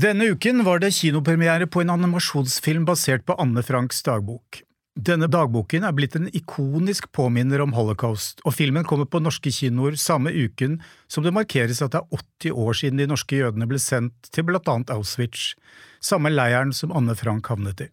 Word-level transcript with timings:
Denne 0.00 0.30
uken 0.32 0.62
var 0.64 0.78
det 0.80 0.94
kinopremiere 0.96 1.66
på 1.68 1.82
en 1.82 1.90
animasjonsfilm 1.92 2.86
basert 2.88 3.24
på 3.26 3.34
Anne 3.42 3.60
Franks 3.66 3.98
dagbok. 4.06 4.62
Denne 4.96 5.26
dagboken 5.28 5.84
er 5.84 5.92
blitt 5.96 6.14
en 6.16 6.30
ikonisk 6.30 7.10
påminner 7.12 7.60
om 7.60 7.74
holocaust, 7.76 8.40
og 8.46 8.54
filmen 8.56 8.86
kommer 8.86 9.10
på 9.10 9.20
norske 9.20 9.52
kinoer 9.52 9.98
samme 10.00 10.32
uken 10.32 10.78
som 11.10 11.26
det 11.26 11.34
markeres 11.36 11.82
at 11.84 11.92
det 11.92 12.00
er 12.00 12.22
80 12.48 12.56
år 12.64 12.80
siden 12.80 13.02
de 13.02 13.10
norske 13.10 13.42
jødene 13.42 13.68
ble 13.68 13.82
sendt 13.82 14.30
til 14.32 14.46
blant 14.48 14.72
annet 14.72 14.94
Auschwitz, 14.94 15.52
samme 16.00 16.32
leiren 16.32 16.72
som 16.72 16.94
Anne 16.96 17.18
Frank 17.18 17.52
havnet 17.52 17.84
i. 17.84 17.92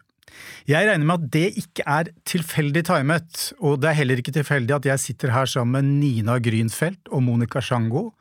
Jeg 0.70 0.88
regner 0.88 1.04
med 1.04 1.18
at 1.18 1.30
det 1.34 1.46
ikke 1.60 1.84
er 1.98 2.12
tilfeldig 2.30 2.86
timet, 2.88 3.48
og 3.58 3.82
det 3.82 3.90
er 3.90 4.00
heller 4.00 4.22
ikke 4.22 4.38
tilfeldig 4.38 4.78
at 4.78 4.92
jeg 4.94 5.04
sitter 5.10 5.34
her 5.34 5.50
sammen 5.50 5.76
med 5.76 5.96
Nina 6.06 6.40
Grünfeldt 6.40 7.10
og 7.12 7.26
Monica 7.26 7.60
Sjango, 7.60 8.12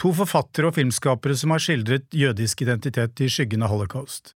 to 0.00 0.12
forfattere 0.16 0.70
og 0.70 0.76
filmskapere 0.78 1.36
som 1.38 1.54
har 1.54 1.62
skildret 1.62 2.06
jødisk 2.14 2.64
identitet 2.66 3.22
i 3.24 3.30
skyggen 3.30 3.64
av 3.64 3.72
holocaust. 3.74 4.34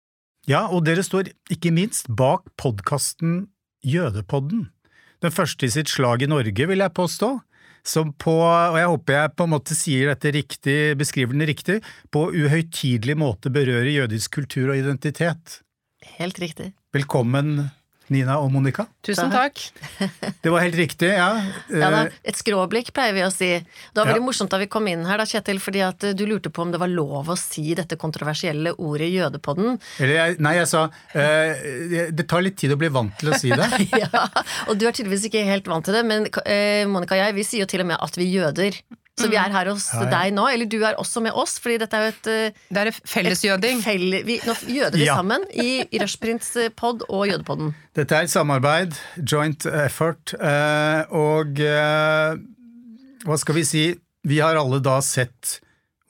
Ja, 0.48 0.68
og 0.72 0.86
dere 0.88 1.04
står 1.04 1.32
ikke 1.52 1.74
minst 1.76 2.08
bak 2.08 2.48
podkasten 2.60 3.48
Jødepodden, 3.86 4.68
den 5.24 5.34
første 5.34 5.68
i 5.68 5.74
sitt 5.74 5.90
slag 5.92 6.24
i 6.24 6.30
Norge, 6.30 6.68
vil 6.70 6.82
jeg 6.82 6.94
påstå, 6.98 7.30
som 7.88 8.12
på, 8.20 8.34
og 8.44 8.78
jeg 8.78 8.90
håper 8.92 9.16
jeg 9.16 9.34
på 9.38 9.48
en 9.48 9.54
måte 9.54 9.78
sier 9.78 10.12
dette 10.12 10.34
riktig, 10.36 10.78
beskriver 11.00 11.38
den 11.38 11.48
riktig, 11.48 11.80
på 12.14 12.28
uhøytidelig 12.34 13.16
måte 13.20 13.52
berører 13.54 13.90
jødisk 13.94 14.40
kultur 14.40 14.74
og 14.74 14.82
identitet. 14.82 15.62
Helt 16.18 16.40
riktig. 16.42 16.72
Velkommen, 16.96 17.70
Nina 18.14 18.38
og 18.40 18.52
Monica. 18.54 18.86
Tusen 19.06 19.32
takk. 19.34 19.60
Det 20.44 20.52
var 20.54 20.64
helt 20.64 20.78
riktig, 20.80 21.10
ja. 21.18 21.30
Ja 21.74 21.90
da, 21.92 22.02
Eh, 22.08 22.14
Et 22.32 22.38
skråblikk, 22.38 22.94
pleier 22.96 23.16
vi 23.16 23.24
å 23.26 23.32
si. 23.34 23.50
Det 23.60 23.98
var 24.00 24.08
veldig 24.12 24.22
Ja. 24.22 24.26
morsomt 24.28 24.52
da 24.54 24.60
vi 24.62 24.68
kom 24.72 24.88
inn 24.88 25.04
her, 25.06 25.18
da, 25.20 25.26
Kjetil, 25.28 25.60
fordi 25.64 25.82
at 25.84 26.04
eh, 26.08 26.14
du 26.18 26.26
lurte 26.30 26.52
på 26.54 26.62
om 26.64 26.72
det 26.72 26.80
var 26.80 26.92
lov 26.92 27.28
å 27.34 27.38
si 27.40 27.74
dette 27.78 27.98
kontroversielle 28.00 28.76
ordet 28.78 29.10
jødepodden. 29.12 29.80
Eller 30.00 30.14
jeg, 30.20 30.38
nei, 30.40 30.56
jeg 30.60 30.68
sa 30.72 30.86
uh, 30.88 31.66
det 32.12 32.28
tar 32.30 32.42
litt 32.46 32.58
tid 32.60 32.72
å 32.76 32.80
bli 32.80 32.90
vant 32.94 33.16
til 33.20 33.34
å 33.34 33.40
si 33.40 33.50
det. 33.52 33.68
ja, 34.04 34.24
og 34.68 34.78
du 34.80 34.88
er 34.88 34.96
tydeligvis 34.96 35.28
ikke 35.30 35.44
helt 35.48 35.68
vant 35.68 35.86
til 35.88 35.98
det, 35.98 36.06
men 36.08 36.28
uh, 36.32 36.84
Monica 36.92 37.18
og 37.18 37.24
jeg, 37.26 37.36
vi 37.38 37.46
sier 37.48 37.66
jo 37.66 37.70
til 37.72 37.84
og 37.84 37.92
med 37.92 38.00
at 38.02 38.18
vi 38.20 38.30
jøder. 38.32 38.80
Så 39.18 39.28
vi 39.32 39.38
er 39.40 39.50
her 39.50 39.66
hos 39.72 39.88
Ja, 39.94 40.04
ja. 40.04 40.10
deg 40.12 40.34
nå, 40.38 40.44
eller 40.54 40.68
du 40.70 40.78
er 40.86 40.98
også 41.02 41.22
med 41.26 41.34
oss, 41.34 41.56
fordi 41.60 41.80
dette 41.82 41.98
er 41.98 42.04
jo 42.06 42.14
et 42.14 42.28
eh, 42.30 42.60
Det 42.70 42.82
er 42.84 42.92
fellesjøding. 43.14 43.80
Fell, 43.82 44.12
vi, 44.28 44.36
Nå 44.46 44.54
jøder 44.70 44.98
vi 45.00 45.06
Ja. 45.08 45.16
sammen 45.18 45.42
i 45.58 45.82
Rushprints 46.02 46.52
pod 46.78 47.02
og 47.10 47.26
Jødepodden. 47.28 47.72
Dette 47.98 48.14
er 48.20 48.28
et 48.28 48.30
samarbeid, 48.34 48.94
joint 49.26 49.66
effort, 49.66 50.36
eh, 50.38 51.02
og 51.10 51.60
eh, 51.60 52.38
hva 53.26 53.38
skal 53.42 53.58
vi 53.58 53.64
si, 53.66 53.86
vi 54.28 54.38
har 54.44 54.56
alle 54.60 54.80
da 54.84 55.00
sett 55.02 55.60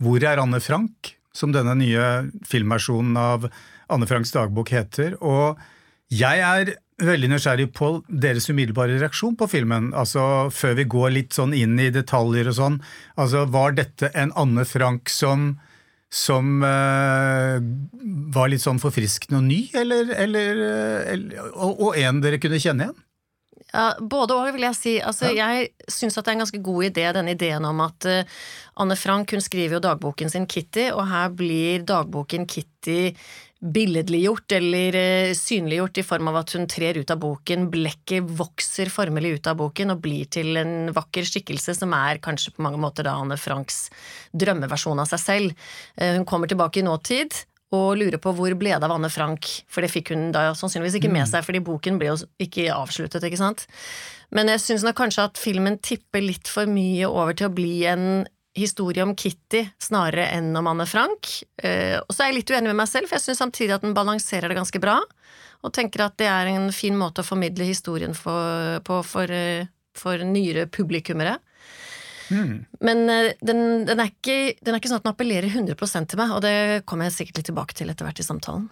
Hvor 0.03 0.21
er 0.21 0.37
Anne 0.43 0.59
Frank?, 0.61 1.13
som 1.33 1.51
denne 1.53 1.73
nye 1.77 2.29
filmversjonen 2.49 3.15
av 3.17 3.47
Anne 3.93 4.05
Franks 4.09 4.31
dagbok 4.33 4.69
heter, 4.73 5.15
og 5.21 5.57
jeg 6.11 6.39
er 6.43 6.71
veldig 6.97 7.29
nysgjerrig 7.29 7.69
på 7.77 7.91
deres 8.09 8.49
umiddelbare 8.49 8.97
reaksjon 8.97 9.37
på 9.37 9.47
filmen, 9.51 9.91
altså 9.93 10.49
før 10.53 10.77
vi 10.79 10.87
går 10.89 11.13
litt 11.13 11.37
sånn 11.37 11.53
inn 11.53 11.77
i 11.79 11.91
detaljer 11.93 12.49
og 12.49 12.57
sånn. 12.57 12.77
Altså, 13.15 13.45
var 13.53 13.77
dette 13.77 14.09
en 14.17 14.33
Anne 14.35 14.65
Frank 14.65 15.11
som 15.13 15.55
som 16.07 16.61
uh, 16.63 17.59
var 18.31 18.47
litt 18.47 18.63
sånn 18.63 18.79
forfriskende 18.79 19.41
og 19.41 19.49
ny, 19.49 19.57
eller, 19.75 20.07
eller, 20.15 20.61
eh, 20.63 21.09
eller 21.13 21.49
og, 21.51 21.81
og 21.89 21.97
en 21.99 22.21
dere 22.23 22.39
kunne 22.39 22.61
kjenne 22.63 22.87
igjen? 22.87 23.01
Ja, 23.73 23.89
både 23.99 24.37
og, 24.37 24.47
vil 24.55 24.63
jeg 24.63 24.77
si. 24.77 24.93
Altså, 25.03 25.33
Jeg 25.35 25.73
syns 25.91 26.15
det 26.15 26.23
er 26.23 26.37
en 26.37 26.43
ganske 26.45 26.61
god 26.63 26.85
idé, 26.87 27.03
denne 27.11 27.33
ideen 27.35 27.67
om 27.67 27.81
at 27.83 28.07
uh, 28.07 28.37
Anne 28.79 28.95
Frank 28.95 29.35
hun 29.35 29.43
skriver 29.43 29.77
jo 29.77 29.83
dagboken 29.83 30.31
sin 30.31 30.47
Kitty, 30.47 30.87
og 30.93 31.03
her 31.11 31.33
blir 31.35 31.83
dagboken 31.83 32.47
Kitty 32.47 33.11
billedliggjort 33.61 34.51
eller 34.51 34.95
eh, 34.95 35.33
synliggjort 35.33 35.97
i 35.97 36.05
form 36.05 36.29
av 36.29 36.39
at 36.43 36.53
hun 36.53 36.67
trer 36.69 36.99
ut 37.01 37.11
av 37.13 37.19
boken, 37.23 37.67
blekket 37.73 38.29
vokser 38.37 38.91
formelig 38.93 39.37
ut 39.39 39.49
av 39.49 39.57
boken 39.61 39.95
og 39.95 40.01
blir 40.03 40.29
til 40.29 40.59
en 40.61 40.91
vakker 40.95 41.25
skikkelse 41.25 41.77
som 41.79 41.95
er 41.97 42.21
kanskje 42.23 42.53
på 42.53 42.65
mange 42.65 42.81
måter 42.81 43.07
da 43.07 43.15
Anne 43.17 43.39
Franks 43.41 43.87
drømmeversjon 44.37 45.01
av 45.01 45.09
seg 45.09 45.23
selv. 45.23 45.69
Eh, 45.97 46.13
Hun 46.19 46.27
kommer 46.29 46.49
tilbake 46.49 46.83
i 46.83 46.85
nåtid 46.85 47.43
og 47.75 47.97
lurer 47.99 48.21
på 48.23 48.31
hvor 48.31 48.53
ble 48.55 48.71
det 48.71 48.85
av 48.85 48.93
Anne 48.93 49.09
Frank, 49.11 49.49
for 49.67 49.83
det 49.83 49.91
fikk 49.91 50.13
hun 50.13 50.29
da 50.31 50.53
sannsynligvis 50.55 51.01
ikke 51.01 51.11
med 51.11 51.27
seg, 51.27 51.43
fordi 51.43 51.59
boken 51.65 51.97
ble 51.99 52.13
jo 52.13 52.21
ikke 52.39 52.69
avsluttet, 52.71 53.25
ikke 53.27 53.41
sant. 53.41 53.65
Men 54.31 54.47
jeg 54.53 54.63
syns 54.63 54.85
nok 54.87 54.95
kanskje 55.01 55.25
at 55.27 55.39
filmen 55.39 55.75
tipper 55.83 56.23
litt 56.23 56.47
for 56.51 56.69
mye 56.69 57.07
over 57.09 57.35
til 57.35 57.49
å 57.49 57.55
bli 57.57 57.73
en 57.89 58.07
historie 58.57 59.03
om 59.05 59.15
Kitty 59.17 59.63
snarere 59.81 60.27
enn 60.35 60.49
om 60.57 60.67
Anne 60.71 60.87
Frank. 60.89 61.29
Eh, 61.61 61.97
og 62.01 62.13
så 62.13 62.23
er 62.23 62.31
jeg 62.31 62.39
litt 62.39 62.53
uenig 62.53 62.71
med 62.71 62.79
meg 62.81 62.89
selv, 62.91 63.09
for 63.09 63.17
jeg 63.17 63.27
syns 63.27 63.41
samtidig 63.43 63.75
at 63.77 63.85
den 63.85 63.95
balanserer 63.97 64.49
det 64.49 64.57
ganske 64.57 64.81
bra, 64.83 64.99
og 65.65 65.73
tenker 65.75 66.05
at 66.05 66.17
det 66.21 66.29
er 66.31 66.51
en 66.51 66.69
fin 66.75 66.97
måte 66.97 67.23
å 67.23 67.27
formidle 67.27 67.67
historien 67.67 68.15
for, 68.17 68.79
på 68.87 69.01
for, 69.07 69.33
eh, 69.33 69.69
for 69.97 70.23
nyere 70.25 70.67
publikummere. 70.71 71.37
Men 72.83 73.05
eh, 73.09 73.33
den, 73.45 73.85
den, 73.87 74.01
er 74.01 74.11
ikke, 74.11 74.57
den 74.61 74.73
er 74.73 74.81
ikke 74.81 74.91
sånn 74.91 75.01
at 75.01 75.07
den 75.07 75.13
appellerer 75.15 75.47
100 75.47 75.77
til 76.09 76.19
meg, 76.19 76.35
og 76.35 76.43
det 76.45 76.83
kommer 76.89 77.07
jeg 77.07 77.17
sikkert 77.19 77.41
litt 77.41 77.51
tilbake 77.53 77.77
til 77.77 77.93
etter 77.93 78.07
hvert 78.07 78.21
i 78.21 78.27
samtalen. 78.27 78.67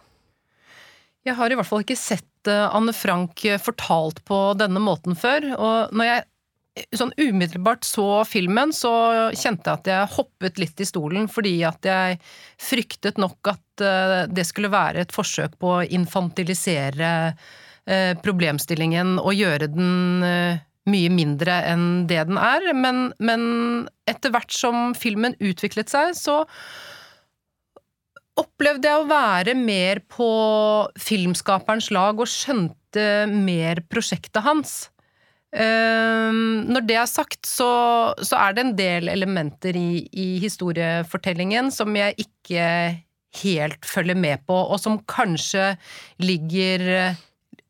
Jeg 1.26 1.40
har 1.40 1.50
i 1.50 1.56
hvert 1.58 1.66
fall 1.66 1.82
ikke 1.82 1.98
sett 1.98 2.46
Anne 2.46 2.94
Frank 2.94 3.42
fortalt 3.58 4.20
på 4.30 4.38
denne 4.60 4.78
måten 4.84 5.18
før, 5.18 5.48
og 5.58 5.96
når 5.98 6.10
jeg 6.12 6.26
sånn 6.96 7.14
umiddelbart 7.18 7.86
så 7.88 8.24
filmen, 8.28 8.74
så 8.76 8.92
kjente 9.36 9.70
jeg 9.70 9.80
at 9.80 9.90
jeg 9.90 10.14
hoppet 10.18 10.60
litt 10.60 10.82
i 10.84 10.88
stolen, 10.88 11.30
fordi 11.32 11.56
at 11.68 11.88
jeg 11.88 12.18
fryktet 12.62 13.20
nok 13.22 13.52
at 13.54 13.84
eh, 13.84 14.16
det 14.28 14.44
skulle 14.48 14.74
være 14.74 15.06
et 15.06 15.16
forsøk 15.16 15.56
på 15.62 15.78
å 15.78 15.86
infantilisere 15.96 17.12
eh, 17.32 18.12
problemstillingen 18.24 19.16
og 19.22 19.38
gjøre 19.38 19.70
den 19.72 20.26
eh, 20.28 20.64
mye 20.92 21.14
mindre 21.14 21.62
enn 21.72 21.86
det 22.10 22.20
den 22.28 22.38
er, 22.38 22.68
men, 22.78 23.08
men 23.24 23.46
etter 24.06 24.34
hvert 24.34 24.54
som 24.54 24.92
filmen 24.98 25.34
utviklet 25.40 25.90
seg, 25.90 26.12
så 26.18 26.44
opplevde 28.36 28.92
jeg 28.92 29.00
å 29.00 29.08
være 29.08 29.56
mer 29.58 30.04
på 30.12 30.28
filmskaperens 31.00 31.88
lag 31.96 32.20
og 32.20 32.30
skjønte 32.30 33.08
mer 33.32 33.80
prosjektet 33.88 34.44
hans. 34.44 34.76
Ehm, 35.56 36.66
når 36.68 36.88
det 36.90 36.98
er 37.00 37.08
sagt, 37.08 37.48
så, 37.48 37.70
så 38.20 38.40
er 38.42 38.56
det 38.56 38.66
en 38.66 38.76
del 38.76 39.12
elementer 39.12 39.78
i, 39.80 40.04
i 40.12 40.28
historiefortellingen 40.44 41.72
som 41.72 41.96
jeg 41.96 42.18
ikke 42.28 42.68
helt 43.42 43.88
følger 43.88 44.20
med 44.20 44.44
på, 44.48 44.56
og 44.56 44.80
som 44.80 45.00
kanskje 45.12 45.74
ligger 46.24 47.16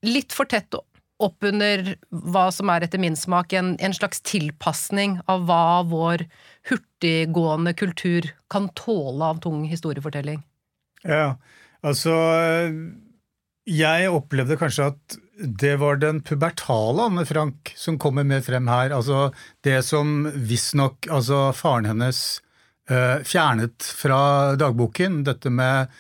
litt 0.06 0.34
for 0.36 0.50
tett 0.50 0.76
oppunder 1.24 1.94
hva 2.12 2.50
som 2.52 2.70
er 2.74 2.86
etter 2.86 3.00
min 3.02 3.16
smak 3.18 3.54
en, 3.56 3.76
en 3.80 3.96
slags 3.96 4.22
tilpasning 4.28 5.20
av 5.32 5.46
hva 5.48 5.82
vår 5.88 6.26
hurtiggående 6.70 7.76
kultur 7.78 8.28
kan 8.52 8.68
tåle 8.76 9.32
av 9.32 9.40
tung 9.46 9.64
historiefortelling. 9.70 10.42
Ja, 11.06 11.38
altså 11.86 12.16
Jeg 13.70 14.10
opplevde 14.12 14.58
kanskje 14.60 14.90
at 14.92 15.18
det 15.38 15.76
var 15.76 16.00
den 16.00 16.22
pubertale 16.22 17.10
Anne 17.10 17.26
Frank 17.26 17.74
som 17.76 18.00
kommer 18.00 18.24
mer 18.24 18.42
frem 18.42 18.68
her. 18.72 18.94
Altså 18.96 19.32
det 19.66 19.82
som 19.88 20.30
visstnok 20.36 21.10
altså 21.12 21.50
faren 21.56 21.90
hennes 21.90 22.22
uh, 22.92 23.20
fjernet 23.28 23.84
fra 24.00 24.56
dagboken, 24.60 25.24
dette 25.28 25.52
med 25.52 25.92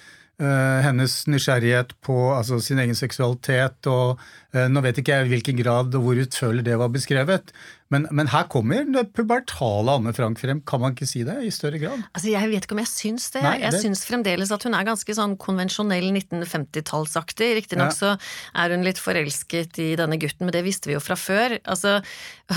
uh, 0.42 0.80
hennes 0.86 1.18
nysgjerrighet 1.28 1.96
på 2.06 2.18
altså, 2.36 2.62
sin 2.64 2.80
egen 2.80 2.96
seksualitet 2.96 3.92
og 3.92 4.22
uh, 4.56 4.66
Nå 4.72 4.86
vet 4.86 5.02
ikke 5.02 5.20
jeg 5.20 5.28
i 5.28 5.34
hvilken 5.36 5.60
grad 5.60 5.96
og 5.98 6.08
hvor 6.08 6.24
utførlig 6.24 6.64
det 6.68 6.80
var 6.80 6.94
beskrevet, 6.94 7.52
men, 7.94 8.08
men 8.12 8.28
her 8.34 8.48
kommer 8.50 8.84
det 8.90 9.04
pubertale 9.14 9.94
Anne 10.00 10.12
Frank 10.18 10.40
frem. 10.42 10.62
Kan 10.66 10.82
man 10.82 10.96
ikke 10.96 11.06
si 11.08 11.22
det 11.28 11.36
i 11.46 11.52
større 11.54 11.78
grad? 11.78 12.02
Altså, 12.18 12.32
Jeg 12.34 12.50
vet 12.50 12.66
ikke 12.66 12.74
om 12.74 12.82
jeg 12.82 12.90
syns 12.92 13.28
det. 13.36 13.44
Nei, 13.46 13.60
Jeg 13.62 13.72
det- 13.76 13.82
syns 13.84 14.02
fremdeles 14.10 14.52
at 14.52 14.64
hun 14.66 14.74
er 14.74 14.88
ganske 14.88 15.14
sånn 15.16 15.36
konvensjonell 15.38 16.10
1950-tallsaktig. 16.16 17.52
Riktignok 17.60 17.92
Ja. 17.94 17.96
så 17.96 18.10
er 18.56 18.70
hun 18.74 18.84
litt 18.84 18.98
forelsket 18.98 19.78
i 19.80 19.96
denne 19.96 20.18
gutten, 20.18 20.46
men 20.48 20.52
det 20.52 20.64
visste 20.66 20.88
vi 20.90 20.94
jo 20.98 21.00
fra 21.04 21.16
før. 21.16 21.60
Altså, 21.66 22.02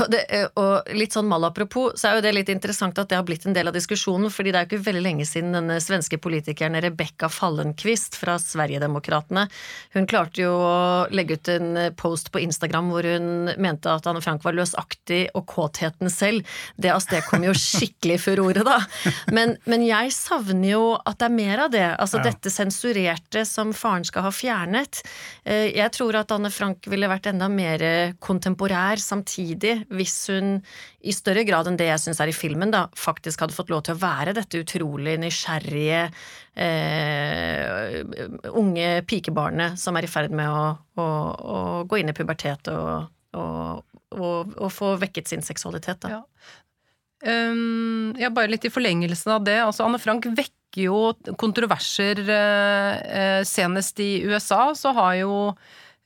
og, 0.01 0.07
det, 0.11 0.25
og 0.57 0.89
litt 0.97 1.13
sånn 1.13 1.29
malapropos, 1.29 1.93
så 2.01 2.09
er 2.11 2.15
jo 2.19 2.25
det 2.29 2.35
litt 2.35 2.49
interessant 2.53 2.99
at 2.99 3.09
det 3.13 3.17
har 3.21 3.25
blitt 3.29 3.45
en 3.47 3.53
del 3.57 3.69
av 3.69 3.75
diskusjonen, 3.77 4.31
fordi 4.33 4.53
det 4.53 4.57
er 4.63 4.67
jo 4.67 4.71
ikke 4.79 4.87
veldig 4.89 5.05
lenge 5.05 5.27
siden 5.29 5.53
denne 5.53 5.77
svenske 5.85 6.19
politikeren 6.25 6.81
Rebekka 6.83 7.29
Fallenkvist 7.33 8.17
fra 8.17 8.39
Sverigedemokraterna, 8.41 9.49
hun 9.95 10.07
klarte 10.11 10.43
jo 10.45 10.53
å 10.57 11.11
legge 11.13 11.37
ut 11.39 11.49
en 11.53 11.71
post 12.01 12.33
på 12.33 12.41
Instagram 12.43 12.91
hvor 12.93 13.05
hun 13.05 13.53
mente 13.61 13.93
at 13.93 14.07
Anne 14.11 14.23
Frank 14.25 14.43
var 14.47 14.57
løsaktig 14.57 15.18
og 15.35 15.47
kåtheten 15.51 16.11
selv. 16.13 16.47
Det 16.77 16.93
avstedkom 16.95 17.45
jo 17.49 17.55
skikkelig 17.57 18.19
furore, 18.23 18.65
da. 18.67 18.79
Men, 19.35 19.57
men 19.69 19.85
jeg 19.87 20.13
savner 20.17 20.71
jo 20.75 20.83
at 21.03 21.19
det 21.21 21.29
er 21.29 21.37
mer 21.39 21.65
av 21.67 21.73
det. 21.75 21.87
Altså 21.99 22.19
Ja. 22.23 22.29
dette 22.31 22.51
sensurerte 22.53 23.45
som 23.47 23.73
faren 23.77 24.05
skal 24.09 24.27
ha 24.27 24.33
fjernet. 24.35 25.03
Eh, 25.45 25.69
Jeg 25.79 25.93
tror 25.97 26.17
at 26.21 26.33
Anne 26.35 26.51
Frank 26.55 26.87
ville 26.91 27.09
vært 27.11 27.29
enda 27.31 27.49
mer 27.49 27.85
kontemporær 28.25 28.99
samtidig, 29.03 29.85
hvis 29.91 30.17
hun 30.33 30.59
i 31.07 31.13
større 31.15 31.45
grad 31.47 31.69
enn 31.71 31.77
det 31.79 31.87
jeg 31.89 32.01
syns 32.03 32.19
er 32.21 32.29
i 32.33 32.35
filmen, 32.35 32.73
da, 32.75 32.87
faktisk 32.99 33.41
hadde 33.45 33.55
fått 33.55 33.71
lov 33.71 33.85
til 33.87 33.95
å 33.95 34.01
være 34.03 34.35
dette 34.35 34.59
utrolig 34.65 35.15
nysgjerrige, 35.23 36.09
eh, 36.59 38.03
unge 38.59 38.89
pikebarnet 39.09 39.79
som 39.81 39.97
er 39.99 40.07
i 40.09 40.11
ferd 40.11 40.35
med 40.35 40.49
å, 40.51 40.65
å, 40.99 41.07
å 41.39 41.59
gå 41.89 42.01
inn 42.01 42.11
i 42.13 42.17
pubertet 42.17 42.71
og, 42.75 43.09
og, 43.39 43.85
og, 44.15 44.71
få 44.73 44.95
vekket 45.01 45.29
sin 45.33 45.45
seksualitet. 45.45 46.01
Da. 46.05 46.19
Ja. 46.19 46.23
Um, 47.27 48.15
ja, 48.19 48.31
bare 48.31 48.51
litt 48.53 48.65
i 48.69 48.73
forlengelsen 48.73 49.35
av 49.35 49.45
det. 49.47 49.59
Altså, 49.65 49.85
Anne 49.87 50.01
Frank 50.03 50.29
vekker 50.31 50.85
jo 50.85 51.03
kontroverser. 51.41 52.23
Uh, 52.29 53.43
senest 53.49 54.01
i 54.05 54.23
USA 54.29 54.71
så 54.79 54.95
har 54.97 55.19
jo 55.23 55.37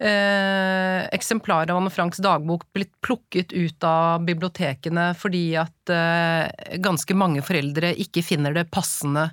eh, 0.03 1.05
eksemplarer 1.15 1.71
av 1.71 1.81
Anne 1.81 1.91
Franks 1.91 2.21
dagbok 2.23 2.67
blitt 2.75 2.93
plukket 3.05 3.53
ut 3.53 3.85
av 3.87 4.25
bibliotekene 4.27 5.13
fordi 5.19 5.45
at 5.61 5.93
eh, 5.93 6.77
ganske 6.83 7.17
mange 7.19 7.45
foreldre 7.47 7.95
ikke 8.03 8.25
finner 8.27 8.57
det 8.57 8.69
passende. 8.75 9.31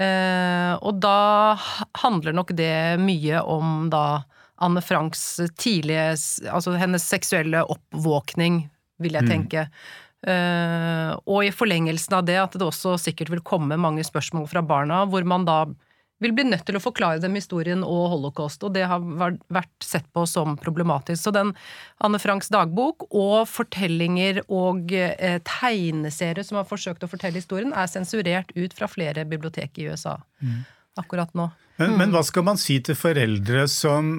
Eh, 0.00 0.74
og 0.78 1.00
da 1.02 1.56
handler 2.02 2.36
nok 2.36 2.54
det 2.58 2.98
mye 3.02 3.42
om 3.42 3.88
da 3.92 4.22
Anne 4.60 4.82
Franks 4.84 5.24
tidlige 5.58 6.12
Altså 6.52 6.76
hennes 6.78 7.04
seksuelle 7.06 7.64
oppvåkning, 7.64 8.62
vil 9.00 9.16
jeg 9.16 9.26
mm. 9.26 9.30
tenke. 9.30 9.66
Uh, 10.20 11.16
og 11.24 11.46
i 11.46 11.52
forlengelsen 11.54 12.18
av 12.18 12.26
det 12.28 12.36
at 12.36 12.56
det 12.58 12.66
også 12.66 12.98
sikkert 13.00 13.30
vil 13.32 13.40
komme 13.40 13.78
mange 13.80 14.04
spørsmål 14.04 14.50
fra 14.50 14.60
barna, 14.60 15.06
hvor 15.08 15.24
man 15.24 15.46
da 15.48 15.62
vil 16.20 16.34
bli 16.36 16.44
nødt 16.44 16.66
til 16.68 16.76
å 16.76 16.82
forklare 16.82 17.20
dem 17.22 17.36
historien 17.38 17.80
og 17.86 18.10
holocaust, 18.12 18.62
og 18.66 18.74
det 18.76 18.84
har 18.90 19.00
vært 19.00 19.72
sett 19.84 20.04
på 20.12 20.26
som 20.28 20.58
problematisk. 20.60 21.22
Så 21.22 21.32
den 21.32 21.54
Anne 22.04 22.20
Franks 22.20 22.52
dagbok 22.52 23.06
og 23.08 23.48
fortellinger 23.48 24.42
og 24.46 24.92
eh, 24.92 25.38
tegneserier 25.48 26.44
som 26.46 26.60
har 26.60 26.68
forsøkt 26.68 27.06
å 27.06 27.10
fortelle 27.10 27.40
historien, 27.40 27.72
er 27.72 27.88
sensurert 27.88 28.52
ut 28.52 28.76
fra 28.76 28.90
flere 28.90 29.24
bibliotek 29.28 29.80
i 29.80 29.88
USA 29.88 30.18
mm. 30.44 30.60
akkurat 31.00 31.32
nå. 31.32 31.48
Men, 31.80 31.94
mm. 31.94 31.98
men, 32.02 32.12
hva 32.12 32.22
skal 32.26 32.44
man 32.50 32.60
si 32.60 32.76
til 32.84 32.98
foreldre 33.00 33.64
som 33.72 34.18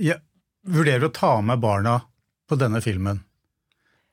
ja, 0.00 0.18
vurderer 0.68 1.08
å 1.08 1.14
ta 1.14 1.38
med 1.44 1.60
barna 1.62 2.00
på 2.48 2.58
denne 2.60 2.80
filmen, 2.84 3.22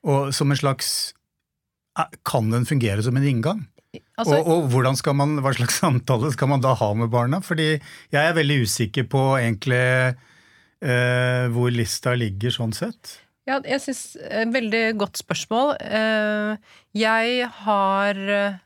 og 0.05 0.33
som 0.35 0.51
en 0.51 0.59
slags 0.59 1.13
Kan 2.27 2.49
den 2.51 2.65
fungere 2.67 2.99
som 3.01 3.15
en 3.15 3.23
inngang? 3.23 3.61
Altså, 4.19 4.41
og, 4.41 4.47
og, 4.51 4.65
hvordan 4.73 4.97
skal 4.99 5.15
man, 5.15 5.37
hva 5.39 5.53
slags 5.55 5.77
samtale 5.83 6.31
skal 6.33 6.49
man 6.51 6.63
da 6.63 6.73
ha 6.75 6.89
med 6.97 7.11
barna? 7.13 7.39
Fordi 7.43 7.69
jeg 7.77 8.19
er 8.19 8.35
veldig 8.35 8.57
usikker 8.67 9.07
på 9.11 9.21
egentlig 9.39 9.79
eh, 10.83 11.45
hvor 11.55 11.71
lista 11.71 12.15
ligger 12.19 12.51
sånn 12.51 12.75
sett. 12.75 13.19
Ja, 13.45 13.59
jeg 13.61 13.81
syns 13.83 14.03
eh, 14.25 14.47
Veldig 14.49 14.83
godt 14.99 15.19
spørsmål. 15.21 15.75
Eh, 15.79 16.75
jeg 16.97 17.49
har 17.61 18.21
eh, 18.39 18.61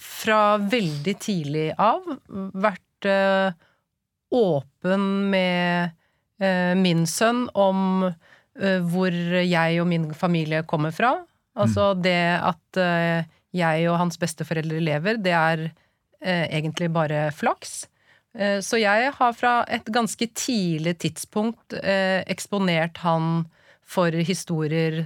fra 0.00 0.42
veldig 0.62 1.16
tidlig 1.20 1.68
av 1.76 2.06
vært 2.30 3.08
eh, 3.08 3.56
åpen 4.30 5.08
med 5.32 5.90
eh, 5.90 5.96
min 6.40 7.02
sønn 7.04 7.42
om 7.52 8.06
hvor 8.88 9.12
jeg 9.44 9.80
og 9.82 9.86
min 9.90 10.06
familie 10.16 10.62
kommer 10.68 10.94
fra. 10.96 11.10
Altså 11.60 11.90
mm. 11.92 12.00
det 12.02 12.22
at 12.40 12.80
jeg 13.56 13.86
og 13.90 13.98
hans 14.00 14.18
besteforeldre 14.20 14.80
lever, 14.82 15.18
det 15.22 15.34
er 15.34 15.64
eh, 15.66 16.46
egentlig 16.48 16.90
bare 16.94 17.28
flaks. 17.34 17.84
Eh, 18.36 18.60
så 18.62 18.78
jeg 18.80 19.10
har 19.16 19.36
fra 19.36 19.54
et 19.68 19.88
ganske 19.90 20.30
tidlig 20.38 20.96
tidspunkt 21.02 21.74
eh, 21.80 22.22
eksponert 22.30 23.02
han 23.02 23.46
for 23.82 24.14
historier 24.14 25.02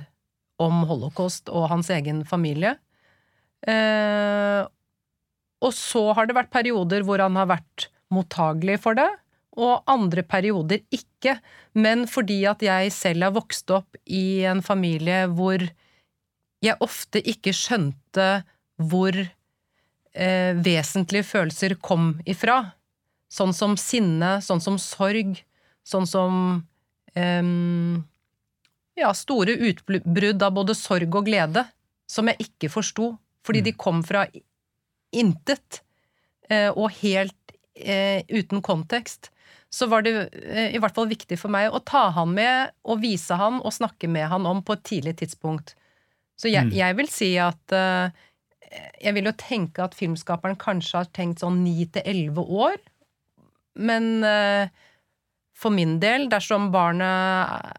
om 0.61 0.85
holocaust 0.89 1.49
og 1.49 1.71
hans 1.73 1.91
egen 1.91 2.23
familie. 2.29 2.77
Eh, 3.67 4.61
og 5.65 5.73
så 5.73 6.11
har 6.13 6.29
det 6.29 6.37
vært 6.37 6.53
perioder 6.53 7.05
hvor 7.07 7.23
han 7.23 7.37
har 7.41 7.49
vært 7.49 7.89
mottagelig 8.13 8.77
for 8.85 8.99
det, 8.99 9.09
og 9.57 9.85
andre 9.91 10.25
perioder 10.27 10.83
ikke. 10.95 11.39
Men 11.75 12.07
fordi 12.11 12.43
at 12.49 12.63
jeg 12.65 12.93
selv 12.95 13.29
har 13.29 13.35
vokst 13.35 13.71
opp 13.75 13.99
i 14.05 14.45
en 14.49 14.63
familie 14.65 15.25
hvor 15.31 15.63
jeg 16.65 16.81
ofte 16.85 17.21
ikke 17.21 17.53
skjønte 17.57 18.29
hvor 18.81 19.17
eh, 19.19 20.53
vesentlige 20.65 21.27
følelser 21.29 21.77
kom 21.83 22.15
ifra. 22.27 22.75
Sånn 23.31 23.55
som 23.57 23.77
sinne, 23.81 24.39
sånn 24.45 24.63
som 24.63 24.79
sorg, 24.81 25.39
sånn 25.87 26.09
som 26.09 26.41
eh, 27.15 27.43
Ja, 28.95 29.11
store 29.11 29.57
utbrudd 29.59 30.43
av 30.47 30.53
både 30.55 30.75
sorg 30.79 31.17
og 31.19 31.27
glede, 31.27 31.65
som 32.07 32.29
jeg 32.31 32.47
ikke 32.47 32.71
forsto, 32.71 33.17
fordi 33.43 33.65
mm. 33.65 33.67
de 33.67 33.73
kom 33.75 34.03
fra 34.07 34.23
intet, 35.15 35.81
eh, 36.47 36.71
og 36.71 36.93
helt 37.01 37.55
eh, 37.75 38.23
uten 38.31 38.63
kontekst 38.63 39.34
så 39.75 39.87
var 39.91 40.05
det 40.07 40.13
eh, 40.31 40.75
i 40.75 40.79
hvert 40.79 40.95
fall 40.95 41.11
viktig 41.11 41.39
for 41.41 41.51
meg 41.51 41.73
å 41.75 41.83
ta 41.83 42.07
han 42.15 42.31
med 42.37 42.71
og 42.87 43.01
vise 43.03 43.35
han 43.39 43.59
og 43.59 43.75
snakke 43.75 44.07
med 44.11 44.29
han 44.31 44.47
om 44.47 44.63
på 44.63 44.77
et 44.77 44.85
tidlig 44.87 45.17
tidspunkt. 45.19 45.75
Så 46.39 46.51
jeg, 46.51 46.69
mm. 46.69 46.77
jeg 46.79 46.99
vil 46.99 47.11
si 47.11 47.29
at 47.39 47.75
uh, 47.75 48.11
Jeg 48.99 49.15
vil 49.15 49.29
jo 49.29 49.33
tenke 49.39 49.85
at 49.85 49.93
filmskaperen 49.95 50.57
kanskje 50.59 50.99
har 50.99 51.11
tenkt 51.15 51.45
sånn 51.45 51.61
ni 51.63 51.87
til 51.95 52.03
elleve 52.11 52.43
år. 52.43 52.79
Men 53.79 54.09
uh, 54.27 54.67
for 55.59 55.75
min 55.75 56.01
del, 56.03 56.27
dersom 56.31 56.73
barnet 56.75 57.71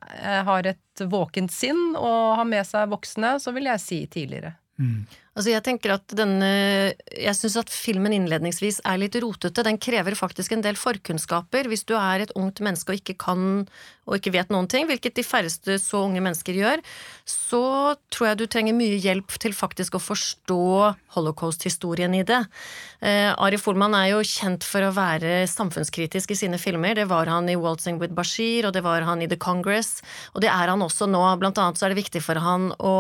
har 0.47 0.67
et 0.71 1.03
våkent 1.11 1.51
sinn 1.51 1.97
og 1.99 2.37
har 2.39 2.47
med 2.47 2.63
seg 2.67 2.87
voksne, 2.91 3.33
så 3.43 3.51
vil 3.55 3.67
jeg 3.67 3.83
si 3.83 3.99
tidligere. 4.07 4.53
Mm. 4.75 5.05
Altså 5.35 5.51
jeg 5.51 5.63
tenker 5.63 5.93
at 5.93 6.13
denne 6.15 6.47
Jeg 7.07 7.35
syns 7.37 7.57
at 7.59 7.71
filmen 7.71 8.11
innledningsvis 8.15 8.81
er 8.87 8.99
litt 9.01 9.15
rotete. 9.19 9.63
Den 9.67 9.79
krever 9.79 10.15
faktisk 10.15 10.55
en 10.55 10.63
del 10.63 10.77
forkunnskaper. 10.79 11.67
Hvis 11.71 11.83
du 11.87 11.93
er 11.99 12.23
et 12.23 12.33
ungt 12.39 12.61
menneske 12.63 12.93
og 12.93 13.01
ikke 13.01 13.17
kan 13.19 13.65
og 14.05 14.19
ikke 14.19 14.35
vet 14.35 14.51
noen 14.53 14.67
ting, 14.69 14.85
hvilket 14.85 15.15
de 15.17 15.23
færreste 15.25 15.79
så 15.81 16.03
unge 16.05 16.21
mennesker 16.21 16.53
gjør, 16.53 16.83
så 17.25 17.95
tror 18.13 18.27
jeg 18.29 18.37
du 18.37 18.45
trenger 18.45 18.77
mye 18.77 18.99
hjelp 19.01 19.33
til 19.41 19.55
faktisk 19.57 19.97
å 19.97 20.03
forstå 20.03 20.59
holocaust-historien 21.15 22.13
i 22.13 22.21
det. 22.27 22.43
Eh, 23.01 23.31
Ari 23.33 23.57
Folman 23.57 23.97
er 23.97 24.11
jo 24.11 24.21
kjent 24.21 24.67
for 24.67 24.85
å 24.85 24.93
være 24.93 25.47
samfunnskritisk 25.49 26.35
i 26.35 26.39
sine 26.45 26.61
filmer. 26.61 26.93
Det 26.99 27.09
var 27.09 27.33
han 27.33 27.49
i 27.49 27.57
Waltzing 27.57 27.97
with 27.97 28.13
Bashir, 28.13 28.69
og 28.69 28.77
det 28.77 28.85
var 28.85 29.09
han 29.09 29.25
i 29.25 29.31
The 29.31 29.41
Congress, 29.41 30.03
og 30.37 30.45
det 30.45 30.53
er 30.53 30.69
han 30.69 30.85
også 30.85 31.09
nå. 31.09 31.25
Blant 31.41 31.57
annet 31.57 31.81
så 31.81 31.89
er 31.89 31.95
det 31.95 32.03
viktig 32.05 32.21
for 32.23 32.37
han 32.45 32.71
å 32.77 32.95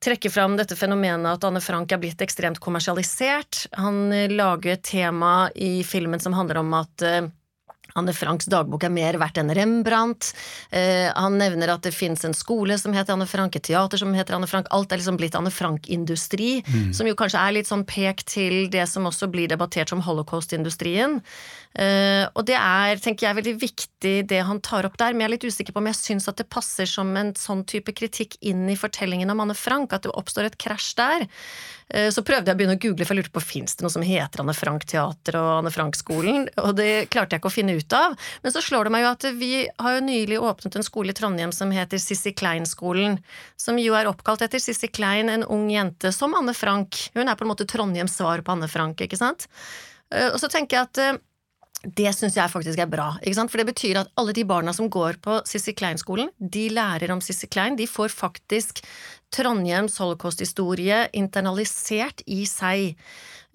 trekke 0.00 0.30
fram 0.32 0.56
dette 0.56 0.76
fenomenet 0.78 1.36
at 1.36 1.44
Anne 1.44 1.60
Frank 1.64 1.92
er 1.92 2.00
blitt 2.02 2.22
ekstremt 2.24 2.60
kommersialisert. 2.62 3.66
Han 3.76 4.08
lager 4.32 4.74
et 4.74 4.86
tema 4.86 5.50
i 5.54 5.80
filmen 5.84 6.22
som 6.22 6.36
handler 6.36 6.62
om 6.62 6.72
at 6.78 7.04
eh, 7.04 7.28
Anne 7.98 8.12
Franks 8.14 8.48
dagbok 8.50 8.84
er 8.86 8.92
mer 8.94 9.18
verdt 9.20 9.40
enn 9.40 9.52
Rembrandt. 9.54 10.32
Eh, 10.70 11.08
han 11.10 11.38
nevner 11.40 11.74
at 11.74 11.86
det 11.86 11.94
fins 11.96 12.24
en 12.26 12.36
skole 12.36 12.76
som 12.78 12.94
heter 12.94 13.16
Anne 13.16 13.28
Frank, 13.30 13.56
et 13.56 13.66
teater 13.66 14.00
som 14.00 14.14
heter 14.14 14.36
Anne 14.36 14.48
Frank. 14.50 14.70
Alt 14.74 14.92
er 14.92 15.00
liksom 15.00 15.18
blitt 15.20 15.36
Anne 15.38 15.52
Frank-industri, 15.54 16.60
mm. 16.66 16.92
som 16.96 17.08
jo 17.08 17.16
kanskje 17.18 17.42
er 17.42 17.56
litt 17.58 17.70
sånn 17.70 17.86
pek 17.88 18.24
til 18.28 18.70
det 18.72 18.86
som 18.90 19.08
også 19.10 19.30
blir 19.32 19.50
debattert 19.50 19.92
som 19.92 20.04
holocaust-industrien. 20.06 21.20
Eh, 21.70 22.24
og 22.34 22.42
det 22.48 22.56
er, 22.58 22.98
tenker 22.98 23.28
jeg, 23.28 23.36
veldig 23.38 23.52
viktig 23.62 24.14
det 24.26 24.40
han 24.42 24.58
tar 24.64 24.88
opp 24.88 24.96
der, 24.98 25.14
men 25.14 25.22
jeg 25.22 25.28
er 25.28 25.32
litt 25.36 25.44
usikker 25.46 25.74
på 25.74 25.78
om 25.78 25.86
jeg 25.86 25.98
syns 26.00 26.26
at 26.30 26.40
det 26.40 26.48
passer 26.50 26.88
som 26.90 27.12
en 27.14 27.30
sånn 27.38 27.62
type 27.68 27.94
kritikk 27.94 28.34
inn 28.42 28.64
i 28.72 28.78
fortellingen 28.78 29.30
om 29.30 29.44
Anne 29.44 29.54
Frank, 29.54 29.94
at 29.94 30.02
det 30.02 30.14
oppstår 30.18 30.48
et 30.48 30.58
krasj 30.58 30.88
der. 30.98 31.28
Eh, 31.94 32.08
så 32.10 32.24
prøvde 32.26 32.50
jeg 32.50 32.58
å 32.58 32.58
begynne 32.58 32.74
å 32.74 32.82
google, 32.82 33.06
for 33.06 33.14
jeg 33.14 33.22
lurte 33.22 33.36
på 33.36 33.44
fins 33.44 33.78
det 33.78 33.86
noe 33.86 33.94
som 33.94 34.06
heter 34.06 34.42
Anne 34.42 34.56
Frank 34.58 34.88
Teater 34.90 35.38
og 35.38 35.50
Anne 35.60 35.72
Frank-skolen, 35.74 36.48
og 36.58 36.74
det 36.80 37.06
klarte 37.14 37.36
jeg 37.36 37.44
ikke 37.44 37.52
å 37.52 37.54
finne 37.54 37.78
ut 37.78 37.96
av. 37.96 38.18
Men 38.42 38.56
så 38.56 38.64
slår 38.66 38.90
det 38.90 38.94
meg 38.96 39.06
jo 39.06 39.14
at 39.14 39.28
vi 39.38 39.52
har 39.70 39.96
jo 39.96 40.02
nylig 40.08 40.42
åpnet 40.42 40.80
en 40.80 40.86
skole 40.86 41.14
i 41.14 41.20
Trondheim 41.20 41.54
som 41.54 41.70
heter 41.74 42.02
Sissy 42.02 42.34
Klein-skolen, 42.34 43.20
som 43.54 43.78
jo 43.78 43.94
er 43.94 44.10
oppkalt 44.10 44.42
etter 44.42 44.62
Sissy 44.62 44.90
Klein, 44.90 45.30
en 45.30 45.46
ung 45.46 45.70
jente 45.70 46.10
som 46.16 46.34
Anne 46.34 46.56
Frank. 46.56 46.98
Hun 47.14 47.30
er 47.30 47.38
på 47.38 47.46
en 47.46 47.54
måte 47.54 47.68
Trondheims 47.70 48.18
svar 48.18 48.42
på 48.42 48.58
Anne 48.58 48.70
Frank, 48.70 48.98
ikke 49.06 49.22
sant? 49.22 49.46
Eh, 50.10 50.32
og 50.32 50.40
så 50.42 50.50
tenker 50.50 50.80
jeg 50.80 50.90
at 50.90 51.20
det 51.80 52.10
syns 52.12 52.36
jeg 52.36 52.52
faktisk 52.52 52.80
er 52.82 52.90
bra, 52.92 53.14
for 53.48 53.56
det 53.56 53.70
betyr 53.70 54.02
at 54.02 54.10
alle 54.20 54.34
de 54.36 54.44
barna 54.44 54.72
som 54.76 54.90
går 54.92 55.16
på 55.24 55.38
Sissy 55.48 55.72
Klein-skolen, 55.72 56.28
de 56.36 56.68
lærer 56.68 57.12
om 57.14 57.22
Sissy 57.24 57.48
Klein. 57.48 57.78
De 57.78 57.86
får 57.88 58.12
faktisk 58.12 58.82
Trondheims 59.32 59.96
holocaust-historie 60.02 61.06
internalisert 61.16 62.20
i 62.26 62.44
seg. 62.44 62.98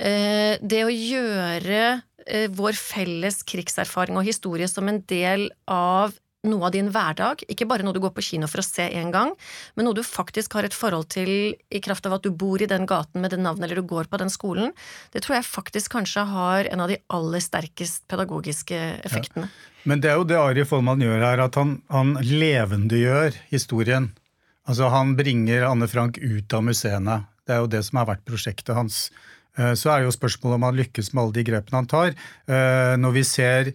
Eh, 0.02 0.58
det 0.58 0.82
å 0.88 0.92
gjøre 0.92 1.82
eh, 2.26 2.48
vår 2.50 2.74
felles 2.80 3.44
krigserfaring 3.46 4.18
og 4.18 4.26
historie 4.26 4.68
som 4.72 4.90
en 4.90 5.04
del 5.06 5.52
av 5.70 6.16
noe 6.50 6.68
av 6.68 6.74
din 6.76 6.92
hverdag, 6.94 7.44
ikke 7.52 7.68
bare 7.70 7.86
noe 7.86 7.96
du 7.96 8.02
går 8.04 8.14
på 8.16 8.24
kino 8.26 8.50
for 8.52 8.62
å 8.62 8.66
se 8.66 8.88
en 9.00 9.12
gang, 9.14 9.34
men 9.76 9.88
noe 9.88 9.98
du 9.98 10.04
faktisk 10.06 10.58
har 10.58 10.68
et 10.68 10.76
forhold 10.76 11.10
til 11.16 11.30
i 11.56 11.82
kraft 11.84 12.08
av 12.08 12.18
at 12.18 12.26
du 12.26 12.32
bor 12.32 12.62
i 12.62 12.70
den 12.70 12.88
gaten 12.90 13.24
med 13.24 13.34
det 13.34 13.42
navnet, 13.42 13.68
eller 13.68 13.82
du 13.82 13.90
går 13.90 14.10
på 14.12 14.20
den 14.22 14.34
skolen, 14.34 14.74
det 15.14 15.24
tror 15.26 15.40
jeg 15.40 15.50
faktisk 15.50 15.96
kanskje 15.98 16.26
har 16.30 16.72
en 16.72 16.86
av 16.86 16.92
de 16.92 17.00
aller 17.14 17.44
sterkest 17.44 18.06
pedagogiske 18.12 18.82
effektene. 19.06 19.50
Ja. 19.50 19.72
Men 19.86 20.02
det 20.02 20.10
er 20.12 20.20
jo 20.20 20.26
det 20.28 20.42
Ari 20.42 20.66
Follmann 20.66 21.04
gjør 21.04 21.22
her, 21.22 21.46
at 21.46 21.58
han, 21.60 21.78
han 21.94 22.16
levendegjør 22.26 23.38
historien. 23.52 24.10
Altså 24.66 24.90
Han 24.90 25.14
bringer 25.18 25.68
Anne 25.68 25.88
Frank 25.88 26.18
ut 26.18 26.54
av 26.58 26.64
museene. 26.66 27.20
Det 27.46 27.54
er 27.54 27.62
jo 27.62 27.70
det 27.70 27.84
som 27.86 28.02
har 28.02 28.10
vært 28.10 28.26
prosjektet 28.26 28.74
hans. 28.74 29.12
Eh, 29.58 29.74
så 29.78 29.92
er 29.92 30.02
det 30.02 30.10
jo 30.10 30.16
spørsmålet 30.16 30.58
om 30.58 30.66
han 30.68 30.80
lykkes 30.80 31.12
med 31.14 31.22
alle 31.24 31.38
de 31.38 31.46
grepene 31.48 31.82
han 31.82 31.90
tar. 31.92 32.16
Eh, 32.50 32.96
når 32.98 33.14
vi 33.20 33.24
ser 33.30 33.72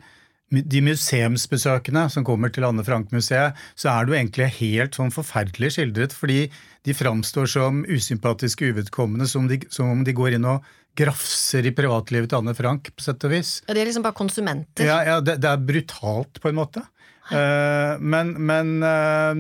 de 0.51 0.83
museumsbesøkene 0.83 2.09
som 2.11 2.27
kommer 2.27 2.51
til 2.51 2.67
Anne 2.67 2.83
Frank-museet, 2.87 3.59
så 3.79 3.93
er 3.93 4.05
det 4.05 4.13
jo 4.13 4.19
egentlig 4.19 4.51
helt 4.59 4.99
sånn 4.99 5.13
forferdelig 5.15 5.77
skildret, 5.77 6.15
fordi 6.17 6.43
de 6.87 6.97
framstår 6.97 7.51
som 7.53 7.85
usympatiske, 7.87 8.73
uvedkommende, 8.73 9.29
som, 9.31 9.47
de, 9.51 9.61
som 9.71 9.93
om 9.93 10.05
de 10.07 10.15
går 10.17 10.39
inn 10.39 10.49
og 10.51 10.67
grafser 10.99 11.69
i 11.69 11.75
privatlivet 11.75 12.33
til 12.33 12.41
Anne 12.41 12.55
Frank, 12.59 12.91
på 12.91 13.05
sett 13.05 13.23
og 13.27 13.35
vis. 13.35 13.61
Ja, 13.69 13.77
De 13.77 13.83
er 13.83 13.91
liksom 13.91 14.07
bare 14.07 14.19
konsumenter? 14.19 14.89
Ja, 14.89 15.03
ja 15.07 15.21
det, 15.23 15.39
det, 15.45 15.53
er 15.53 15.69
brutalt, 15.71 16.41
på 16.43 16.51
en 16.51 16.59
måte. 16.59 16.83
Uh, 17.31 17.95
men 18.03 18.33
men, 18.43 18.73
uh, 18.83 19.39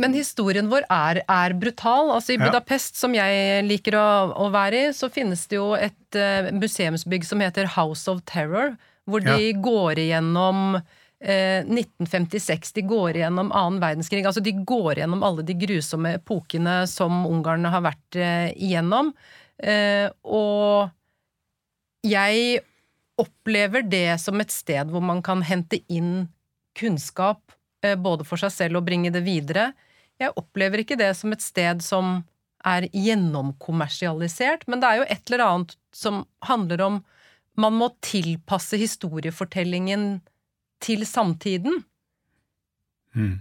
men 0.00 0.14
historien 0.16 0.70
vår 0.70 0.86
er, 0.88 1.20
er 1.28 1.52
brutal. 1.60 2.08
Altså 2.14 2.32
I 2.32 2.38
ja. 2.38 2.46
Budapest, 2.46 2.96
som 2.96 3.12
jeg 3.12 3.66
liker 3.66 3.98
å, 4.00 4.06
å, 4.46 4.48
være 4.54 4.86
i, 4.86 4.94
så 4.96 5.10
finnes 5.12 5.44
det 5.50 5.58
jo 5.58 5.74
et 5.76 6.16
uh, 6.16 6.48
museumsbygg 6.56 7.28
som 7.28 7.44
heter 7.44 7.68
House 7.76 8.08
of 8.08 8.24
Terror 8.24 8.72
hvor 9.08 9.24
de 9.24 9.36
ja. 9.50 9.58
går 9.58 9.98
igjennom 9.98 10.76
eh, 10.76 11.62
1956, 11.66 12.72
de 12.72 12.84
går 12.86 13.18
igjennom 13.18 13.52
annen 13.52 13.80
verdenskrig. 13.82 14.24
Altså 14.26 14.42
de 14.44 14.54
går 14.66 14.98
igjennom 14.98 15.22
alle 15.26 15.44
de 15.46 15.56
grusomme 15.58 16.16
epokene 16.18 16.82
som 16.90 17.24
Ungarn 17.28 17.66
har 17.72 17.84
vært 17.86 18.18
eh, 18.18 18.50
igjennom. 18.56 19.12
Eh, 19.62 20.08
og 20.22 20.90
jeg 22.06 22.62
opplever 23.20 23.84
det 23.86 24.18
som 24.22 24.40
et 24.42 24.52
sted 24.54 24.90
hvor 24.90 25.04
man 25.04 25.22
kan 25.24 25.44
hente 25.46 25.82
inn 25.92 26.28
kunnskap 26.78 27.52
eh, 27.84 27.98
både 27.98 28.26
for 28.26 28.40
seg 28.40 28.54
selv 28.54 28.80
og 28.80 28.86
bringe 28.88 29.12
det 29.14 29.24
videre. 29.26 29.72
Jeg 30.20 30.34
opplever 30.38 30.82
ikke 30.82 30.98
det 31.00 31.12
som 31.18 31.34
et 31.34 31.44
sted 31.44 31.82
som 31.84 32.20
er 32.66 32.86
gjennomkommersialisert, 32.94 34.68
men 34.70 34.82
det 34.82 34.88
er 34.88 35.00
jo 35.00 35.06
et 35.10 35.30
eller 35.30 35.44
annet 35.46 35.74
som 35.94 36.22
handler 36.46 36.84
om 36.84 37.00
man 37.60 37.76
må 37.76 37.90
tilpasse 38.04 38.78
historiefortellingen 38.80 40.20
til 40.82 41.06
samtiden. 41.06 41.82
Mm. 43.12 43.40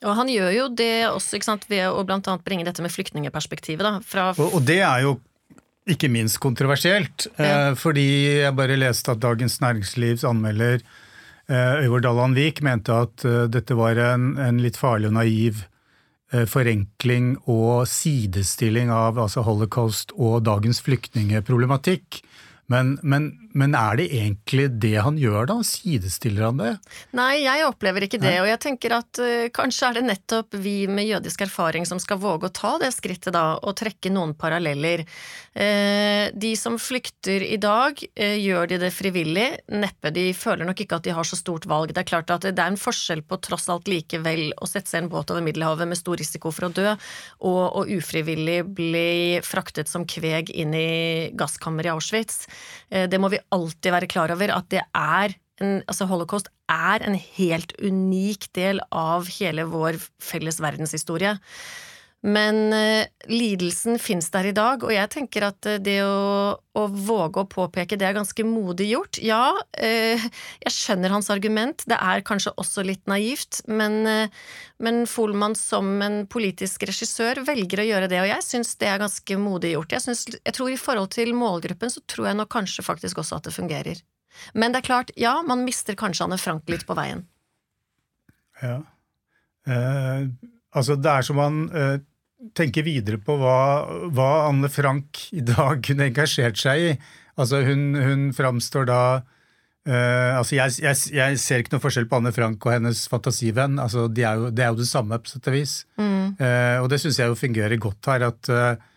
Og 0.00 0.16
han 0.16 0.30
gjør 0.32 0.52
jo 0.54 0.68
det 0.72 0.94
også 1.10 1.36
ikke 1.36 1.50
sant, 1.50 1.66
ved 1.68 1.84
å 1.90 2.04
blant 2.08 2.28
annet 2.30 2.46
bringe 2.46 2.64
dette 2.64 2.82
med 2.84 2.92
flyktningeperspektivet. 2.94 3.84
Da, 3.84 3.98
fra 4.04 4.30
og, 4.32 4.56
og, 4.56 4.62
det 4.64 4.80
er 4.80 5.04
jo 5.04 5.18
ikke 5.90 6.10
minst 6.12 6.38
kontroversielt, 6.40 7.26
ja. 7.36 7.70
eh, 7.70 7.72
fordi 7.78 8.06
jeg 8.40 8.56
bare 8.56 8.78
leste 8.78 9.12
at 9.12 9.20
Dagens 9.20 9.58
Næringslivs 9.60 10.24
anmelder 10.28 10.78
eh, 11.50 11.82
Øyvor 11.84 12.04
Dalland 12.04 12.38
Vik 12.38 12.62
mente 12.64 12.94
at 12.94 13.24
eh, 13.28 13.44
dette 13.52 13.76
var 13.76 14.00
en, 14.00 14.32
en, 14.40 14.60
litt 14.62 14.78
farlig 14.80 15.10
og 15.10 15.16
naiv 15.18 15.64
eh, 16.32 16.46
forenkling 16.48 17.34
og 17.50 17.88
sidestilling 17.90 18.92
av 18.94 19.20
altså 19.20 19.44
holocaust 19.44 20.14
og 20.16 20.44
dagens 20.48 20.80
flyktningeproblematikk. 20.86 22.22
Men, 22.70 22.98
men, 23.02 23.49
men, 23.52 23.74
er 23.74 23.98
det 23.98 24.06
egentlig 24.14 24.68
det 24.82 24.94
han 25.02 25.16
gjør, 25.18 25.48
da? 25.50 25.56
Sidestiller 25.66 26.46
han 26.46 26.60
det? 26.60 26.70
Nei, 27.18 27.42
jeg 27.42 27.66
opplever 27.66 28.06
ikke 28.06 28.20
det, 28.22 28.36
og 28.42 28.46
jeg 28.46 28.60
tenker 28.62 28.94
at 28.94 29.20
uh, 29.22 29.48
kanskje 29.54 29.88
er 29.88 29.96
det 29.98 30.04
nettopp 30.06 30.54
vi 30.62 30.74
med 30.90 31.08
jødisk 31.08 31.42
erfaring 31.48 31.86
som 31.88 31.98
skal 32.02 32.20
våge 32.22 32.46
å 32.46 32.54
ta 32.54 32.76
det 32.82 32.92
skrittet, 32.94 33.32
da, 33.34 33.58
og 33.58 33.74
trekke 33.80 34.12
noen 34.14 34.36
paralleller. 34.38 35.02
Uh, 35.50 36.30
de 36.30 36.52
som 36.58 36.78
flykter 36.78 37.42
i 37.48 37.58
dag, 37.60 37.98
uh, 37.98 38.36
gjør 38.38 38.70
de 38.70 38.80
det 38.84 38.92
frivillig? 38.94 39.48
Neppe. 39.74 40.14
De 40.14 40.28
føler 40.36 40.68
nok 40.68 40.84
ikke 40.84 41.00
at 41.00 41.08
de 41.08 41.16
har 41.18 41.26
så 41.26 41.38
stort 41.38 41.66
valg. 41.70 41.94
Det 41.96 42.04
er 42.04 42.10
klart 42.12 42.30
at 42.30 42.46
det 42.46 42.54
er 42.54 42.70
en 42.70 42.78
forskjell 42.80 43.24
på 43.26 43.40
tross 43.42 43.66
alt 43.72 43.90
likevel 43.90 44.52
å 44.62 44.70
sette 44.70 44.92
seg 44.92 45.02
i 45.02 45.06
en 45.08 45.10
båt 45.10 45.34
over 45.34 45.42
Middelhavet 45.46 45.90
med 45.90 45.98
stor 45.98 46.20
risiko 46.20 46.54
for 46.54 46.68
å 46.68 46.72
dø, 46.74 46.94
og 47.50 47.60
å 47.82 47.84
ufrivillig 47.98 48.60
bli 48.78 49.42
fraktet 49.42 49.90
som 49.90 50.06
kveg 50.06 50.54
inn 50.54 50.76
i 50.76 50.88
gasskammeret 51.34 51.90
i 51.90 51.94
Auschwitz. 51.96 52.44
Det 52.90 53.18
må 53.22 53.30
vi 53.32 53.39
alltid 53.54 53.94
være 53.94 54.10
klar 54.10 54.32
over, 54.34 54.52
at 54.54 54.68
det 54.72 54.82
er 54.96 55.36
en, 55.60 55.80
altså 55.86 56.08
holocaust 56.08 56.50
er 56.70 57.04
en 57.04 57.16
helt 57.36 57.74
unik 57.82 58.48
del 58.56 58.80
av 58.94 59.28
hele 59.40 59.66
vår 59.68 59.98
felles 60.22 60.60
verdenshistorie. 60.62 61.36
Men 62.20 62.68
uh, 62.74 63.06
lidelsen 63.32 63.96
fins 63.96 64.26
der 64.34 64.50
i 64.50 64.52
dag, 64.52 64.82
og 64.84 64.92
jeg 64.92 65.08
tenker 65.08 65.46
at 65.46 65.64
uh, 65.64 65.78
det 65.80 66.02
å, 66.04 66.52
å, 66.76 66.82
våge 66.92 67.40
å 67.40 67.48
påpeke 67.48 67.96
det 67.96 68.10
er 68.10 68.18
ganske 68.18 68.44
modig 68.44 68.90
gjort. 68.90 69.20
Ja, 69.24 69.54
uh, 69.56 70.26
jeg 70.60 70.74
skjønner 70.74 71.14
hans 71.14 71.32
argument, 71.32 71.86
det 71.88 71.96
er 71.96 72.24
kanskje 72.28 72.52
også 72.60 72.84
litt 72.84 73.08
naivt, 73.08 73.62
men, 73.72 74.28
men 74.84 75.00
Folman 75.08 75.56
som 75.56 75.88
en 76.04 76.20
politisk 76.28 76.84
regissør 76.90 77.40
velger 77.48 77.80
å 77.80 77.88
gjøre 77.88 78.12
det, 78.12 78.20
og 78.20 78.28
jeg 78.34 78.48
syns 78.50 78.76
det 78.76 78.92
er 78.92 79.00
ganske 79.00 79.40
modig 79.40 79.72
gjort. 79.78 79.96
Jeg, 79.96 80.04
synes, 80.10 80.26
jeg 80.36 80.56
tror 80.58 80.74
i 80.74 80.80
forhold 80.80 81.14
til 81.16 81.32
målgruppen 81.32 81.92
så 81.92 82.04
tror 82.04 82.28
jeg 82.28 82.40
nok 82.42 82.52
kanskje 82.52 82.84
faktisk 82.84 83.24
også 83.24 83.40
at 83.40 83.48
det 83.48 83.56
fungerer. 83.56 84.04
Men 84.52 84.72
det 84.74 84.82
er 84.82 84.88
klart, 84.92 85.10
ja, 85.16 85.38
man 85.46 85.64
mister 85.64 85.96
kanskje 85.98 86.28
Anne 86.28 86.38
Frank 86.40 86.68
litt 86.70 86.84
på 86.88 86.96
veien. 86.98 87.24
Ja. 88.60 88.76
Eh, 89.66 90.28
altså, 90.76 90.96
det 91.00 91.10
er 91.10 91.26
som 91.26 91.40
man 91.40 91.64
eh, 91.72 91.96
tenker 92.56 92.86
videre 92.86 93.20
på 93.22 93.36
hva, 93.40 93.58
hva, 94.14 94.30
Anne 94.48 94.70
Frank 94.72 95.26
i 95.36 95.42
dag 95.44 95.82
kunne 95.84 96.08
engasjert 96.08 96.58
seg 96.60 96.86
i. 96.86 96.94
Altså, 97.40 97.62
hun, 97.66 97.92
hun 97.96 98.24
framstår 98.36 98.88
da 98.90 99.02
uh, 99.20 100.32
altså 100.38 100.56
jeg, 100.56 100.76
jeg, 100.82 100.98
jeg, 101.16 101.40
ser 101.40 101.62
ikke 101.62 101.76
noe 101.76 101.84
forskjell 101.84 102.08
på 102.10 102.20
Anne 102.20 102.32
Frank 102.36 102.64
og 102.66 102.74
hennes 102.74 103.04
fantasivenn. 103.12 103.78
Altså, 103.82 104.08
de 104.08 104.24
er 104.26 104.40
jo, 104.40 104.50
det 104.54 104.64
er 104.64 104.72
jo 104.72 104.80
det 104.80 104.88
samme, 104.90 105.20
på 105.20 105.32
sett 105.32 105.50
og 105.50 105.56
vis. 105.56 105.76
Mm. 106.00 106.40
Uh, 106.40 106.76
og 106.82 106.90
det 106.92 107.00
syns 107.02 107.20
jeg 107.20 107.32
jo 107.32 107.38
fungerer 107.38 107.80
godt 107.80 108.10
her. 108.12 108.26
at 108.30 108.52
uh, 108.56 108.90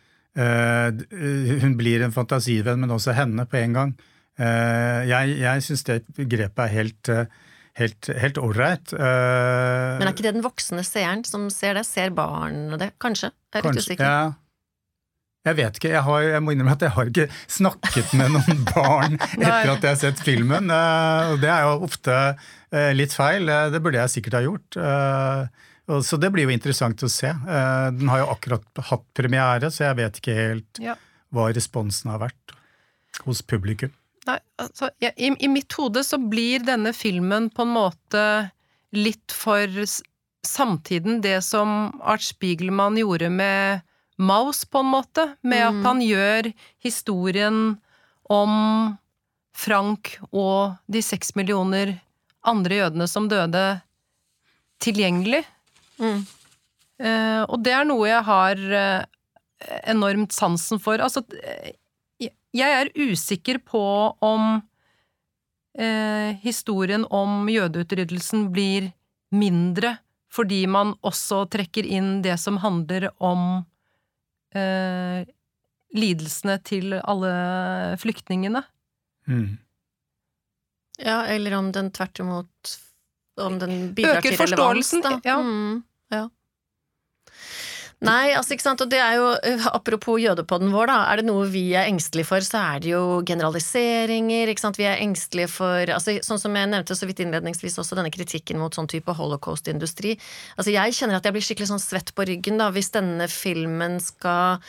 hun 1.64 1.78
blir 1.78 2.02
en 2.02 2.16
fantasivenn, 2.16 2.82
men 2.82 2.96
også 2.96 3.14
henne 3.14 3.46
på 3.46 3.60
en 3.60 3.80
gang. 3.80 3.96
Jeg, 4.34 5.36
jeg 5.38 5.62
syns 5.62 5.84
det 5.86 6.00
grepet 6.18 6.64
er 6.64 6.72
helt 6.74 7.10
helt, 7.80 8.10
helt 8.20 8.40
ålreit. 8.42 8.94
Uh, 8.94 9.98
Men 10.00 10.08
er 10.08 10.14
ikke 10.14 10.28
det 10.28 10.36
den 10.38 10.46
voksne 10.46 10.86
seeren 10.88 11.26
som 11.28 11.50
ser 11.54 11.78
det? 11.80 11.86
Ser 11.90 12.14
barn 12.16 12.78
det, 12.80 12.94
kanskje? 13.02 13.34
Jeg 13.54 13.62
er 13.62 13.68
kanskje, 13.68 13.86
usikker. 13.88 14.08
Ja. 14.08 14.32
Jeg 15.44 15.58
vet 15.58 15.76
ikke, 15.76 15.90
jeg, 15.92 16.02
har, 16.06 16.22
jeg, 16.24 16.40
må 16.40 16.54
innrømme 16.54 16.76
at 16.78 16.84
jeg 16.86 16.96
har 16.96 17.10
ikke 17.10 17.26
snakket 17.52 18.14
med 18.16 18.32
noen 18.32 18.62
barn 18.76 19.18
etter 19.20 19.74
at 19.74 19.84
jeg 19.84 19.90
har 19.90 20.00
sett 20.00 20.24
filmen. 20.24 20.72
Uh, 20.72 21.34
og 21.34 21.44
det 21.44 21.52
er 21.52 21.68
jo 21.68 21.90
ofte 21.90 22.20
uh, 22.38 22.92
litt 22.96 23.16
feil. 23.16 23.52
det 23.74 23.84
burde 23.84 24.00
jeg 24.00 24.18
sikkert 24.18 24.40
ha 24.40 24.44
gjort. 24.46 24.80
så 26.08 26.18
det 26.22 26.30
blir 26.32 26.48
jo 26.48 26.54
interessant 26.54 27.04
å 27.04 27.12
se. 27.12 27.34
den 27.98 28.12
har 28.14 28.24
jo 28.24 28.30
akkurat 28.32 28.86
hatt 28.90 29.04
premiere, 29.14 29.68
så 29.70 29.90
jeg 29.90 30.00
vet 30.00 30.22
ikke 30.22 30.38
helt 30.38 30.82
hva 31.34 31.50
responsen 31.52 32.14
har 32.14 32.24
vært 32.24 32.56
hos 33.26 33.44
publikum. 33.46 33.92
Nei, 34.28 34.40
altså, 34.62 34.90
jeg, 35.04 35.14
i, 35.18 35.32
i, 35.44 35.50
mitt 35.52 35.74
hode 35.76 36.04
så 36.06 36.18
blir 36.18 36.64
denne 36.64 36.94
filmen 36.96 37.50
på 37.52 37.66
en 37.66 37.74
måte 37.76 38.26
litt 38.96 39.34
for 39.36 39.68
samtiden 40.48 41.22
det 41.24 41.40
som 41.44 41.92
Art 42.00 42.24
Spiegelmann 42.24 43.00
gjorde 43.00 43.30
med 43.34 43.84
Maus, 44.22 44.64
på 44.66 44.84
en 44.84 44.92
måte. 44.94 45.26
Med 45.42 45.64
mm. 45.64 45.80
at 45.80 45.88
han 45.90 46.04
gjør 46.06 46.52
historien 46.84 47.60
om 48.32 48.54
Frank 49.54 50.16
og 50.32 50.78
de 50.92 51.02
seks 51.04 51.34
millioner 51.38 51.98
andre 52.44 52.80
jødene 52.82 53.08
som 53.08 53.28
døde, 53.32 53.64
tilgjengelig. 54.84 55.44
Mm. 56.02 56.24
Eh, 57.00 57.42
og 57.48 57.62
det 57.64 57.74
er 57.76 57.88
noe 57.88 58.10
jeg 58.10 58.24
har 58.28 58.64
eh, 58.80 59.06
enormt 59.94 60.36
sansen 60.36 60.82
for. 60.84 61.00
Altså, 61.00 61.24
jeg 62.54 62.80
er 62.80 62.92
usikker 62.96 63.60
på 63.66 63.84
om 64.24 64.62
eh, 65.78 66.34
historien 66.44 67.06
om 67.10 67.50
jødeutryddelsen 67.50 68.50
blir 68.54 68.92
mindre 69.34 69.98
fordi 70.34 70.64
man 70.70 70.96
også 71.06 71.44
trekker 71.54 71.86
inn 71.86 72.22
det 72.26 72.40
som 72.42 72.58
handler 72.64 73.12
om 73.22 73.62
eh, 74.58 75.26
lidelsene 75.94 76.58
til 76.66 76.96
alle 76.98 77.34
flyktningene. 78.02 78.64
Mm. 79.30 79.60
Ja, 80.98 81.24
eller 81.30 81.58
om 81.58 81.72
den 81.74 81.92
tvert 81.96 82.20
imot 82.20 82.74
Om 83.42 83.56
den 83.58 83.94
bidrar 83.98 84.20
Øker 84.20 84.36
til 84.36 84.42
relevans, 84.44 84.90
da. 85.02 85.14
Ja. 85.26 85.38
Mm, 85.42 85.80
ja. 86.14 86.28
Nei, 88.04 88.34
altså 88.36 88.56
ikke 88.56 88.66
sant, 88.66 88.82
og 88.84 88.90
det 88.92 89.00
er 89.00 89.16
jo 89.16 89.28
eh, 89.48 89.68
Apropos 89.72 90.20
jødepodden 90.20 90.74
vår, 90.74 90.90
da. 90.92 90.98
Er 91.12 91.22
det 91.22 91.28
noe 91.30 91.46
vi 91.52 91.70
er 91.72 91.88
engstelige 91.88 92.28
for, 92.28 92.44
så 92.44 92.60
er 92.74 92.82
det 92.84 92.92
jo 92.92 93.04
generaliseringer. 93.28 94.52
ikke 94.52 94.64
sant, 94.66 94.80
Vi 94.80 94.88
er 94.90 95.00
engstelige 95.04 95.52
for 95.54 95.94
altså 95.96 96.18
Sånn 96.26 96.42
som 96.42 96.58
jeg 96.60 96.72
nevnte 96.72 96.98
så 97.00 97.08
vidt 97.08 97.24
innledningsvis 97.24 97.80
også, 97.80 97.96
denne 98.00 98.12
kritikken 98.14 98.60
mot 98.60 98.76
sånn 98.76 98.92
type 98.92 99.16
holocaust-industri. 99.16 100.18
Altså 100.58 100.76
Jeg 100.76 100.98
kjenner 101.00 101.22
at 101.22 101.30
jeg 101.30 101.38
blir 101.38 101.48
skikkelig 101.48 101.72
sånn 101.72 101.84
svett 101.84 102.12
på 102.16 102.28
ryggen 102.28 102.60
da, 102.60 102.70
hvis 102.76 102.92
denne 102.94 103.30
filmen 103.32 104.00
skal 104.04 104.60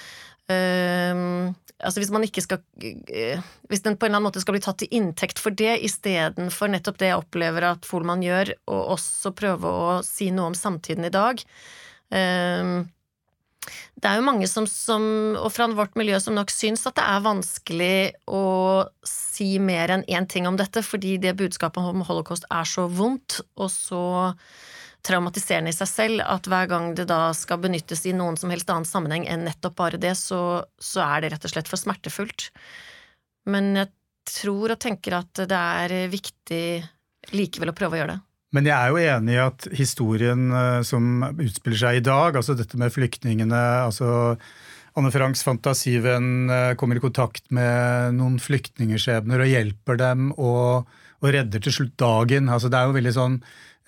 øh, 0.55 1.51
Altså 1.85 2.01
Hvis 2.01 2.15
man 2.15 2.25
ikke 2.25 2.45
skal 2.45 2.63
øh, 2.87 3.45
Hvis 3.69 3.83
den 3.83 3.99
på 3.99 4.07
en 4.07 4.13
eller 4.13 4.21
annen 4.21 4.29
måte 4.31 4.43
skal 4.45 4.55
bli 4.57 4.63
tatt 4.65 4.79
til 4.85 4.95
inntekt 4.95 5.43
for 5.43 5.51
det, 5.51 5.81
istedenfor 5.83 6.71
nettopp 6.71 7.03
det 7.03 7.11
jeg 7.11 7.21
opplever 7.21 7.67
at 7.75 7.89
Folman 7.89 8.23
gjør, 8.23 8.55
og 8.71 8.95
også 8.95 9.35
prøve 9.37 9.67
å 9.69 10.03
si 10.07 10.31
noe 10.31 10.53
om 10.53 10.59
samtiden 10.59 11.09
i 11.09 11.13
dag. 11.13 11.43
Um, 12.15 12.85
det 14.01 14.11
er 14.11 14.19
jo 14.19 14.27
mange 14.27 14.49
som, 14.51 14.67
som, 14.69 15.05
og 15.41 15.51
fra 15.55 15.67
vårt 15.73 15.97
miljø, 15.99 16.19
som 16.21 16.37
nok 16.37 16.53
syns 16.53 16.85
at 16.89 16.99
det 16.99 17.05
er 17.07 17.25
vanskelig 17.25 17.97
å 18.29 18.45
si 19.09 19.57
mer 19.63 19.95
enn 19.95 20.07
én 20.11 20.29
ting 20.31 20.49
om 20.51 20.59
dette, 20.61 20.83
fordi 20.85 21.17
det 21.23 21.37
budskapet 21.39 21.83
om 21.83 22.05
holocaust 22.07 22.47
er 22.53 22.69
så 22.69 22.87
vondt 22.91 23.41
og 23.57 23.71
så 23.73 24.05
traumatiserende 25.05 25.73
i 25.73 25.77
seg 25.77 25.91
selv 25.91 26.25
at 26.25 26.49
hver 26.49 26.69
gang 26.71 26.93
det 26.97 27.07
da 27.11 27.29
skal 27.37 27.61
benyttes 27.61 28.07
i 28.09 28.15
noen 28.17 28.39
som 28.41 28.53
helst 28.53 28.71
annen 28.73 28.89
sammenheng 28.89 29.27
enn 29.29 29.45
nettopp 29.49 29.77
bare 29.81 30.01
det, 30.01 30.15
så, 30.17 30.65
så 30.81 31.05
er 31.05 31.25
det 31.25 31.35
rett 31.35 31.45
og 31.45 31.53
slett 31.53 31.71
for 31.71 31.81
smertefullt. 31.81 32.49
Men 33.53 33.75
jeg 33.77 33.93
tror 34.29 34.73
og 34.73 34.81
tenker 34.81 35.19
at 35.21 35.45
det 35.49 35.65
er 35.81 35.97
viktig 36.13 36.65
likevel 37.37 37.73
å 37.73 37.77
prøve 37.77 37.97
å 37.97 38.01
gjøre 38.01 38.17
det. 38.17 38.23
Men 38.55 38.69
jeg 38.69 38.75
er 38.77 38.93
jo 38.93 39.01
enig 39.03 39.35
i 39.35 39.43
at 39.43 39.67
historien 39.75 40.47
eh, 40.55 40.81
som 40.87 41.25
utspiller 41.33 41.81
seg 41.81 41.99
i 41.99 42.05
dag, 42.07 42.37
altså 42.39 42.55
dette 42.59 42.79
med 42.79 42.95
flyktningene 42.95 43.63
altså 43.89 44.37
Anne 44.95 45.11
Franks 45.11 45.43
fantasivenn 45.43 46.51
eh, 46.55 46.73
kommer 46.79 47.01
i 47.01 47.03
kontakt 47.03 47.49
med 47.55 48.15
noen 48.21 48.39
flyktningskjebner 48.43 49.43
og 49.43 49.51
hjelper 49.51 49.99
dem 49.99 50.31
og, 50.37 50.87
og, 51.19 51.29
redder 51.35 51.65
til 51.65 51.79
slutt 51.81 51.97
dagen. 51.99 52.51
Altså 52.53 52.71
det 52.71 52.79
er 52.79 52.91
jo 52.91 52.99
veldig 53.01 53.15
sånn 53.17 53.41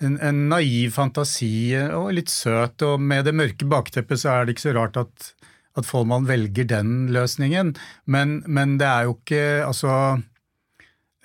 en, 0.03 0.19
en, 0.19 0.43
naiv 0.51 0.91
fantasi 0.93 1.71
og 1.87 2.11
litt 2.19 2.29
søt, 2.29 2.83
og 2.85 2.99
med 3.01 3.23
det 3.25 3.37
mørke 3.39 3.65
bakteppet 3.71 4.19
så 4.21 4.33
er 4.33 4.45
det 4.45 4.57
ikke 4.57 4.67
så 4.67 4.75
rart 4.75 4.99
at, 4.99 5.31
at 5.79 5.87
Follmann 5.87 6.27
velger 6.27 6.67
den 6.67 7.07
løsningen. 7.15 7.71
Men, 8.05 8.41
men 8.45 8.75
det 8.81 8.91
er 8.91 9.07
jo 9.07 9.15
ikke 9.15 9.45
Altså 9.63 9.93
Eh, 9.95 10.36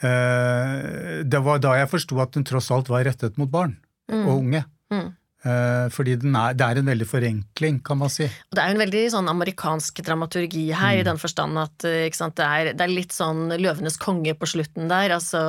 det 0.02 1.40
var 1.46 1.60
da 1.62 1.76
jeg 1.78 1.90
forsto 1.92 2.16
at 2.22 2.34
den 2.34 2.46
tross 2.48 2.72
alt 2.74 2.88
var 2.90 3.04
rettet 3.06 3.36
mot 3.38 3.50
barn 3.50 3.76
mm. 4.10 4.24
og 4.24 4.32
unge. 4.40 4.64
Mm. 4.92 5.12
Eh, 5.42 5.88
fordi 5.90 6.12
er, 6.14 6.54
det 6.54 6.66
er 6.66 6.78
en 6.78 6.90
veldig 6.92 7.06
forenkling, 7.08 7.80
kan 7.82 7.98
man 7.98 8.10
si. 8.12 8.28
Og 8.28 8.54
Det 8.54 8.62
er 8.62 8.70
jo 8.70 8.76
en 8.76 8.82
veldig 8.84 9.00
sånn 9.10 9.30
amerikansk 9.32 9.98
dramaturgi 10.06 10.68
her, 10.70 10.94
mm. 10.94 11.00
i 11.00 11.06
den 11.08 11.18
forstand 11.18 11.58
at 11.58 11.86
eh, 11.88 12.14
sant, 12.14 12.36
det, 12.38 12.46
er, 12.46 12.70
det, 12.76 12.84
er, 12.86 12.92
litt 12.92 13.16
sånn 13.16 13.50
Løvenes 13.58 13.98
konge 14.02 14.36
på 14.38 14.50
slutten 14.52 14.86
der. 14.92 15.16
Altså 15.18 15.42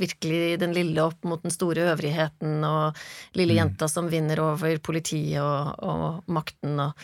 virkelig 0.00 0.56
den 0.62 0.72
lille 0.76 1.04
opp 1.04 1.28
mot 1.28 1.44
den 1.44 1.52
store 1.52 1.90
øvrigheten, 1.92 2.64
og 2.64 2.96
lille 3.36 3.58
mm. 3.58 3.60
jenta 3.60 3.90
som 3.92 4.08
vinner 4.12 4.40
over 4.40 4.80
politiet 4.80 5.42
og, 5.44 5.76
og 5.84 6.32
makten. 6.32 6.80
og 6.80 6.96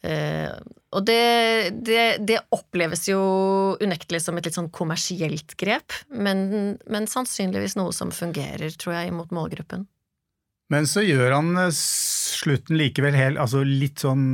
Uh, 0.00 0.56
og 0.96 1.04
det, 1.04 1.76
det, 1.84 2.04
det, 2.24 2.38
oppleves 2.56 3.04
jo 3.10 3.20
unektelig 3.84 4.22
som 4.24 4.38
et 4.38 4.46
litt 4.48 4.56
sånn 4.56 4.70
kommersielt 4.72 5.52
grep, 5.60 5.92
men, 6.08 6.78
men, 6.88 7.08
sannsynligvis 7.10 7.76
noe 7.76 7.92
som 7.94 8.10
fungerer, 8.14 8.72
tror 8.80 8.96
jeg, 8.96 9.12
mot 9.14 9.30
målgruppen. 9.34 9.84
Men 10.70 10.86
så 10.86 11.02
gjør 11.02 11.34
han 11.34 11.50
eh, 11.58 11.72
slutten 11.74 12.78
likevel 12.78 13.16
helt, 13.18 13.40
altså 13.42 13.62
litt 13.66 14.02
sånn 14.02 14.24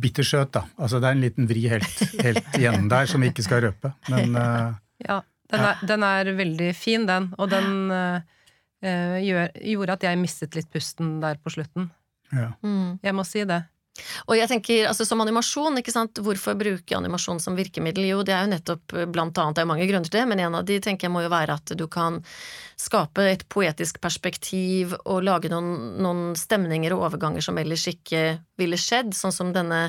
bittersøt, 0.00 0.52
da. 0.54 0.66
Altså 0.78 1.00
det 1.00 1.10
er 1.10 1.16
en 1.16 1.24
liten 1.24 1.48
vri 1.50 1.64
helt, 1.72 2.02
helt 2.24 2.58
igjen 2.60 2.90
der 2.92 3.08
som 3.10 3.24
vi 3.24 3.32
ikke 3.32 3.46
skal 3.46 3.64
røpe, 3.66 3.92
men 4.12 4.36
uh, 4.36 4.76
Ja, 5.04 5.22
den 5.52 5.64
er, 5.64 5.86
den 5.88 6.04
er, 6.04 6.30
veldig 6.38 6.68
fin, 6.76 7.08
den. 7.08 7.30
Og 7.40 7.50
den 7.52 7.88
uh, 7.90 8.20
gjør, 8.84 9.48
gjorde 9.74 9.96
at 9.96 10.06
jeg 10.08 10.20
mistet 10.20 10.56
litt 10.60 10.70
pusten 10.72 11.18
der 11.24 11.40
på 11.40 11.56
slutten. 11.56 11.88
Ja. 12.32 12.52
Mm. 12.62 13.00
Jeg 13.02 13.16
må 13.16 13.24
si 13.24 13.44
det. 13.48 13.62
Og 14.28 14.36
jeg 14.38 14.50
tenker, 14.50 14.86
altså 14.90 15.06
Som 15.08 15.22
animasjon, 15.24 15.80
ikke 15.80 15.94
sant? 15.94 16.22
hvorfor 16.22 16.56
bruke 16.58 16.96
animasjon 16.96 17.40
som 17.42 17.56
virkemiddel? 17.58 18.06
Jo, 18.08 18.22
det 18.26 18.34
er 18.34 18.46
jo 18.46 18.52
nettopp 18.54 18.96
blant 19.12 19.38
annet, 19.38 19.58
det 19.58 19.64
er 19.64 19.70
mange 19.70 19.88
grunner 19.88 20.08
til 20.08 20.20
det, 20.20 20.26
men 20.30 20.42
en 20.44 20.58
av 20.60 20.66
de 20.68 20.78
tenker 20.84 21.08
jeg 21.08 21.14
må 21.14 21.24
jo 21.24 21.32
være 21.32 21.58
at 21.58 21.74
du 21.78 21.86
kan 21.90 22.22
skape 22.78 23.24
et 23.26 23.42
poetisk 23.50 23.98
perspektiv 24.02 24.92
og 25.02 25.24
lage 25.26 25.50
noen, 25.50 25.98
noen 25.98 26.36
stemninger 26.38 26.94
og 26.94 27.08
overganger 27.08 27.42
som 27.42 27.58
ellers 27.58 27.88
ikke 27.90 28.38
ville 28.58 28.78
skjedd, 28.78 29.14
sånn 29.14 29.34
som 29.34 29.52
denne 29.54 29.88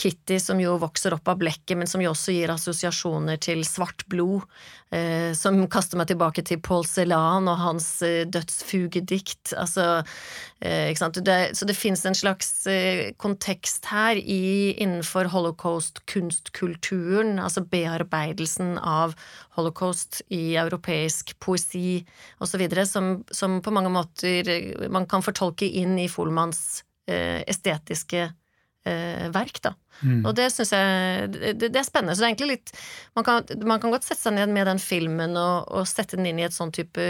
Kitty 0.00 0.38
som 0.40 0.60
jo 0.60 0.78
vokser 0.80 1.12
opp 1.14 1.28
av 1.28 1.38
blekket, 1.42 1.76
men 1.78 1.86
som 1.88 2.00
jo 2.02 2.10
også 2.14 2.32
gir 2.32 2.50
assosiasjoner 2.50 3.36
til 3.44 3.64
svart 3.68 4.06
blod, 4.10 4.42
eh, 4.90 5.32
som 5.36 5.68
kaster 5.70 5.96
meg 6.00 6.08
tilbake 6.10 6.42
til 6.48 6.60
Paul 6.64 6.84
Celan 6.88 7.48
og 7.52 7.58
hans 7.60 8.02
eh, 8.06 8.24
dødsfugedikt. 8.24 9.52
Altså, 9.60 10.02
eh, 10.64 10.90
ikke 10.90 11.02
sant? 11.04 11.24
Det, 11.24 11.56
så 11.58 11.64
det 11.68 11.76
fins 11.76 12.06
en 12.08 12.14
slags 12.16 12.66
eh, 12.72 13.12
kontekst 13.20 13.84
her 13.92 14.16
i, 14.16 14.72
innenfor 14.80 15.24
holocaust-kunstkulturen, 15.36 17.38
altså 17.38 17.60
bearbeidelsen 17.68 18.78
av 18.80 19.12
holocaust 19.60 20.22
i 20.32 20.56
europeisk 20.56 21.36
poesi 21.44 22.00
osv., 22.42 22.62
som, 22.88 23.14
som 23.30 23.60
på 23.62 23.74
mange 23.74 23.92
måter 23.92 24.88
man 24.92 25.08
kan 25.10 25.24
fortolke 25.24 25.66
inn 25.66 25.98
i 26.00 26.08
Folmanns 26.10 26.82
eh, 27.10 27.42
estetiske 27.48 28.26
eh, 28.84 29.28
verk, 29.32 29.62
da. 29.62 29.74
Mm. 30.02 30.22
Og 30.26 30.34
det 30.34 30.48
syns 30.50 30.72
jeg 30.74 31.28
det, 31.34 31.52
det, 31.68 31.78
er 31.78 31.86
spennende. 31.86 32.16
Så 32.16 32.24
det 32.24 32.26
er 32.26 32.32
egentlig 32.32 32.50
litt 32.56 32.72
man 33.14 33.26
kan, 33.26 33.44
man 33.62 33.82
kan, 33.82 33.92
godt 33.94 34.06
sette 34.06 34.24
seg 34.24 34.36
ned 34.38 34.52
med 34.54 34.66
den 34.66 34.80
filmen 34.82 35.36
og, 35.38 35.68
og 35.70 35.88
sette 35.88 36.18
den 36.18 36.30
inn 36.30 36.40
i 36.40 36.46
et 36.46 36.56
sånn 36.56 36.72
type 36.74 37.04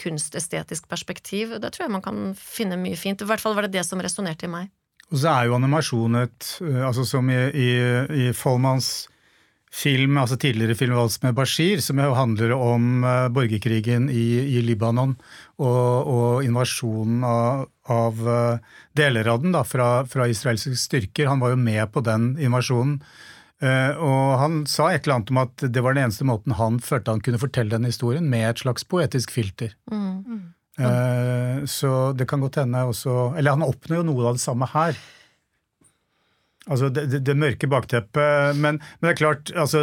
kunstestetisk 0.00 0.88
perspektiv. 0.90 1.58
Det 1.60 1.72
tror 1.74 1.86
jeg 1.86 1.96
man 1.98 2.04
kan 2.04 2.22
finne 2.38 2.80
mye 2.80 2.98
fint. 2.98 3.22
I 3.22 3.28
hvert 3.28 3.42
fall 3.42 3.58
var 3.58 3.68
det 3.68 3.76
det 3.76 3.86
som 3.88 4.00
resonnerte 4.02 4.48
i 4.48 4.52
meg. 4.52 4.72
Og 5.12 5.20
så 5.20 5.28
er 5.28 5.48
jo 5.48 5.58
animasjon 5.58 6.22
et 6.22 6.52
eh, 6.64 6.82
altså 6.86 7.04
Som 7.08 7.28
i, 7.32 7.40
i, 7.52 7.70
i 8.28 8.30
Follmanns 8.36 9.10
film, 9.72 10.18
altså 10.20 10.36
tidligere 10.36 10.76
film 10.76 10.98
med 11.22 11.34
Bashir', 11.34 11.80
som 11.80 11.98
jo 11.98 12.12
handler 12.14 12.52
om 12.52 13.04
uh, 13.04 13.28
borgerkrigen 13.32 14.10
i, 14.10 14.58
i 14.58 14.60
Libanon 14.60 15.16
og, 15.58 16.08
og 16.12 16.44
invasjonen 16.44 17.24
av, 17.24 17.66
av 17.88 18.20
uh, 18.20 18.58
deler 18.96 19.28
av 19.32 19.42
den 19.42 19.56
da, 19.56 19.64
fra, 19.64 20.04
fra, 20.04 20.28
israelske 20.28 20.76
styrker. 20.76 21.30
Han 21.30 21.40
var 21.40 21.54
jo 21.54 21.60
med 21.60 21.92
på 21.92 22.04
den 22.04 22.36
invasjonen. 22.38 23.00
Uh, 23.62 23.94
og 23.96 24.38
han 24.42 24.62
sa 24.66 24.90
et 24.90 25.06
eller 25.06 25.20
annet 25.20 25.32
om 25.32 25.40
at 25.44 25.64
det 25.64 25.82
var 25.84 25.94
den 25.94 26.08
eneste 26.08 26.26
måten 26.26 26.56
han 26.58 26.80
følte 26.82 27.14
han 27.14 27.22
kunne 27.24 27.40
fortelle 27.40 27.72
den 27.72 27.88
historien, 27.88 28.28
med 28.28 28.50
et 28.50 28.64
slags 28.66 28.84
poetisk 28.84 29.32
filter. 29.32 29.72
Mm. 29.90 30.52
Mm. 30.80 31.66
så 31.68 32.14
det 32.16 32.24
kan 32.24 32.40
godt 32.40 32.56
hende 32.56 32.80
også 32.88 33.34
Eller 33.36 33.52
han 33.52 33.62
oppnår 33.62 33.98
jo 33.98 34.06
noe 34.08 34.30
av 34.30 34.38
det 34.38 34.40
samme 34.40 34.64
her. 34.72 34.96
Altså 36.70 36.92
det, 36.94 37.08
det, 37.10 37.22
det, 37.26 37.34
mørke 37.38 37.68
bakteppet. 37.70 38.58
Men, 38.58 38.78
men, 38.78 39.06
det 39.06 39.14
er 39.14 39.18
klart, 39.18 39.52
altså, 39.58 39.82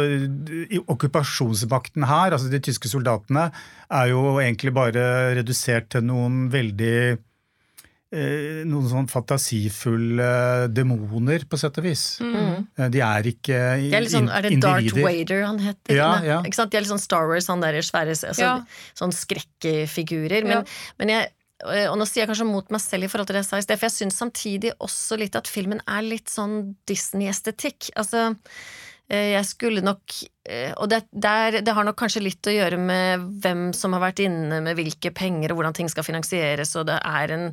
okkupasjonsmakten 0.88 2.06
her, 2.08 2.36
altså 2.36 2.52
de 2.52 2.60
tyske 2.64 2.88
soldatene, 2.88 3.50
er 3.92 4.12
jo 4.12 4.38
egentlig 4.40 4.72
bare 4.76 5.02
redusert 5.36 5.90
til 5.92 6.06
noen 6.08 6.46
veldig 6.52 6.94
eh, 7.10 8.62
Noen 8.66 8.86
sånn 8.88 9.10
fantasifulle 9.10 10.70
demoner, 10.72 11.44
på 11.50 11.60
sett 11.60 11.76
og 11.82 11.84
vis. 11.84 12.04
Mm. 12.24 12.70
Eh, 12.78 12.88
de 12.96 13.02
er 13.04 13.28
ikke 13.34 13.60
de 13.82 13.92
er, 13.98 14.08
sånn, 14.14 14.30
er 14.32 14.48
det 14.48 14.54
Darth 14.64 14.96
Vader 14.96 15.44
han 15.50 15.60
heter? 15.62 15.98
Ja, 15.98 16.14
ja. 16.24 16.38
Ikke 16.46 16.62
sant? 16.62 16.72
De 16.72 16.80
er 16.80 16.86
litt 16.86 16.94
sånn 16.94 17.02
Star 17.02 17.28
Wars, 17.28 17.50
han 17.52 17.60
der 17.64 17.76
svære 17.84 18.16
altså, 18.16 18.32
ja. 18.40 18.56
sånn 18.98 19.12
skrekkefigurer. 19.14 20.48
Men, 20.48 20.64
men 20.96 21.12
jeg 21.12 21.28
og 21.62 21.96
nå 22.00 22.06
sier 22.08 22.24
jeg 22.24 22.30
kanskje 22.30 22.48
mot 22.48 22.70
meg 22.72 22.80
selv 22.80 23.04
i 23.04 23.10
forhold 23.12 23.28
til 23.28 23.36
det 23.36 23.42
jeg 23.44 23.50
sa 23.50 23.58
i 23.60 23.64
sted, 23.66 23.80
for 23.80 23.88
jeg 23.90 23.96
syns 23.98 24.20
samtidig 24.22 24.74
også 24.80 25.18
litt 25.20 25.36
at 25.36 25.50
filmen 25.50 25.82
er 25.86 26.06
litt 26.06 26.32
sånn 26.32 26.74
Disney-estetikk. 26.88 27.90
Altså, 28.00 28.30
Eh, 28.30 28.89
jeg 29.10 29.46
skulle 29.48 29.82
nok 29.82 30.12
eh, 30.46 30.70
Og 30.78 30.86
det, 30.90 31.00
der, 31.10 31.56
det, 31.66 31.72
har 31.74 31.86
nok 31.86 31.96
kanskje 31.98 32.22
litt 32.22 32.46
å 32.46 32.52
gjøre 32.54 32.78
med 32.78 33.24
hvem 33.42 33.62
som 33.74 33.96
har 33.96 34.04
vært 34.04 34.22
inne 34.22 34.60
med 34.62 34.78
hvilke 34.78 35.10
penger, 35.14 35.50
og 35.50 35.58
hvordan 35.58 35.74
ting 35.74 35.90
skal 35.90 36.06
finansieres, 36.06 36.76
og 36.78 36.86
det 36.86 36.98
er 37.02 37.34
en 37.34 37.46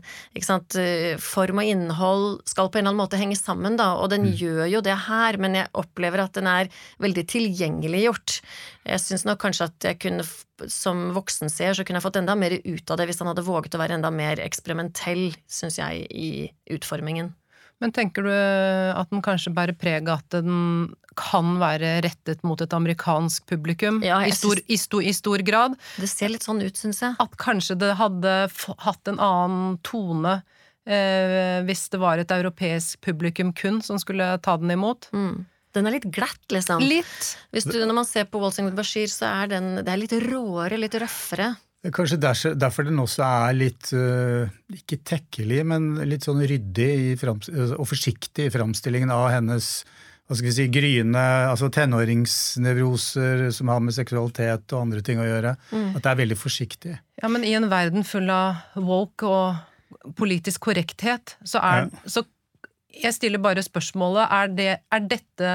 sant, 0.46 0.78
eh, 0.78 1.15
Form 1.22 1.63
og 1.63 1.70
innhold 1.72 2.28
skal 2.46 2.70
på 2.70 2.78
en 2.78 2.86
eller 2.86 2.93
annen 2.93 3.02
måte 3.02 3.22
henge 3.22 3.39
sammen, 3.39 3.78
da, 3.80 3.96
og 3.98 4.12
den 4.13 4.28
mm. 4.28 4.36
gjør 4.38 4.63
jo 4.76 4.84
det 4.86 5.00
her, 5.08 5.39
men 5.41 5.58
jeg 5.58 5.74
opplever 5.82 6.28
at 6.28 6.38
den 6.38 6.52
er 6.52 6.70
veldig 7.02 7.26
tilgjengeliggjort. 7.34 8.38
Jeg 8.86 9.04
syns 9.04 9.26
nok 9.26 9.41
kanskje 9.41 9.72
at 9.72 9.89
jeg 9.89 10.02
kunne, 10.06 10.28
som 10.70 11.08
voksenseer, 11.17 11.74
så 11.74 11.88
kunne 11.88 11.98
jeg 12.02 12.06
fått 12.06 12.22
enda 12.22 12.38
mer 12.38 12.60
ut 12.62 12.93
av 12.93 13.02
det 13.02 13.10
hvis 13.10 13.24
han 13.24 13.34
hadde 13.34 13.48
våget 13.50 13.74
å 13.74 13.82
være 13.82 13.98
enda 13.98 14.13
mer 14.13 14.46
eksperimentell, 14.46 15.32
syns 15.50 15.82
jeg, 15.82 16.06
i 16.13 16.30
utformingen. 16.78 17.34
Men 17.84 17.94
tenker 17.94 18.26
du 18.26 18.32
at 18.34 19.12
den 19.12 19.22
kanskje 19.26 19.54
bærer 19.54 19.78
preg 19.78 20.08
av 20.10 20.24
at 20.24 20.38
den 20.42 20.96
kan 21.18 21.58
være 21.62 21.98
rettet 22.06 22.44
mot 22.46 22.62
et 22.62 22.74
amerikansk 22.74 23.46
publikum 23.50 24.00
ja, 24.06 24.20
i, 24.26 24.34
stor, 24.34 24.60
i, 24.66 24.78
stor, 24.82 25.04
i, 25.06 25.13
stor, 25.13 25.42
grad? 25.46 25.78
Det 25.98 26.10
ser 26.10 26.34
litt 26.34 26.46
sånn 26.46 26.62
ut, 26.62 26.78
syns 26.78 27.02
jeg. 27.04 27.18
At 27.22 27.38
kanskje 27.42 27.78
det 27.82 27.96
hadde 28.00 28.38
hatt 28.86 29.12
en 29.12 29.22
annen 29.22 29.78
tone 29.86 30.40
eh, 30.86 31.60
hvis 31.68 31.88
det 31.94 32.02
var 32.02 32.22
et 32.22 32.34
europeisk 32.34 33.02
publikum 33.06 33.54
kun 33.58 33.82
som 33.86 34.02
skulle 34.02 34.36
ta 34.46 34.58
den 34.62 34.74
imot? 34.74 35.10
Mm. 35.13 35.46
Den 35.78 35.90
er 35.90 35.98
litt 35.98 36.10
glatt, 36.10 36.46
liksom. 36.54 36.82
Litt. 36.82 37.34
Du, 37.54 37.78
når 37.84 37.98
man 38.00 38.08
ser 38.08 38.26
på 38.30 38.42
Waltzing 38.42 38.66
with 38.70 38.78
Bashir, 38.78 39.10
så 39.12 39.30
er 39.44 39.52
den 39.52 39.74
det 39.84 39.92
er 39.94 40.02
litt 40.02 40.16
råere, 40.24 40.80
litt 40.80 40.96
røffere. 40.98 41.52
Kanskje 41.95 42.19
derfor 42.58 42.88
den 42.88 43.00
også 43.00 43.23
er 43.26 43.56
litt, 43.58 43.91
uh, 43.95 44.50
ikke 44.73 45.00
tekkelig, 45.08 45.62
men 45.67 45.93
litt 46.10 46.28
sånn 46.28 46.43
ryddig 46.43 47.17
og 47.28 47.86
forsiktig 47.88 48.47
i 48.47 48.54
framstillingen 48.54 49.13
av 49.13 49.30
hennes 49.36 49.82
hva 50.28 50.36
skal 50.36 50.50
vi 50.50 50.56
si, 50.58 50.65
gryende 50.67 51.21
altså 51.47 51.69
tenåringsnevroser 51.71 53.45
som 53.56 53.69
har 53.71 53.80
med 53.80 53.95
seksualitet 53.95 54.73
og 54.76 54.82
andre 54.82 55.04
ting 55.06 55.21
å 55.23 55.28
gjøre. 55.28 55.54
Mm. 55.71 55.93
At 55.95 56.04
det 56.04 56.12
er 56.12 56.19
veldig 56.19 56.38
forsiktig. 56.39 56.95
Ja, 57.21 57.30
men 57.32 57.45
i 57.47 57.54
en 57.56 57.69
verden 57.71 58.04
full 58.08 58.28
av 58.34 58.76
woke 58.76 59.30
og 59.32 60.12
politisk 60.19 60.67
korrekthet, 60.67 61.38
så, 61.47 61.62
er, 61.63 61.88
ja. 61.88 62.12
så 62.12 62.26
jeg 62.91 63.15
stiller 63.15 63.41
bare 63.43 63.63
spørsmålet 63.63 64.36
er, 64.36 64.52
det, 64.58 64.69
er 64.91 65.08
dette 65.08 65.54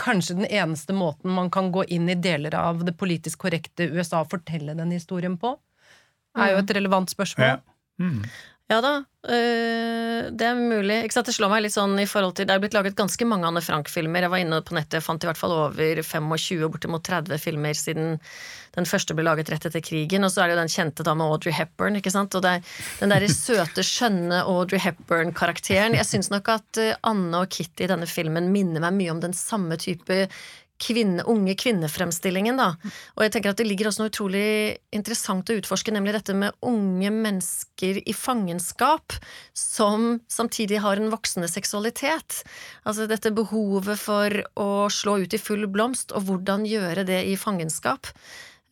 kanskje 0.00 0.38
den 0.40 0.48
eneste 0.48 0.96
måten 0.96 1.30
man 1.30 1.50
kan 1.54 1.70
gå 1.72 1.84
inn 1.84 2.08
i 2.10 2.16
deler 2.18 2.54
av 2.58 2.82
det 2.86 2.96
politisk 2.98 3.44
korrekte 3.46 3.86
USA 3.92 4.24
og 4.24 4.32
fortelle 4.32 4.74
den 4.78 4.94
historien 4.94 5.38
på? 5.40 5.54
Er 6.34 6.54
jo 6.54 6.64
et 6.64 6.74
relevant 6.74 7.12
spørsmål. 7.12 7.46
Ja. 7.46 7.60
Mm. 8.02 8.24
Ja 8.74 8.80
da, 8.82 8.94
øh, 9.30 10.30
det 10.34 10.46
er 10.48 10.58
mulig. 10.58 10.96
Ikke 11.04 11.14
sant? 11.14 11.28
Det 11.28 11.36
slår 11.36 11.52
meg 11.52 11.62
litt 11.62 11.74
sånn 11.76 11.94
i 12.02 12.08
forhold 12.10 12.34
til 12.34 12.48
Det 12.48 12.56
er 12.56 12.62
blitt 12.62 12.74
laget 12.74 12.96
ganske 12.98 13.26
mange 13.28 13.46
Anne 13.46 13.62
Frank-filmer. 13.62 14.26
Jeg 14.26 14.32
var 14.32 14.42
inne 14.42 14.58
på 14.66 14.74
nettet, 14.74 15.04
fant 15.04 15.22
i 15.22 15.28
hvert 15.30 15.38
fall 15.38 15.54
over 15.54 16.02
25, 16.02 16.64
bortimot 16.72 17.04
30 17.06 17.38
filmer 17.38 17.78
siden 17.78 18.18
den 18.74 18.88
første 18.90 19.14
ble 19.14 19.22
laget 19.28 19.52
rett 19.52 19.68
etter 19.68 19.84
krigen. 19.84 20.26
Og 20.26 20.32
så 20.34 20.42
er 20.42 20.50
det 20.50 20.56
jo 20.56 20.62
den 20.64 20.72
kjente 20.74 21.06
da 21.06 21.14
med 21.14 21.30
Audrey 21.30 21.54
Hepburn. 21.54 22.00
ikke 22.00 22.10
sant? 22.10 22.34
Og 22.34 22.42
det 22.42 22.56
er 22.56 22.74
den 22.98 23.14
derre 23.14 23.30
søte, 23.30 23.86
skjønne 23.86 24.42
Audrey 24.42 24.82
Hepburn-karakteren. 24.82 25.94
Jeg 25.94 26.10
syns 26.10 26.32
nok 26.34 26.50
at 26.56 26.82
øh, 26.82 26.96
Anne 27.06 27.44
og 27.44 27.54
Kitty 27.54 27.86
i 27.86 27.92
denne 27.94 28.10
filmen 28.10 28.50
minner 28.50 28.82
meg 28.82 28.98
mye 28.98 29.14
om 29.14 29.22
den 29.22 29.38
samme 29.38 29.78
type 29.78 30.24
kvinne, 30.82 31.22
unge 31.30 31.54
kvinnefremstillingen, 31.58 32.58
da. 32.58 32.72
Og 33.14 33.24
jeg 33.24 33.34
tenker 33.34 33.52
at 33.52 33.60
det 33.60 33.66
ligger 33.68 33.88
også 33.88 34.02
noe 34.02 34.10
utrolig 34.12 34.46
interessant 34.94 35.50
å 35.50 35.56
utforske, 35.60 35.94
nemlig 35.94 36.16
dette 36.16 36.36
med 36.36 36.56
unge 36.66 37.12
mennesker 37.14 38.00
i 38.02 38.14
fangenskap 38.16 39.16
som 39.56 40.18
samtidig 40.30 40.82
har 40.84 41.00
en 41.00 41.12
voksende 41.14 41.48
seksualitet. 41.50 42.42
Altså 42.84 43.08
dette 43.10 43.34
behovet 43.34 44.00
for 44.00 44.40
å 44.60 44.68
slå 44.92 45.20
ut 45.24 45.36
i 45.36 45.42
full 45.42 45.68
blomst, 45.70 46.12
og 46.12 46.28
hvordan 46.28 46.66
gjøre 46.68 47.06
det 47.08 47.22
i 47.30 47.38
fangenskap. 47.40 48.10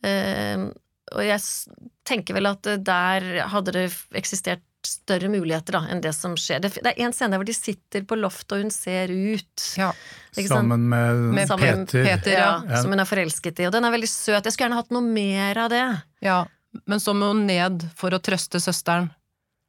Eh, 0.03 0.69
og 1.13 1.23
jeg 1.23 1.79
tenker 2.07 2.37
vel 2.37 2.51
at 2.51 2.67
der 2.83 3.25
hadde 3.51 3.75
det 3.75 3.87
eksistert 4.17 4.63
større 4.87 5.29
muligheter 5.31 5.77
da, 5.77 5.81
enn 5.91 6.01
det 6.03 6.11
som 6.17 6.35
skjer. 6.39 6.61
Det, 6.63 6.73
det 6.83 6.93
er 6.93 7.05
en 7.07 7.15
scene 7.15 7.39
hvor 7.39 7.47
de 7.47 7.55
sitter 7.55 8.03
på 8.07 8.17
loftet, 8.19 8.55
og 8.57 8.63
hun 8.65 8.73
ser 8.73 9.11
ut. 9.13 9.65
Ja. 9.79 9.91
Sammen 10.35 10.87
med, 10.89 11.23
med 11.35 11.53
Peter. 11.59 11.85
Peter 11.91 12.35
ja, 12.35 12.51
ja. 12.67 12.81
Som 12.81 12.93
hun 12.95 13.03
er 13.03 13.07
forelsket 13.09 13.61
i. 13.61 13.67
Og 13.69 13.73
den 13.75 13.85
er 13.87 13.93
veldig 13.93 14.09
søt. 14.09 14.41
Jeg 14.41 14.55
skulle 14.55 14.69
gjerne 14.69 14.79
hatt 14.81 14.93
noe 14.95 15.05
mer 15.05 15.63
av 15.65 15.73
det. 15.73 15.85
ja. 16.25 16.43
Men 16.89 16.97
så 16.97 17.13
må 17.13 17.27
hun 17.29 17.43
ned 17.45 17.83
for 17.93 18.15
å 18.15 18.17
trøste 18.17 18.57
søsteren, 18.57 19.11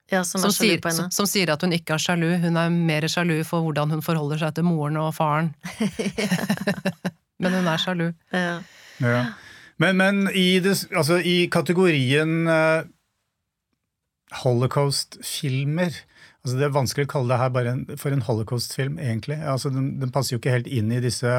Ja, 0.08 0.22
som, 0.24 0.40
som, 0.40 0.48
er 0.48 0.54
sier, 0.56 0.80
som, 0.92 1.10
som 1.12 1.26
sier 1.28 1.50
at 1.52 1.60
hun 1.60 1.72
ikke 1.76 1.98
er 1.98 2.00
sjalu. 2.00 2.30
Hun 2.40 2.56
er 2.56 2.72
mer 2.72 3.04
sjalu 3.12 3.42
for 3.44 3.60
hvordan 3.60 3.92
hun 3.92 4.00
forholder 4.04 4.40
seg 4.40 4.54
til 4.56 4.64
moren 4.64 4.96
og 5.00 5.10
faren. 5.12 5.50
Men 7.44 7.58
hun 7.58 7.68
er 7.68 7.82
sjalu. 7.82 8.06
Ja. 8.32 8.56
Ja. 9.04 9.20
Men, 9.76 9.96
men 9.98 10.28
i, 10.30 10.60
det, 10.62 10.76
altså, 10.94 11.18
i 11.18 11.48
kategorien 11.50 12.46
eh, 12.46 12.84
holocaust-filmer 14.42 15.94
altså 16.44 16.58
Det 16.60 16.66
er 16.66 16.74
vanskelig 16.74 17.08
å 17.08 17.12
kalle 17.14 17.32
det 17.32 17.40
her 17.40 17.52
bare 17.54 17.72
en, 17.72 17.84
for 18.00 18.12
en 18.12 18.24
holocaust-film, 18.24 18.98
egentlig. 19.00 19.38
Altså, 19.40 19.70
den, 19.72 19.94
den 20.02 20.12
passer 20.12 20.34
jo 20.34 20.42
ikke 20.42 20.52
helt 20.58 20.68
inn 20.68 20.92
i 20.92 21.00
disse 21.00 21.30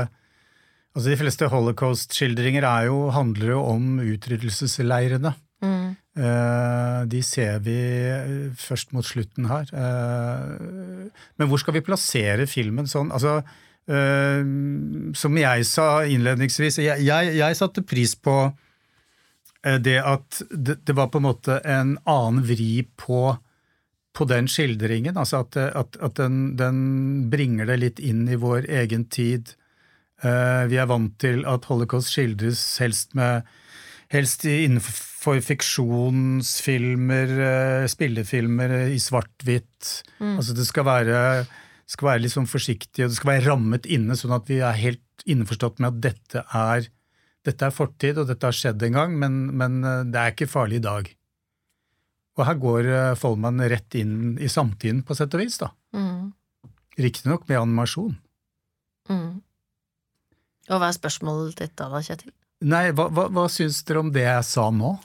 altså 0.95 1.11
De 1.11 1.17
fleste 1.19 1.49
holocaust-skildringer 1.51 2.65
er 2.65 2.89
handler 3.13 3.51
jo 3.51 3.59
om 3.67 3.99
utryddelsesleirene. 3.99 5.33
Mm. 5.65 5.95
Eh, 6.15 6.99
de 7.11 7.21
ser 7.27 7.59
vi 7.65 7.75
eh, 7.75 8.33
først 8.55 8.95
mot 8.95 9.05
slutten 9.05 9.49
her. 9.51 9.69
Eh, 9.75 11.05
men 11.35 11.51
hvor 11.51 11.59
skal 11.61 11.75
vi 11.75 11.83
plassere 11.85 12.47
filmen 12.47 12.87
sånn? 12.87 13.11
Altså, 13.11 13.41
eh, 13.91 14.41
som 15.19 15.41
jeg 15.41 15.67
sa 15.67 15.89
innledningsvis, 16.07 16.79
jeg, 16.79 17.03
jeg, 17.05 17.35
jeg 17.41 17.59
satte 17.59 17.83
pris 17.85 18.15
på 18.15 18.39
det 19.65 19.97
at 19.97 20.43
det, 20.51 20.93
var 20.93 21.07
på 21.09 21.17
en 21.17 21.25
måte 21.25 21.55
en 21.65 21.95
annen 22.05 22.43
vri 22.45 22.83
på, 23.01 23.33
på 24.13 24.27
den 24.29 24.45
skildringen. 24.51 25.17
Altså 25.17 25.41
at, 25.41 25.57
at, 25.57 25.97
at 25.97 26.17
den, 26.19 26.55
den 26.59 26.79
bringer 27.33 27.65
det 27.71 27.79
litt 27.81 28.01
inn 28.03 28.27
i 28.29 28.37
vår 28.37 28.69
egen 28.83 29.07
tid. 29.09 29.55
Eh, 30.23 30.63
vi 30.69 30.77
er 30.77 30.89
vant 30.89 31.17
til 31.21 31.43
at 31.49 31.65
holocaust 31.71 32.13
skildres 32.13 32.63
helst 32.83 33.17
med 33.17 33.47
Helst 34.13 34.43
innenfor 34.45 35.39
fiksjonsfilmer, 35.41 37.31
eh, 37.41 37.85
spillefilmer 37.89 38.73
eh, 38.83 38.91
i 38.93 38.99
svart-hvitt. 39.01 40.03
Altså 40.21 40.53
det 40.53 40.67
skal 40.69 40.85
være, 40.85 41.21
skal 41.89 42.11
være 42.11 42.21
litt 42.23 42.35
sånn 42.35 42.49
forsiktig, 42.49 43.01
og 43.01 43.09
det 43.09 43.17
skal 43.17 43.31
være 43.33 43.47
rammet 43.49 43.89
inne, 43.89 44.17
sånn 44.17 44.35
at 44.37 44.45
vi 44.51 44.61
er 44.61 44.77
helt 44.77 45.25
innforstått 45.25 45.81
med 45.81 45.89
at 45.89 46.03
dette 46.05 46.45
er, 46.45 46.85
dette 47.45 47.67
er 47.67 47.73
fortid, 47.73 48.19
og 48.21 48.29
dette 48.29 48.47
har 48.47 48.55
skjedd 48.55 48.83
en 48.87 48.97
gang, 48.99 49.15
men, 49.21 49.37
men 49.57 49.79
eh, 49.85 50.03
det 50.09 50.21
er 50.21 50.33
ikke 50.33 50.49
farlig 50.49 50.81
i 50.81 50.85
dag. 50.85 51.09
Og 52.35 52.45
her 52.47 52.57
går 52.61 52.89
eh, 52.91 53.17
Follmann 53.19 53.63
rett 53.71 53.97
inn 53.99 54.35
i 54.41 54.49
samtiden, 54.51 55.03
på 55.05 55.17
sett 55.17 55.35
og 55.37 55.43
vis. 55.43 55.59
da. 55.61 55.71
Mm. 55.95 56.33
Riktignok 57.05 57.45
med 57.49 57.61
animasjon. 57.61 58.15
Mm. 59.11 59.35
Og 60.65 60.81
hva 60.81 60.89
er 60.89 60.97
spørsmålet 60.97 61.61
ditt 61.61 61.75
da, 61.77 61.91
da, 61.93 62.01
Kjetil? 62.01 62.33
Nei, 62.65 62.87
hva, 62.95 63.09
hva, 63.13 63.27
hva 63.29 63.45
syns 63.51 63.83
dere 63.85 64.01
om 64.01 64.09
det 64.15 64.23
jeg 64.25 64.45
sa 64.47 64.69
nå? 64.73 64.95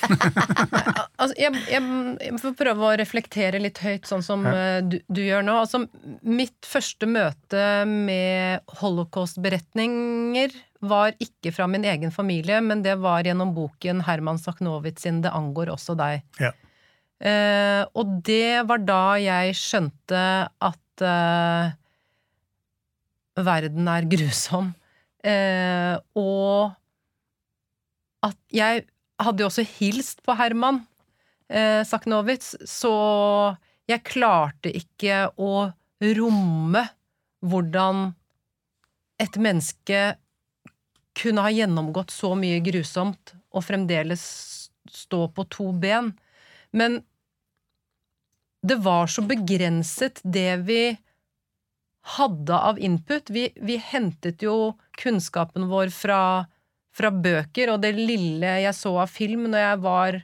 Altså, 1.20 1.36
jeg, 1.36 1.52
jeg, 1.68 2.38
får 2.40 2.54
prøve 2.56 2.86
å 2.86 2.96
reflektere 2.96 3.60
litt 3.60 3.78
høyt, 3.84 4.06
sånn 4.08 4.22
som 4.24 4.46
uh, 4.48 4.80
du, 4.80 4.96
du 5.12 5.20
gjør 5.20 5.44
nå. 5.44 5.58
Altså, 5.60 5.82
mitt 6.24 6.64
første 6.64 7.08
møte 7.10 7.84
med 7.88 8.64
holocaust-beretninger 8.80 10.56
var 10.88 11.12
ikke 11.20 11.52
fra 11.52 11.66
min 11.68 11.84
egen 11.84 12.14
familie, 12.14 12.62
men 12.64 12.80
det 12.86 12.96
var 13.02 13.28
gjennom 13.28 13.52
boken 13.56 14.00
Herman 14.06 14.40
Saknowitz 14.40 15.04
sin 15.04 15.20
'Det 15.20 15.34
angår 15.36 15.74
også 15.74 15.98
deg'. 16.00 16.24
Ja. 16.40 16.54
Uh, 17.20 17.84
og 18.00 18.16
det 18.24 18.64
var 18.64 18.80
da 18.80 19.04
jeg 19.20 19.58
skjønte 19.60 20.22
at 20.48 21.04
uh, 21.04 21.68
verden 23.36 23.92
er 23.92 24.08
grusom. 24.08 24.72
Og 26.16 26.72
at 28.24 28.38
jeg 28.56 28.86
hadde 29.20 29.44
jo 29.44 29.50
også 29.50 29.66
hilst 29.68 30.22
på 30.24 30.32
Herman 30.38 30.80
eh, 31.50 31.82
Saknowitz, 31.86 32.54
så 32.64 32.94
jeg 33.90 34.06
klarte 34.06 34.70
ikke 34.70 35.26
å 35.36 35.68
romme 36.00 36.84
hvordan 37.44 38.10
et 39.20 39.36
menneske 39.36 40.00
kunne 41.20 41.44
ha 41.44 41.52
gjennomgått 41.52 42.12
så 42.14 42.32
mye 42.38 42.62
grusomt 42.64 43.34
og 43.50 43.66
fremdeles 43.66 44.22
stå 44.90 45.26
på 45.34 45.44
to 45.52 45.70
ben. 45.76 46.12
Men 46.72 47.00
det 48.62 48.78
var 48.84 49.10
så 49.10 49.24
begrenset 49.26 50.20
det 50.24 50.62
vi 50.68 50.82
hadde 52.16 52.56
av 52.56 52.78
input. 52.78 53.30
Vi, 53.30 53.48
vi 53.56 53.76
hentet 53.76 54.44
jo 54.44 54.74
kunnskapen 55.00 55.68
vår 55.70 55.92
fra, 55.94 56.46
fra 56.96 57.10
bøker, 57.12 57.74
og 57.74 57.82
det 57.84 57.94
lille 57.98 58.56
jeg 58.64 58.76
så 58.76 58.94
av 59.02 59.12
film 59.12 59.48
når 59.50 59.64
jeg 59.66 59.80
var 59.84 60.20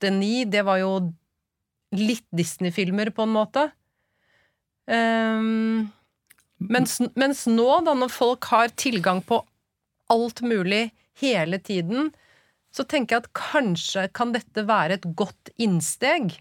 åtte-ni, 0.00 0.44
det 0.44 0.62
var 0.64 0.78
jo 0.80 1.12
litt 1.92 2.26
Disney-filmer, 2.32 3.10
på 3.10 3.22
en 3.22 3.34
måte. 3.34 3.70
Um, 4.86 5.90
mens, 6.58 7.00
mens 7.14 7.46
nå, 7.46 7.68
da, 7.84 7.94
når 7.94 8.08
folk 8.08 8.44
har 8.50 8.68
tilgang 8.76 9.22
på 9.22 9.42
alt 10.10 10.40
mulig 10.40 10.90
hele 11.20 11.58
tiden, 11.58 12.10
så 12.72 12.84
tenker 12.84 13.16
jeg 13.16 13.24
at 13.24 13.34
kanskje 13.34 14.08
kan 14.14 14.32
dette 14.32 14.64
være 14.66 14.98
et 14.98 15.06
godt 15.18 15.50
innsteg. 15.58 16.38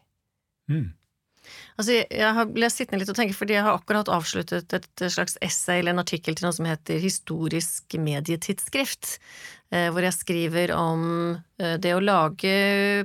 Mm. 0.69 0.93
Altså, 1.79 2.01
jeg, 2.01 2.31
har 2.35 2.49
blitt 2.51 2.75
sittende 2.75 3.01
litt 3.01 3.11
og 3.11 3.17
tenke, 3.17 3.37
fordi 3.37 3.55
jeg 3.55 3.65
har 3.65 3.77
akkurat 3.77 4.11
avsluttet 4.11 4.75
et 4.75 5.05
slags 5.11 5.37
essay 5.45 5.79
eller 5.79 5.95
en 5.95 6.03
artikkel 6.03 6.35
til 6.35 6.49
noe 6.49 6.55
som 6.55 6.67
heter 6.67 6.99
Historisk 6.99 7.95
medietidsskrift, 7.95 9.15
eh, 9.71 9.87
hvor 9.93 10.03
jeg 10.03 10.17
skriver 10.17 10.73
om 10.75 11.05
eh, 11.61 11.77
det 11.79 11.93
å 11.95 12.03
lage 12.03 12.51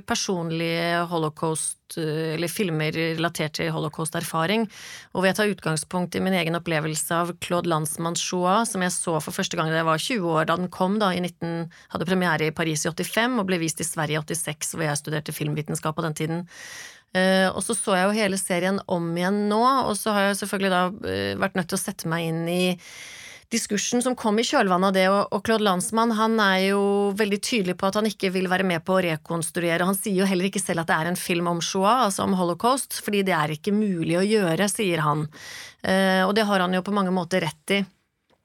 personlige 0.09 1.05
holocaust, 1.07 1.95
eh, 1.95 2.35
eller 2.35 2.51
filmer 2.51 2.91
relatert 3.15 3.55
til 3.61 3.71
holocaust-erfaring, 3.71 4.67
og 5.13 5.21
hvor 5.21 5.29
jeg 5.29 5.39
tar 5.39 5.53
utgangspunkt 5.53 6.19
i 6.19 6.23
min 6.25 6.35
egen 6.35 6.59
opplevelse 6.59 7.15
av 7.15 7.31
Claude 7.39 7.71
Landsmanns 7.71 8.23
Shoah, 8.27 8.65
som 8.67 8.83
jeg 8.83 8.91
så 8.97 9.15
for 9.21 9.39
første 9.39 9.55
gang 9.55 9.71
da 9.71 9.79
jeg 9.79 9.87
var 9.87 10.03
20 10.09 10.35
år, 10.35 10.49
da 10.51 10.59
den 10.59 10.73
kom 10.73 10.99
da 10.99 11.13
i 11.15 11.23
19, 11.23 11.71
hadde 11.95 12.09
premiere 12.11 12.51
i 12.51 12.57
Paris 12.59 12.83
i 12.83 12.91
85 12.91 13.39
og 13.39 13.47
ble 13.47 13.61
vist 13.63 13.79
i 13.79 13.87
Sverige 13.87 14.19
i 14.19 14.35
86, 14.35 14.75
hvor 14.75 14.89
jeg 14.89 14.99
studerte 14.99 15.37
filmvitenskap 15.37 15.95
på 15.95 16.03
den 16.03 16.19
tiden. 16.19 16.45
Eh, 17.15 17.47
og 17.47 17.63
så 17.63 17.75
så 17.77 17.95
jeg 17.95 18.09
jo 18.09 18.15
hele 18.17 18.39
serien 18.39 18.79
om 18.91 19.11
igjen 19.15 19.45
nå, 19.51 19.61
og 19.87 19.95
så 19.99 20.15
har 20.15 20.29
jeg 20.29 20.41
selvfølgelig 20.41 20.71
da 20.73 20.81
uh, 20.91 21.35
vært 21.39 21.55
nødt 21.55 21.69
til 21.71 21.77
å 21.77 21.85
sette 21.85 22.09
meg 22.11 22.27
inn 22.27 22.41
i 22.51 22.63
diskursen 23.53 24.01
som 24.03 24.17
kom 24.17 24.39
i 24.41 24.43
kjølvannet 24.43 24.89
av 24.89 24.95
det, 24.97 25.05
og, 25.13 25.21
og 25.31 25.43
Claude 25.45 25.63
Landsmann 25.63 26.15
han 26.17 26.35
er 26.43 26.73
jo 26.73 26.81
veldig 27.15 27.39
tydelig 27.45 27.77
på 27.79 27.87
at 27.87 27.99
han 27.99 28.09
ikke 28.09 28.33
vil 28.35 28.49
være 28.51 28.65
med 28.67 28.83
på 28.83 28.97
å 28.97 29.03
rekonstruere. 29.05 29.85
Han 29.85 29.95
sier 29.95 30.23
jo 30.23 30.27
heller 30.27 30.49
ikke 30.49 30.63
selv 30.63 30.83
at 30.83 30.91
det 30.91 30.97
er 30.97 31.11
en 31.11 31.19
film 31.19 31.47
om 31.53 31.61
Shoah, 31.63 32.07
altså 32.09 32.25
om 32.25 32.35
holocaust, 32.35 32.99
fordi 33.05 33.23
det 33.27 33.35
er 33.37 33.55
ikke 33.55 33.75
mulig 33.75 34.17
å 34.19 34.25
gjøre, 34.25 34.67
sier 34.71 35.05
han. 35.05 35.27
Uh, 35.85 36.25
og 36.25 36.35
det 36.35 36.49
har 36.49 36.65
han 36.65 36.75
jo 36.75 36.83
på 36.83 36.95
mange 36.95 37.15
måter 37.15 37.45
rett 37.45 37.77
i. 37.77 37.83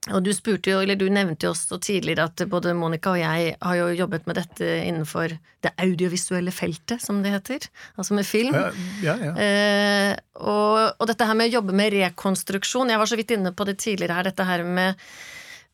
og 0.08 0.22
du 0.24 0.30
spurte 0.32 0.72
jo, 0.72 0.78
eller 0.80 0.96
du 0.96 1.10
nevnte 1.12 1.44
jo 1.44 1.52
også 1.52 1.76
tidligere 1.84 2.24
at 2.30 2.40
både 2.48 2.72
Monica 2.72 3.12
og 3.12 3.18
jeg 3.20 3.50
har 3.60 3.76
jo 3.76 3.90
jobbet 3.98 4.24
med 4.30 4.38
dette 4.40 4.68
innenfor 4.86 5.34
det 5.60 5.72
audiovisuelle 5.76 6.54
feltet, 6.56 7.02
som 7.04 7.18
det 7.20 7.34
heter. 7.34 7.66
Altså 8.00 8.16
med 8.16 8.24
film. 8.24 8.56
Ja, 8.56 8.70
ja, 9.04 9.16
ja. 9.26 9.34
Eh, 9.36 10.14
og, 10.40 10.96
og 10.96 11.10
dette 11.10 11.28
her 11.28 11.36
med 11.36 11.50
å 11.50 11.58
jobbe 11.58 11.76
med 11.76 11.92
rekonstruksjon, 11.98 12.94
jeg 12.94 13.02
var 13.02 13.12
så 13.12 13.20
vidt 13.20 13.36
inne 13.36 13.52
på 13.52 13.68
det 13.68 13.76
tidligere 13.84 14.16
her, 14.16 14.30
dette 14.30 14.48
her 14.48 14.64
med 14.64 15.04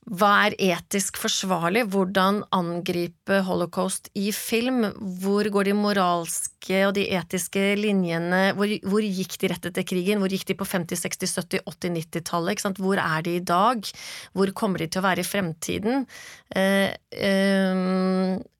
hva 0.06 0.30
er 0.46 0.54
etisk 0.62 1.16
forsvarlig? 1.18 1.82
Hvordan 1.90 2.44
angripe 2.54 3.40
holocaust 3.42 4.06
i 4.14 4.28
film? 4.30 4.84
Hvor 5.22 5.48
går 5.50 5.66
de 5.66 5.74
moralske 5.74 6.84
og 6.86 6.94
de 6.94 7.08
etiske 7.18 7.72
linjene 7.80 8.52
Hvor, 8.54 8.70
hvor 8.86 9.02
gikk 9.02 9.34
de 9.42 9.50
rett 9.50 9.66
etter 9.66 9.86
krigen? 9.86 10.22
Hvor 10.22 10.30
gikk 10.30 10.46
de 10.46 10.58
på 10.60 10.68
50-, 10.68 11.02
60-, 11.02 11.34
70-, 11.42 11.66
80-, 11.66 11.96
90-tallet? 11.98 12.78
Hvor 12.78 13.02
er 13.02 13.26
de 13.26 13.34
i 13.40 13.42
dag? 13.42 13.82
Hvor 14.30 14.54
kommer 14.54 14.84
de 14.84 14.92
til 14.92 15.02
å 15.02 15.08
være 15.08 15.26
i 15.26 15.26
fremtiden? 15.26 16.06
Eh, 16.54 16.94
eh, 17.10 17.82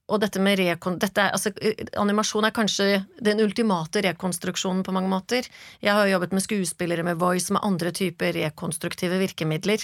og 0.07 0.21
dette 0.23 0.39
med 0.43 0.61
rekon... 0.61 1.01
Dette 1.03 1.23
er, 1.23 1.33
altså, 1.35 1.51
animasjon 1.99 2.47
er 2.47 2.55
kanskje 2.55 2.87
den 3.27 3.41
ultimate 3.43 4.05
rekonstruksjonen 4.07 4.85
på 4.87 4.95
mange 4.95 5.11
måter. 5.11 5.49
Jeg 5.83 5.97
har 5.97 6.07
jo 6.07 6.15
jobbet 6.15 6.37
med 6.37 6.45
skuespillere 6.45 7.07
med 7.07 7.19
voice, 7.19 7.51
med 7.55 7.65
andre 7.67 7.91
typer 7.95 8.37
rekonstruktive 8.37 9.19
virkemidler. 9.19 9.83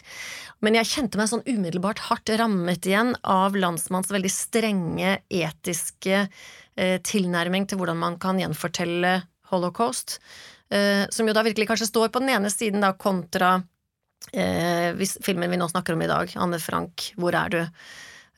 Men 0.63 0.79
jeg 0.79 0.91
kjente 0.93 1.19
meg 1.19 1.33
sånn 1.33 1.43
umiddelbart 1.49 2.05
hardt 2.07 2.31
rammet 2.39 2.87
igjen 2.87 3.17
av 3.27 3.59
landsmanns 3.59 4.13
veldig 4.15 4.31
strenge 4.31 5.17
etiske 5.27 6.23
eh, 6.23 6.97
tilnærming 7.03 7.67
til 7.67 7.83
hvordan 7.83 7.99
man 7.99 8.21
kan 8.23 8.39
gjenfortelle 8.39 9.17
holocaust. 9.51 10.21
Eh, 10.71 11.03
som 11.11 11.27
jo 11.27 11.35
da 11.35 11.43
virkelig 11.43 11.67
kanskje 11.73 11.91
står 11.91 12.15
på 12.15 12.23
den 12.23 12.31
ene 12.37 12.55
siden 12.55 12.85
da 12.85 12.95
kontra 12.95 13.57
eh, 14.31 14.95
filmen 15.19 15.51
vi 15.51 15.59
nå 15.59 15.67
snakker 15.75 15.99
om 15.99 16.07
i 16.07 16.11
dag, 16.15 16.39
Anne 16.39 16.63
Frank, 16.63 17.11
Hvor 17.19 17.35
er 17.35 17.51
du? 17.51 17.61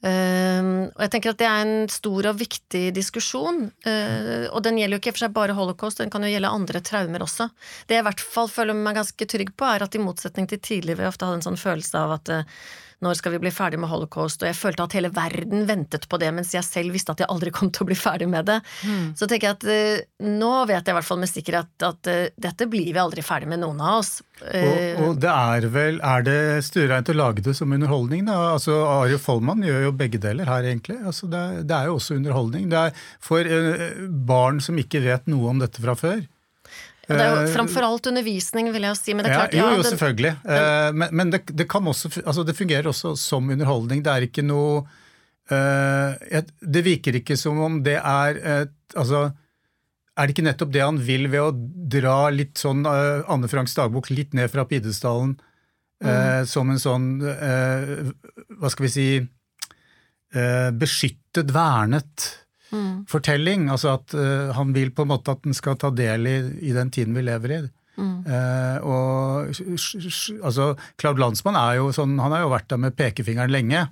Uh, 0.04 0.90
og 0.92 1.00
jeg 1.00 1.12
tenker 1.14 1.32
at 1.32 1.40
det 1.40 1.46
er 1.48 1.62
en 1.64 1.88
stor 1.88 2.26
og 2.28 2.36
viktig 2.36 2.82
diskusjon, 2.96 3.62
uh, 3.86 4.46
og 4.50 4.60
den 4.66 4.76
gjelder 4.80 4.98
jo 4.98 5.00
ikke 5.00 5.14
for 5.16 5.24
seg 5.24 5.36
bare 5.36 5.56
holocaust, 5.56 6.02
den 6.02 6.12
kan 6.12 6.26
jo 6.26 6.32
gjelde 6.32 6.52
andre 6.52 6.82
traumer 6.84 7.24
også. 7.24 7.48
Det 7.88 7.96
jeg 7.96 8.04
i 8.04 8.08
hvert 8.10 8.24
fall 8.36 8.50
føler 8.52 8.76
meg 8.76 8.98
ganske 9.00 9.28
trygg 9.32 9.54
på, 9.56 9.68
er 9.68 9.86
at 9.86 9.96
i 9.96 10.02
motsetning 10.02 10.50
til 10.50 10.60
tidligere 10.60 11.00
vi 11.00 11.08
ofte 11.08 11.28
hadde 11.28 11.40
en 11.40 11.46
sånn 11.48 11.60
følelse 11.60 12.02
av 12.04 12.18
at 12.18 12.34
uh, 12.34 12.66
når 13.02 13.18
skal 13.18 13.34
vi 13.34 13.40
bli 13.42 13.52
ferdig 13.54 13.80
med 13.82 13.90
holocaust, 13.90 14.42
og 14.42 14.48
jeg 14.48 14.58
følte 14.58 14.86
at 14.86 14.96
hele 14.96 15.10
verden 15.14 15.66
ventet 15.68 16.06
på 16.10 16.18
det, 16.20 16.30
mens 16.34 16.52
jeg 16.54 16.66
selv 16.66 16.94
visste 16.94 17.14
at 17.14 17.24
jeg 17.24 17.30
aldri 17.32 17.52
kom 17.54 17.70
til 17.74 17.84
å 17.84 17.88
bli 17.90 17.98
ferdig 17.98 18.28
med 18.30 18.48
det. 18.50 18.60
Mm. 18.86 19.14
Så 19.18 19.28
tenker 19.30 19.50
jeg 19.50 19.58
at 19.58 19.66
uh, 19.68 20.28
nå 20.28 20.52
vet 20.70 20.80
jeg 20.80 20.94
i 20.94 20.98
hvert 20.98 21.08
fall 21.08 21.22
med 21.22 21.30
sikkerhet 21.30 21.86
at 21.88 22.10
uh, 22.10 22.20
dette 22.46 22.68
blir 22.70 22.90
vi 22.90 23.02
aldri 23.02 23.24
ferdig 23.24 23.50
med, 23.50 23.62
noen 23.64 23.80
av 23.82 24.00
oss. 24.02 24.18
Uh, 24.40 24.60
og, 24.60 25.02
og, 25.06 25.18
det 25.22 25.30
er 25.30 25.66
vel 25.70 26.00
Er 26.02 26.24
det 26.26 26.38
stuereint 26.66 27.10
å 27.12 27.14
lage 27.14 27.44
det 27.46 27.54
som 27.56 27.72
underholdning, 27.72 28.26
da? 28.28 28.38
Altså 28.56 28.80
Ari 28.88 29.18
Follmann 29.22 29.62
gjør 29.64 29.88
jo 29.88 29.96
begge 29.96 30.20
deler 30.22 30.50
her, 30.50 30.66
egentlig. 30.68 30.98
Altså, 31.04 31.30
det, 31.30 31.40
er, 31.40 31.66
det 31.68 31.78
er 31.78 31.90
jo 31.90 31.98
også 32.00 32.18
underholdning. 32.18 32.68
Det 32.72 32.86
er 32.88 33.02
for 33.22 33.54
barn 34.28 34.60
som 34.64 34.78
ikke 34.80 35.02
vet 35.04 35.28
noe 35.30 35.52
om 35.52 35.62
dette 35.62 35.82
fra 35.82 35.96
før. 35.98 36.24
Det 37.08 37.20
er 37.20 37.30
jo 37.30 37.40
eh, 37.42 37.52
framfor 37.52 37.84
alt 37.86 38.08
undervisning, 38.10 38.70
vil 38.72 38.86
jeg 38.88 38.98
si. 38.98 39.14
Men 39.14 39.26
det 39.26 39.32
er 39.32 39.40
klart, 39.42 39.56
ja, 39.56 39.68
jo, 39.68 39.80
jo, 39.80 39.86
selvfølgelig. 39.90 40.34
Eh, 40.56 40.90
men, 40.96 41.14
men 41.20 41.32
det, 41.34 41.42
det, 41.52 41.66
kan 41.70 41.86
også 41.90 42.10
altså 42.24 42.44
det 42.48 42.56
fungerer 42.56 42.88
også 42.90 43.14
som 43.20 43.50
underholdning. 43.52 44.04
Det 44.04 44.12
er 44.12 44.28
ikke 44.28 44.44
noe 44.46 44.84
uh, 45.52 46.42
Det 46.60 46.84
virker 46.86 47.20
ikke 47.20 47.36
som 47.40 47.60
om 47.64 47.82
det 47.84 47.98
er 48.00 48.40
et, 48.60 48.76
Altså, 48.94 49.26
er 50.14 50.26
det 50.26 50.36
ikke 50.36 50.46
nettopp 50.46 50.72
det 50.72 50.84
han 50.84 51.00
vil 51.02 51.26
ved 51.32 51.42
å 51.42 51.52
dra 51.96 52.18
litt 52.32 52.60
sånn 52.60 52.84
uh, 52.86 53.26
Anne 53.32 53.50
Franks 53.50 53.74
dagbok 53.76 54.12
litt 54.14 54.36
ned 54.36 54.52
fra 54.52 54.64
pidestallen 54.70 55.34
uh, 56.04 56.08
mm. 56.08 56.48
som 56.48 56.70
en 56.70 56.80
sånn 56.80 57.08
Hva 57.24 58.70
skal 58.72 58.88
vi 58.88 58.92
si 58.94 59.08
Beskyttet, 60.74 61.52
vernet 61.54 62.24
mm. 62.74 62.92
fortelling. 63.10 63.70
Altså 63.72 63.94
at 63.94 64.14
uh, 64.18 64.52
han 64.56 64.74
vil 64.76 64.92
på 64.94 65.06
en 65.06 65.12
måte 65.14 65.34
at 65.34 65.42
den 65.46 65.56
skal 65.56 65.78
ta 65.80 65.92
del 65.94 66.28
i, 66.30 66.36
i 66.68 66.76
den 66.76 66.92
tiden 66.94 67.16
vi 67.16 67.24
lever 67.24 67.56
i. 67.56 67.62
Mm. 67.94 68.14
Uh, 68.26 68.78
og 68.90 69.52
altså, 70.42 70.72
Claude 70.98 71.22
Landsmann 71.22 71.58
er 71.58 71.78
jo 71.78 71.92
sånn, 71.94 72.16
han 72.18 72.34
har 72.34 72.44
jo 72.44 72.54
vært 72.54 72.72
der 72.72 72.82
med 72.82 72.98
pekefingeren 72.98 73.54
lenge. 73.54 73.86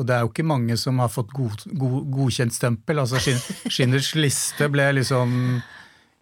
Og 0.00 0.08
det 0.08 0.16
er 0.16 0.24
jo 0.24 0.32
ikke 0.32 0.48
mange 0.48 0.76
som 0.80 1.00
har 1.02 1.12
fått 1.12 1.32
god, 1.36 1.66
god, 1.76 1.98
godkjent 2.14 2.56
stempel. 2.56 3.02
Altså 3.02 3.20
Skinners 3.68 4.14
liste 4.24 4.68
ble 4.72 4.88
liksom 5.00 5.60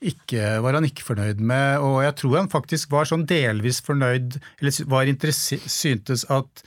ikke, 0.00 0.56
var 0.64 0.78
han 0.78 0.86
ikke 0.88 1.04
fornøyd 1.04 1.42
med, 1.44 1.82
og 1.84 1.98
jeg 2.06 2.14
tror 2.16 2.38
han 2.38 2.48
faktisk 2.52 2.92
var 2.92 3.08
sånn 3.08 3.26
delvis 3.28 3.82
fornøyd, 3.84 4.38
eller 4.60 4.86
var 4.88 5.10
syntes 5.20 6.24
at 6.32 6.62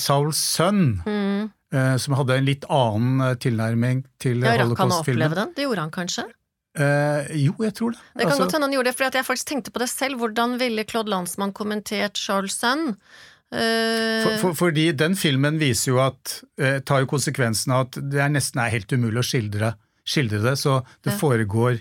Sauls 0.00 0.40
sønn 0.56 0.98
mm. 1.06 1.46
Eh, 1.68 1.96
som 2.00 2.14
hadde 2.16 2.38
en 2.38 2.46
litt 2.48 2.62
annen 2.72 3.20
eh, 3.26 3.34
tilnærming 3.44 3.98
til 4.22 4.40
ja, 4.40 4.54
holocaust-filmen. 4.56 4.72
Rakk 4.72 4.80
han 4.80 4.94
å 4.94 5.00
oppleve 5.02 5.36
den? 5.36 5.50
Det 5.52 5.66
gjorde 5.66 5.82
han 5.84 5.90
kanskje? 5.92 6.24
Eh, 6.78 7.32
jo, 7.42 7.52
jeg 7.64 7.74
tror 7.76 7.92
det. 7.92 8.00
Det 8.14 8.22
kan 8.22 8.30
altså, 8.30 8.44
godt 8.44 8.54
hende 8.56 8.68
han 8.68 8.76
gjorde 8.76 8.88
det, 8.88 8.96
for 8.96 9.18
jeg 9.18 9.26
faktisk 9.26 9.50
tenkte 9.50 9.74
på 9.74 9.82
det 9.82 9.88
selv. 9.92 10.22
Hvordan 10.22 10.56
ville 10.62 10.84
Claude 10.88 11.12
Landsmann 11.12 11.52
kommentert 11.56 12.20
Charles 12.20 12.56
Sønn? 12.56 12.94
Uh, 13.48 14.24
for, 14.24 14.32
for, 14.42 14.56
fordi 14.66 14.90
den 14.92 15.14
filmen 15.16 15.56
viser 15.56 15.94
jo 15.94 16.00
at 16.04 16.34
eh, 16.60 16.82
tar 16.84 17.00
jo 17.00 17.08
konsekvensen 17.08 17.72
av 17.72 17.86
at 17.86 17.96
det 18.12 18.20
er 18.20 18.28
nesten 18.28 18.60
er 18.60 18.74
helt 18.74 18.92
umulig 18.92 19.22
å 19.22 19.24
skildre, 19.24 19.70
skildre 20.04 20.42
det, 20.44 20.52
så 20.60 20.82
det 21.06 21.14
ja. 21.14 21.16
foregår 21.16 21.78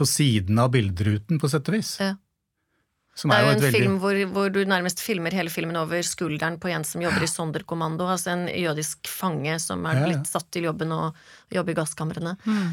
på 0.00 0.08
siden 0.08 0.56
av 0.62 0.70
bilderuten, 0.72 1.36
på 1.36 1.50
sett 1.52 1.68
og 1.68 1.76
vis. 1.76 1.98
Ja. 2.00 2.14
Det 3.28 3.36
er 3.36 3.44
jo 3.44 3.50
en 3.52 3.64
veldig... 3.64 3.72
film 3.76 3.96
hvor, 4.00 4.20
hvor, 4.32 4.52
du 4.54 4.60
nærmest 4.68 5.02
filmer 5.04 5.34
hele 5.36 5.52
filmen 5.52 5.76
over 5.76 6.00
skulderen 6.06 6.56
på 6.62 6.70
en 6.72 6.86
som 6.86 7.02
jobber 7.04 7.26
i 7.26 7.30
Sonderkommando, 7.30 8.06
altså 8.08 8.32
en 8.32 8.46
jødisk 8.48 9.10
fange 9.10 9.58
som 9.60 9.84
er 9.90 10.00
blitt 10.06 10.30
satt 10.30 10.48
til 10.54 10.70
jobben 10.70 10.94
og 10.96 11.18
jobber 11.52 11.74
i 11.74 11.80
gasskamrene. 11.82 12.36
Mm. 12.46 12.70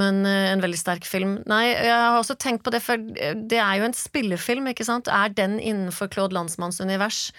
Men 0.00 0.20
uh, 0.22 0.52
en 0.52 0.62
veldig 0.62 0.78
sterk 0.78 1.06
film. 1.08 1.40
Nei, 1.50 1.64
jeg 1.72 1.90
har 1.90 2.18
også 2.18 2.36
tenkt 2.38 2.62
på 2.62 2.70
det, 2.70 2.78
for 2.84 3.00
det 3.00 3.58
er 3.58 3.80
jo 3.80 3.88
en 3.88 3.96
spillefilm, 3.96 4.70
ikke 4.70 4.86
sant? 4.86 5.10
Er 5.10 5.34
den 5.34 5.58
innenfor 5.58 6.10
Claude 6.14 6.36
Landsmanns 6.36 6.78
univers? 6.80 7.30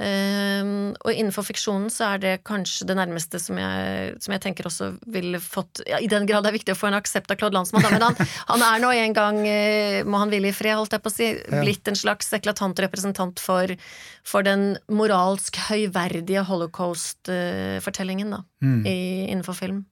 Uh, 0.00 0.94
og 1.04 1.12
innenfor 1.12 1.44
fiksjonen 1.44 1.90
så 1.92 2.14
er 2.14 2.20
det 2.22 2.30
kanskje 2.48 2.86
det 2.88 2.94
nærmeste 2.96 3.36
som 3.38 3.58
jeg, 3.60 4.14
som 4.24 4.32
jeg 4.32 4.40
tenker 4.40 4.64
også 4.66 4.88
ville 5.12 5.36
fått 5.36 5.82
ja, 5.84 5.98
I 6.00 6.08
den 6.08 6.24
grad 6.26 6.46
det 6.46 6.48
er 6.48 6.56
viktig 6.56 6.72
å 6.72 6.78
få 6.80 6.88
en 6.88 6.96
aksept 6.96 7.28
av 7.28 7.36
Claude 7.36 7.58
Landsmann, 7.58 7.84
men 7.92 8.06
han, 8.08 8.16
han, 8.50 8.64
er 8.70 8.80
nå 8.80 8.94
en 8.96 9.16
gang, 9.18 9.42
uh, 9.44 10.00
må 10.08 10.22
han 10.22 10.32
hvile 10.32 10.48
i 10.48 10.56
fred, 10.56 10.78
holdt 10.80 10.96
jeg 10.96 11.04
på 11.04 11.12
å 11.12 11.16
si, 11.18 11.28
blitt 11.52 11.92
en 11.92 11.98
slags 11.98 12.32
eklatant 12.38 12.80
representant 12.80 13.42
for, 13.44 13.76
for 14.24 14.48
den 14.48 14.78
moralsk 14.88 15.60
høyverdige 15.68 16.46
holocaust-fortellingen, 16.48 18.32
da, 18.38 18.42
mm. 18.64 18.82
i, 18.88 18.98
innenfor 19.28 19.60
film. 19.60 19.84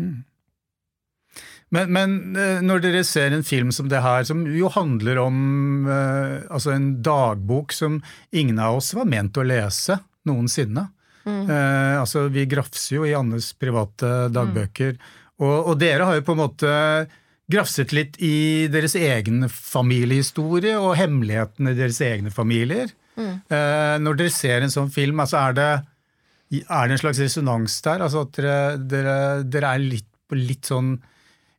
Mm. 0.00 0.22
Men, 1.72 1.92
men, 1.92 2.16
eh, 2.36 2.60
når 2.60 2.82
dere 2.84 3.04
ser 3.08 3.32
en 3.32 3.44
film 3.46 3.70
som 3.72 3.88
det 3.88 4.02
her, 4.04 4.26
som 4.28 4.44
jo 4.44 4.68
handler 4.72 5.22
om 5.22 5.36
eh, 5.88 6.42
altså 6.52 6.74
en 6.74 6.90
dagbok 7.04 7.72
som 7.72 7.96
ingen 8.30 8.60
av 8.60 8.80
oss 8.80 8.92
var 8.96 9.08
ment 9.08 9.40
å 9.40 9.46
lese 9.46 9.96
noensinne 10.28 10.84
mm. 11.24 11.46
eh, 11.48 11.94
altså 11.96 12.26
Vi 12.30 12.44
grafser 12.50 12.98
jo 12.98 13.06
i 13.08 13.14
Annes 13.16 13.48
private 13.56 14.28
dagbøker, 14.34 14.98
mm. 14.98 15.08
og, 15.40 15.56
og, 15.56 15.72
dere 15.80 16.10
har 16.10 16.20
jo 16.20 16.26
på 16.28 16.36
en 16.36 16.42
måte 16.42 16.74
grafset 17.52 17.94
litt 17.96 18.20
i 18.22 18.68
deres 18.72 18.94
egen 18.96 19.48
familiehistorie 19.48 20.76
og 20.76 20.94
hemmelighetene 21.00 21.72
i 21.72 21.78
deres 21.78 21.98
egne 22.04 22.32
familier. 22.32 22.92
Mm. 23.16 23.34
Eh, 23.48 23.96
når 24.00 24.20
dere 24.20 24.32
ser 24.32 24.64
en 24.64 24.72
sånn 24.72 24.92
film, 24.92 25.24
altså 25.24 25.40
er 25.40 25.56
det, 25.56 25.72
er 26.62 26.86
det 26.86 26.96
en 26.96 27.02
slags 27.02 27.20
resonans 27.20 27.80
der? 27.84 28.04
Altså 28.04 28.24
at 28.24 28.38
dere, 28.38 28.56
dere, 28.92 29.16
dere 29.48 29.72
er 29.72 29.84
litt 29.84 30.08
litt 30.32 30.68
sånn 30.70 30.94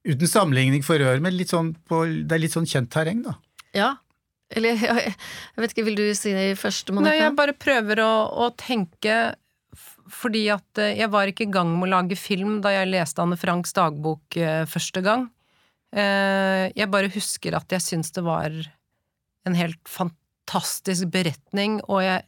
Uten 0.04 0.28
sammenligning 0.28 0.84
for 0.84 1.00
øret, 1.00 1.24
men 1.24 1.38
sånn 1.48 1.74
på, 1.88 2.04
det 2.28 2.36
er 2.36 2.44
litt 2.44 2.56
sånn 2.56 2.68
kjent 2.68 2.92
terreng, 2.92 3.22
da. 3.24 3.38
Ja. 3.76 3.92
Eller 4.54 4.76
jeg, 4.84 5.14
vet 5.58 5.76
ikke, 5.76 5.86
vil 5.88 6.00
du 6.00 6.06
si 6.18 6.34
det 6.36 6.58
først, 6.60 6.92
Monica? 6.92 7.10
Nei, 7.10 7.22
jeg 7.22 7.38
bare 7.38 7.56
prøver 7.58 8.04
å, 8.04 8.12
å, 8.44 8.50
tenke 8.60 9.36
fordi 10.14 10.44
at 10.54 10.82
eh, 10.82 10.98
jeg 11.00 11.10
var 11.14 11.32
ikke 11.32 11.48
i 11.48 11.54
gang 11.54 11.72
med 11.78 11.88
å 11.88 11.94
lage 11.96 12.18
film 12.20 12.60
da 12.62 12.74
jeg 12.76 12.92
leste 12.92 13.24
Anne 13.24 13.40
Franks 13.40 13.74
dagbok 13.74 14.38
eh, 14.38 14.66
første 14.70 15.02
gang. 15.06 15.30
Eh, 15.96 16.68
jeg 16.76 16.92
bare 16.92 17.12
husker 17.14 17.56
at 17.58 17.72
jeg 17.74 17.86
syns 17.86 18.12
det 18.14 18.26
var 18.26 18.54
en 19.48 19.58
helt 19.58 19.82
fantastisk 19.90 21.10
beretning, 21.14 21.80
og 21.88 22.04
jeg 22.04 22.28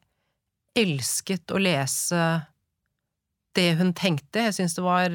elsket 0.80 1.52
å 1.52 1.62
lese 1.62 2.24
det 3.56 3.70
hun 3.80 3.94
tenkte. 3.96 4.48
Jeg 4.48 4.58
syns 4.58 4.76
det 4.80 4.84
var 4.84 5.14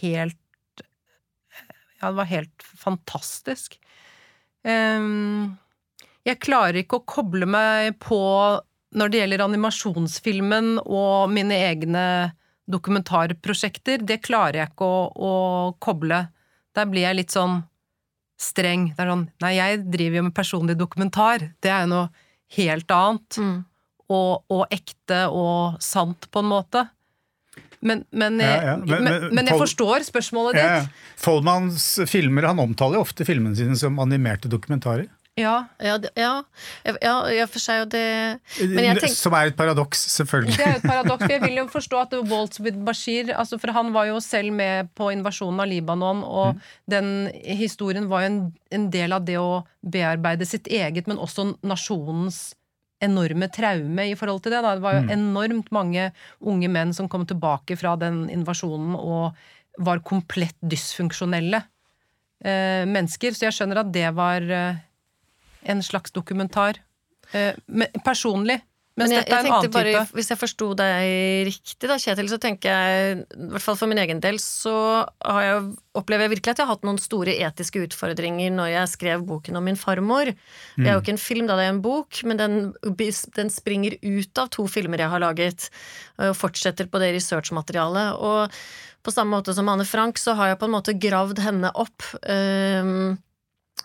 helt 0.00 0.43
ja, 2.04 2.12
det 2.12 2.20
var 2.20 2.30
helt 2.30 2.66
fantastisk. 2.78 3.78
Um, 4.64 5.56
jeg 6.24 6.40
klarer 6.44 6.80
ikke 6.80 7.00
å 7.00 7.08
koble 7.08 7.48
meg 7.48 7.98
på 8.02 8.20
når 8.94 9.10
det 9.10 9.20
gjelder 9.20 9.44
animasjonsfilmen 9.44 10.78
og 10.84 11.32
mine 11.34 11.56
egne 11.66 12.06
dokumentarprosjekter. 12.70 14.04
Det 14.06 14.22
klarer 14.24 14.62
jeg 14.62 14.72
ikke 14.72 14.88
å, 14.88 15.04
å 15.10 15.32
koble. 15.82 16.22
Der 16.74 16.88
blir 16.90 17.08
jeg 17.08 17.18
litt 17.18 17.34
sånn 17.34 17.60
streng. 18.40 18.90
Det 18.94 19.04
er 19.04 19.12
sånn 19.12 19.26
Nei, 19.44 19.56
jeg 19.58 19.84
driver 19.90 20.20
jo 20.20 20.26
med 20.28 20.36
personlig 20.36 20.78
dokumentar. 20.80 21.48
Det 21.62 21.72
er 21.72 21.84
jo 21.84 21.92
noe 21.92 22.08
helt 22.56 22.94
annet. 22.94 23.40
Mm. 23.40 23.56
og, 24.12 24.44
og 24.52 24.64
ekte 24.74 25.24
og 25.32 25.80
sant, 25.82 26.28
på 26.30 26.42
en 26.42 26.50
måte. 26.50 26.84
Men, 27.84 28.04
men, 28.10 28.38
Ja, 28.40 28.54
ja. 28.72 28.76
men, 28.80 29.28
Men- 29.34 29.46
jeg 29.50 29.60
forstår 29.60 30.06
spørsmålet 30.08 30.56
Ja, 30.56 30.80
ditt. 30.80 31.02
Foldmans 31.20 31.84
filmer 32.08 32.48
Han 32.48 32.62
omtaler 32.64 32.96
jo 32.98 33.04
ofte 33.04 33.26
filmene 33.28 33.56
sine 33.58 33.76
som 33.76 34.00
animerte 34.02 34.48
dokumentarer. 34.48 35.06
Ja, 35.36 35.66
Ja, 35.82 35.98
ja, 36.14 36.42
ja, 37.02 37.14
ja, 37.34 37.46
for 37.50 37.58
seg 37.58 37.80
jo 37.80 37.86
det 37.90 38.38
Men 38.70 38.84
jeg 38.84 39.00
tenker 39.02 39.16
Som 39.18 39.34
er 39.34 39.50
et 39.50 39.56
paradoks, 39.58 40.04
selvfølgelig. 40.14 40.56
Det 40.56 40.66
er 40.68 40.76
et 40.78 40.86
paradoks. 40.86 41.26
Jeg 41.28 41.42
vil 41.42 41.58
jo 41.58 41.64
forstå 41.72 42.02
at 42.04 42.14
Waltz 42.30 42.60
with 42.62 42.78
Bashir 42.86 43.32
altså 43.34 43.58
For 43.58 43.74
han 43.74 43.90
var 43.92 44.06
jo 44.12 44.20
selv 44.22 44.54
med 44.54 44.92
på 44.94 45.10
invasjonen 45.10 45.60
av 45.64 45.66
Libanon, 45.66 46.22
og 46.22 46.60
den 46.90 47.30
historien 47.42 48.06
var 48.08 48.22
jo 48.22 48.30
en, 48.30 48.38
en 48.70 48.90
del 48.94 49.12
av 49.16 49.26
det 49.26 49.40
å 49.42 49.64
bearbeide 49.82 50.46
sitt 50.46 50.70
eget, 50.70 51.08
men 51.10 51.18
også 51.18 51.50
nasjonens 51.66 52.54
enorme 53.04 53.48
traume 53.52 54.08
i 54.10 54.16
forhold 54.18 54.42
til 54.44 54.54
det. 54.54 54.62
Da. 54.64 54.74
Det 54.76 54.84
var 54.84 54.98
jo 54.98 55.12
enormt 55.14 55.70
mange 55.74 56.08
unge 56.40 56.70
menn 56.72 56.94
som 56.96 57.08
kom 57.10 57.26
tilbake 57.28 57.76
fra 57.80 57.94
den 58.00 58.24
invasjonen 58.32 58.96
og 58.98 59.36
var 59.84 60.02
komplett 60.06 60.56
dysfunksjonelle 60.62 61.60
eh, 62.44 62.84
mennesker. 62.88 63.34
Så 63.34 63.48
jeg 63.48 63.56
skjønner 63.56 63.82
at 63.82 63.92
det 63.94 64.10
var 64.16 64.44
eh, 64.46 64.82
en 65.70 65.82
slags 65.82 66.14
dokumentar. 66.14 66.78
Eh, 67.32 67.56
men, 67.66 67.90
personlig. 68.06 68.60
Mens 68.94 69.10
Men 69.10 69.16
jeg, 69.16 69.24
dette 69.26 69.34
er 69.34 69.46
en 69.48 69.54
annen 69.56 69.72
bare, 69.74 69.92
type. 69.96 70.14
Hvis 70.14 70.28
jeg 70.30 70.38
forsto 70.38 70.68
deg 70.78 71.48
riktig, 71.48 71.88
da, 71.90 71.96
Kjetil, 71.98 72.28
så 72.30 72.36
tenker 72.38 72.70
jeg, 72.70 73.16
i 73.34 73.48
hvert 73.50 73.64
fall 73.64 73.78
for 73.80 73.90
min 73.90 73.98
egen 73.98 74.20
del, 74.22 74.38
så 74.38 74.74
har 75.02 75.40
jeg, 75.42 75.64
opplever 75.98 76.28
jeg 76.28 76.34
virkelig 76.36 76.54
at 76.54 76.62
jeg 76.62 76.68
har 76.68 76.76
hatt 76.76 76.86
noen 76.86 77.00
store 77.02 77.34
etiske 77.48 77.82
utfordringer 77.88 78.54
når 78.54 78.70
jeg 78.70 78.92
skrev 78.92 79.26
boken 79.26 79.58
om 79.58 79.66
min 79.66 79.80
farmor. 79.80 80.30
Det 80.78 80.86
er 80.86 80.94
jo 80.94 81.02
ikke 81.02 81.16
en 81.16 81.24
film, 81.24 81.50
da 81.50 81.58
det 81.58 81.66
er 81.66 81.74
en 81.74 81.82
bok, 81.82 82.22
men 82.22 82.38
den, 82.38 82.56
den 83.34 83.50
springer 83.50 83.98
ut 83.98 84.42
av 84.44 84.54
to 84.54 84.68
filmer 84.70 85.02
jeg 85.02 85.10
har 85.10 85.26
laget, 85.26 85.68
og 86.22 86.38
fortsetter 86.38 86.86
på 86.86 87.02
det 87.02 87.16
researchmaterialet. 87.18 88.14
Og 88.22 88.54
på 89.04 89.12
samme 89.12 89.34
måte 89.34 89.58
som 89.58 89.68
Anne 89.74 89.84
Frank, 89.90 90.22
så 90.22 90.38
har 90.38 90.52
jeg 90.52 90.62
på 90.62 90.70
en 90.70 90.76
måte 90.78 90.94
gravd 90.94 91.42
henne 91.42 91.74
opp. 91.74 92.06
Um, 92.22 93.18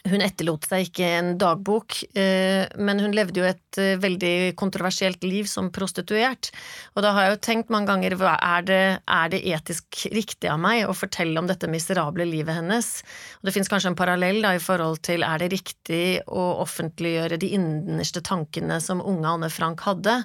hun 0.07 0.23
etterlot 0.23 0.67
seg 0.69 0.87
ikke 0.87 1.07
en 1.17 1.33
dagbok, 1.39 1.97
eh, 2.17 2.63
men 2.79 3.01
hun 3.03 3.15
levde 3.15 3.41
jo 3.41 3.47
et 3.49 3.79
eh, 3.81 3.97
veldig 3.99 4.55
kontroversielt 4.59 5.23
liv 5.27 5.49
som 5.49 5.67
prostituert. 5.75 6.51
Og 6.95 7.03
da 7.03 7.11
har 7.15 7.27
jeg 7.27 7.33
jo 7.33 7.41
tenkt 7.49 7.73
mange 7.73 7.91
ganger 7.91 8.15
er 8.19 8.67
det, 8.67 8.83
er 9.03 9.33
det 9.33 9.41
etisk 9.43 10.05
riktig 10.15 10.51
av 10.51 10.61
meg 10.61 10.85
å 10.87 10.95
fortelle 10.95 11.39
om 11.41 11.49
dette 11.49 11.69
miserable 11.71 12.27
livet 12.27 12.61
hennes? 12.61 12.91
Og 13.39 13.49
det 13.49 13.55
fins 13.57 13.71
kanskje 13.71 13.91
en 13.91 13.99
parallell 13.99 14.41
da 14.45 14.55
i 14.55 14.63
forhold 14.63 15.01
til 15.05 15.25
er 15.27 15.43
det 15.43 15.51
riktig 15.55 16.03
å 16.27 16.47
offentliggjøre 16.63 17.39
de 17.41 17.51
innerste 17.57 18.23
tankene 18.25 18.79
som 18.83 19.03
unge 19.03 19.27
Anne 19.27 19.51
Frank 19.51 19.83
hadde? 19.87 20.21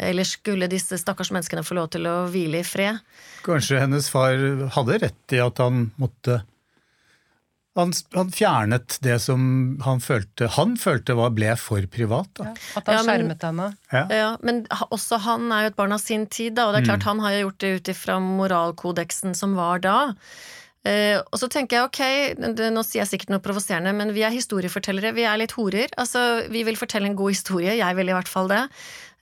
Eller 0.00 0.24
skulle 0.24 0.70
disse 0.72 0.96
stakkars 0.96 1.34
menneskene 1.34 1.64
få 1.66 1.76
lov 1.76 1.90
til 1.92 2.08
å 2.08 2.22
hvile 2.32 2.62
i 2.62 2.66
fred? 2.66 3.02
Kanskje 3.44 3.82
hennes 3.82 4.08
far 4.08 4.40
hadde 4.72 5.02
rett 5.04 5.36
i 5.36 5.42
at 5.42 5.60
han 5.60 5.90
måtte 6.00 6.40
han, 7.76 7.92
han 8.12 8.30
fjernet 8.30 8.98
det 9.00 9.14
som 9.24 9.78
han 9.84 10.00
følte 10.04 10.48
Han 10.58 10.74
følte 10.76 11.14
var, 11.16 11.30
ble 11.32 11.54
for 11.56 11.80
privat. 11.88 12.28
Da. 12.36 12.50
At 12.76 12.86
han 12.86 12.94
Ja, 12.98 13.02
men- 13.02 13.20
skjermet 13.22 13.46
henne. 13.48 13.68
Ja. 13.92 14.02
Ja, 14.10 14.30
men 14.42 14.64
også 14.90 15.18
han 15.24 15.50
er 15.52 15.62
jo 15.62 15.70
et 15.72 15.76
barn 15.76 15.92
av 15.96 16.00
sin 16.04 16.26
tid, 16.26 16.54
da, 16.58 16.66
og 16.68 16.74
det 16.74 16.82
er 16.82 16.84
Mm. 16.86 16.90
klart 16.92 17.02
han 17.08 17.20
har 17.20 17.30
jo 17.32 17.46
gjort 17.48 17.58
det 17.64 17.70
ut 17.80 17.88
ifra 17.94 18.18
moralkodeksen 18.20 19.34
som 19.34 19.54
var 19.56 19.78
da. 19.80 19.96
Eh, 20.84 21.16
og 21.20 21.38
så 21.38 21.48
tenker 21.48 21.76
jeg 21.78 21.84
ok, 21.86 22.00
det, 22.56 22.72
nå 22.74 22.82
sier 22.84 23.04
jeg 23.04 23.12
sikkert 23.12 23.30
noe 23.30 23.38
provoserende, 23.44 23.94
men 23.94 24.12
vi 24.12 24.24
er 24.26 24.34
historiefortellere, 24.34 25.14
vi 25.14 25.22
er 25.22 25.38
litt 25.38 25.52
horer. 25.52 25.88
Altså, 25.96 26.48
vi 26.50 26.64
vil 26.66 26.74
fortelle 26.76 27.06
en 27.06 27.16
god 27.16 27.30
historie, 27.30 27.76
jeg 27.78 27.96
vil 27.96 28.08
i 28.10 28.12
hvert 28.16 28.28
fall 28.28 28.48
det. 28.50 28.64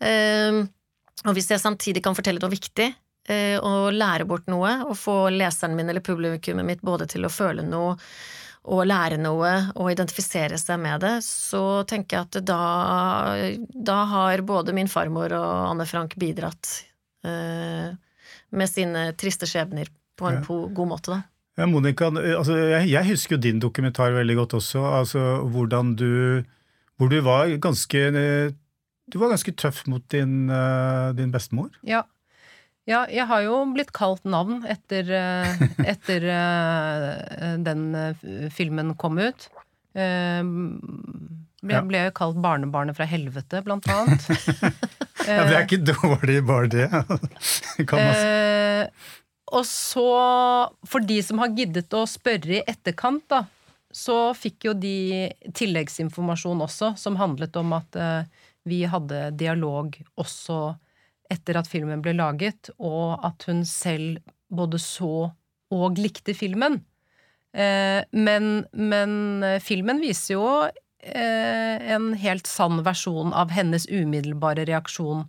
Eh, 0.00 0.62
og 1.26 1.34
hvis 1.36 1.50
jeg 1.52 1.60
samtidig 1.60 2.02
kan 2.02 2.14
fortelle 2.16 2.40
noe 2.40 2.50
viktig, 2.50 2.94
eh, 3.28 3.58
og 3.60 3.92
lære 3.92 4.26
bort 4.26 4.46
noe, 4.48 4.80
og 4.88 4.96
få 4.96 5.28
leseren 5.36 5.76
min 5.76 5.90
eller 5.92 6.00
publikummet 6.00 6.64
mitt 6.64 6.80
både 6.82 7.06
til 7.06 7.22
å 7.28 7.30
føle 7.30 7.62
noe 7.62 7.98
og 8.64 8.83
lære 8.87 9.16
noe 9.16 9.51
og 9.75 9.88
identifisere 9.92 10.59
seg 10.61 10.79
med 10.83 11.01
det, 11.01 11.14
så 11.25 11.83
tenker 11.88 12.18
jeg 12.18 12.27
at 12.29 12.44
da, 12.44 12.59
da 13.73 13.99
har 14.11 14.42
både 14.44 14.75
min 14.77 14.90
farmor 14.90 15.33
og 15.33 15.70
Anne 15.70 15.87
Frank 15.88 16.16
bidratt 16.20 16.68
eh, 17.25 17.94
med 18.53 18.68
sine 18.68 19.11
triste 19.16 19.49
skjebner 19.49 19.88
på 20.20 20.29
en 20.29 20.42
Ja. 20.42 20.59
god 20.77 20.88
måte, 20.92 21.14
da. 21.16 21.23
Ja, 21.59 21.66
Monica, 21.66 22.07
altså, 22.12 22.55
jeg, 22.57 22.88
jeg 22.92 23.09
husker 23.11 23.37
jo 23.37 23.40
din 23.42 23.59
dokumentar 23.61 24.12
veldig 24.14 24.37
godt 24.37 24.55
også. 24.61 24.81
Altså, 25.01 25.25
hvordan 25.51 25.94
du 25.96 26.44
Hvor 27.01 27.09
du 27.09 27.20
var 27.25 27.49
ganske 27.57 28.01
Du 29.11 29.18
var 29.18 29.31
ganske 29.33 29.53
tøff 29.57 29.87
mot 29.88 30.03
din, 30.12 30.51
eh, 30.51 31.12
din 31.16 31.33
bestemor. 31.33 31.70
Ja. 31.83 32.03
Ja, 32.88 33.05
jeg 33.12 33.27
har 33.29 33.43
jo 33.45 33.59
blitt 33.75 33.93
kalt 33.97 34.25
navn 34.29 34.64
etter, 34.69 35.11
eh, 35.12 35.64
etter 35.93 36.27
eh, 36.33 37.57
den 37.61 37.90
eh, 37.95 38.49
filmen 38.55 38.95
kom 39.01 39.21
ut. 39.21 39.51
Jeg 41.61 41.85
ble, 41.90 42.03
jo 42.07 42.12
kalt 42.16 42.38
barnebarnet 42.40 42.97
fra 42.97 43.09
helvete, 43.11 43.64
blant 43.66 43.88
annet. 43.90 44.29
Ja, 45.21 45.43
det 45.45 45.53
er 45.53 45.66
ikke 45.66 45.85
dårlig, 45.85 46.38
bare 46.49 46.69
det. 46.73 46.87
Eh, 48.01 48.87
og 49.51 49.64
så, 49.69 50.07
for 50.88 51.05
de 51.05 51.19
som 51.25 51.40
har 51.43 51.53
giddet 51.57 51.93
å 51.97 52.07
spørre 52.09 52.57
i 52.57 52.62
etterkant, 52.64 53.25
da, 53.29 53.43
så 53.93 54.33
fikk 54.37 54.71
jo 54.71 54.75
de 54.79 55.29
tilleggsinformasjon 55.57 56.62
også, 56.64 56.95
som 57.01 57.19
handlet 57.21 57.57
om 57.61 57.75
at 57.77 57.99
eh, 57.99 58.47
vi 58.69 58.83
hadde 58.88 59.31
dialog 59.38 59.97
også 60.21 60.61
etter 61.31 61.59
at 61.61 61.71
filmen 61.71 62.03
ble 62.05 62.14
laget, 62.19 62.73
og 62.79 63.21
at 63.27 63.47
hun 63.49 63.64
selv 63.69 64.21
både 64.51 64.81
så 64.83 65.31
og 65.71 66.01
likte 66.01 66.35
filmen. 66.35 66.81
Eh, 67.55 68.03
men, 68.11 68.64
men 68.75 69.12
eh, 69.47 69.59
filmen 69.62 70.03
viser 70.03 70.37
jo 70.37 70.47
eh, 70.66 71.90
en 71.95 72.12
helt 72.19 72.51
sann 72.51 72.83
versjon 72.87 73.35
av 73.35 73.55
hennes 73.55 73.87
umiddelbare 73.90 74.66
reaksjon 74.69 75.25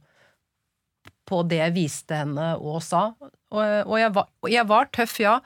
på 1.30 1.42
det 1.50 1.62
jeg 1.62 1.78
viste 1.78 2.18
henne 2.24 2.54
og 2.58 2.82
sa. 2.86 3.12
Og, 3.52 3.96
jeg, 4.00 4.12
var, 4.16 4.30
jeg 4.50 4.68
var 4.68 4.90
tøff, 4.96 5.18
ja. 5.22 5.40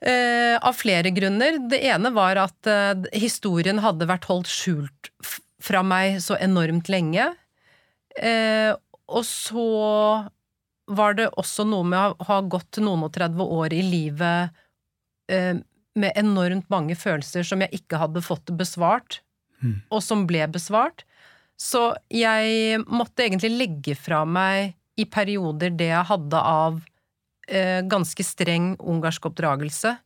Av 0.00 0.72
flere 0.72 1.10
grunner. 1.12 1.58
Det 1.68 1.76
ene 1.84 2.08
var 2.14 2.38
at 2.40 2.68
historien 3.12 3.82
hadde 3.84 4.06
vært 4.08 4.28
holdt 4.30 4.48
skjult 4.48 5.10
fra 5.60 5.82
meg 5.84 6.20
så 6.24 6.38
enormt 6.40 6.88
lenge. 6.92 7.26
Eh, 8.16 8.72
og 9.10 9.24
så 9.26 9.64
var 10.90 11.16
det 11.18 11.28
også 11.38 11.66
noe 11.68 11.86
med 11.86 12.16
å 12.18 12.26
ha 12.28 12.40
gått 12.42 12.80
noen 12.82 13.04
og 13.06 13.12
30 13.14 13.42
år 13.60 13.74
i 13.76 13.82
livet 13.86 14.56
eh, 15.30 15.58
med 16.00 16.18
enormt 16.18 16.66
mange 16.72 16.96
følelser 16.98 17.46
som 17.46 17.62
jeg 17.62 17.82
ikke 17.82 18.00
hadde 18.02 18.22
fått 18.24 18.54
besvart, 18.58 19.20
Mm. 19.60 19.82
og 19.92 20.00
som 20.00 20.22
ble 20.24 20.46
besvart. 20.48 21.02
Så 21.60 21.90
jeg 22.08 22.78
måtte 22.88 23.26
egentlig 23.26 23.50
legge 23.58 23.94
fra 23.94 24.22
meg 24.24 24.72
i 24.96 25.04
perioder 25.04 25.74
det 25.76 25.90
jeg 25.90 26.08
hadde 26.08 26.40
av 26.40 26.78
eh, 27.46 27.82
ganske 27.84 28.24
streng 28.24 28.70
ungarsk 28.80 29.28
oppdragelse, 29.28 29.98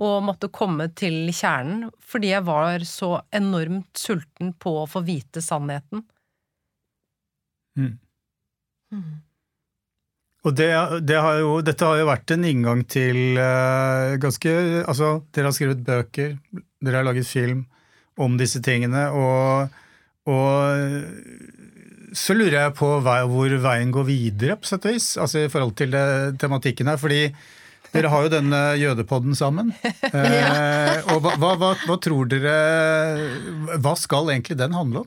og 0.00 0.24
måtte 0.24 0.48
komme 0.48 0.86
til 0.96 1.28
kjernen, 1.28 1.90
fordi 2.00 2.30
jeg 2.32 2.46
var 2.48 2.86
så 2.88 3.10
enormt 3.36 3.92
sulten 4.00 4.54
på 4.56 4.72
å 4.80 4.88
få 4.88 5.04
vite 5.04 5.42
sannheten. 5.44 6.06
Mm. 7.76 7.98
Og 10.42 10.56
det, 10.58 10.68
det 11.06 11.18
har 11.22 11.38
jo, 11.38 11.60
dette 11.62 11.86
har 11.86 12.00
jo 12.00 12.08
vært 12.08 12.34
en 12.34 12.46
inngang 12.48 12.82
til 12.90 13.38
uh, 13.38 14.18
ganske 14.22 14.54
Altså, 14.82 15.12
dere 15.30 15.48
har 15.48 15.54
skrevet 15.54 15.84
bøker, 15.86 16.34
dere 16.82 16.98
har 16.98 17.06
laget 17.06 17.28
film 17.30 17.64
om 18.20 18.34
disse 18.36 18.60
tingene, 18.60 19.06
og, 19.16 19.70
og 20.28 20.50
så 22.12 22.36
lurer 22.36 22.58
jeg 22.58 22.74
på 22.76 22.90
vei, 23.04 23.18
hvor 23.28 23.54
veien 23.64 23.92
går 23.94 24.04
videre, 24.04 24.58
på 24.60 24.68
sett 24.68 24.84
og 24.84 24.94
vis, 24.94 25.08
altså 25.16 25.46
i 25.46 25.50
forhold 25.52 25.74
til 25.78 25.94
det, 25.94 26.04
tematikken 26.42 26.90
her. 26.92 27.00
fordi 27.00 27.22
dere 27.92 28.10
har 28.12 28.26
jo 28.26 28.32
denne 28.32 28.60
jødepodden 28.80 29.36
sammen. 29.36 29.72
Eh, 30.12 30.98
og 31.08 31.22
hva, 31.24 31.32
hva, 31.40 31.50
hva, 31.56 31.68
hva 31.88 31.94
tror 32.02 32.26
dere 32.28 33.78
Hva 33.80 33.94
skal 33.96 34.28
egentlig 34.28 34.58
den 34.60 34.74
handle 34.76 35.06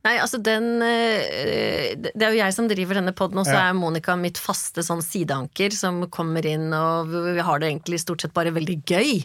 Nei, 0.00 0.14
altså 0.16 0.38
den 0.40 0.80
eh, 0.80 1.92
Det 2.00 2.14
er 2.16 2.32
jo 2.32 2.38
jeg 2.38 2.54
som 2.56 2.68
driver 2.70 2.96
denne 2.96 3.12
poden, 3.16 3.40
og 3.42 3.48
så 3.48 3.56
er 3.58 3.76
Monica 3.76 4.14
mitt 4.16 4.40
faste 4.40 4.84
sånn 4.84 5.02
sideanker 5.04 5.74
som 5.76 6.00
kommer 6.12 6.46
inn, 6.48 6.70
og 6.72 7.10
vi 7.10 7.44
har 7.44 7.60
det 7.60 7.68
egentlig 7.68 8.00
stort 8.00 8.24
sett 8.24 8.34
bare 8.36 8.54
veldig 8.56 8.78
gøy. 8.88 9.20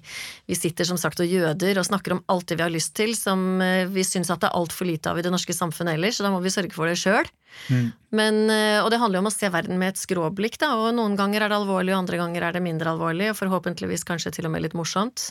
Vi 0.52 0.58
sitter 0.58 0.88
som 0.88 1.00
sagt 1.00 1.24
og 1.24 1.32
jøder 1.32 1.80
og 1.80 1.88
snakker 1.88 2.18
om 2.18 2.24
alt 2.32 2.50
det 2.52 2.60
vi 2.60 2.66
har 2.66 2.76
lyst 2.76 2.96
til, 3.00 3.16
som 3.16 3.64
eh, 3.64 3.88
vi 3.88 4.04
syns 4.04 4.34
at 4.34 4.44
det 4.44 4.52
er 4.52 4.60
altfor 4.60 4.90
lite 4.90 5.14
av 5.14 5.22
i 5.22 5.26
det 5.26 5.32
norske 5.32 5.56
samfunnet 5.56 5.96
ellers, 5.96 6.20
så 6.20 6.28
da 6.28 6.36
må 6.36 6.44
vi 6.44 6.54
sørge 6.54 6.76
for 6.76 6.92
det 6.92 7.00
sjøl. 7.00 7.32
Mm. 7.72 7.88
Men, 8.20 8.42
eh, 8.52 8.84
og 8.84 8.92
det 8.92 9.00
handler 9.00 9.22
jo 9.22 9.26
om 9.26 9.32
å 9.32 9.36
se 9.36 9.48
verden 9.54 9.80
med 9.80 9.94
et 9.94 10.02
skråblikk, 10.02 10.60
da, 10.60 10.74
og 10.76 10.92
noen 11.00 11.16
ganger 11.20 11.46
er 11.46 11.56
det 11.56 11.62
alvorlig, 11.62 11.96
og 11.96 12.04
andre 12.04 12.20
ganger 12.20 12.50
er 12.50 12.60
det 12.60 12.66
mindre 12.68 12.92
alvorlig, 12.92 13.32
og 13.32 13.40
forhåpentligvis 13.40 14.04
kanskje 14.08 14.36
til 14.36 14.50
og 14.50 14.58
med 14.58 14.68
litt 14.68 14.76
morsomt. 14.76 15.30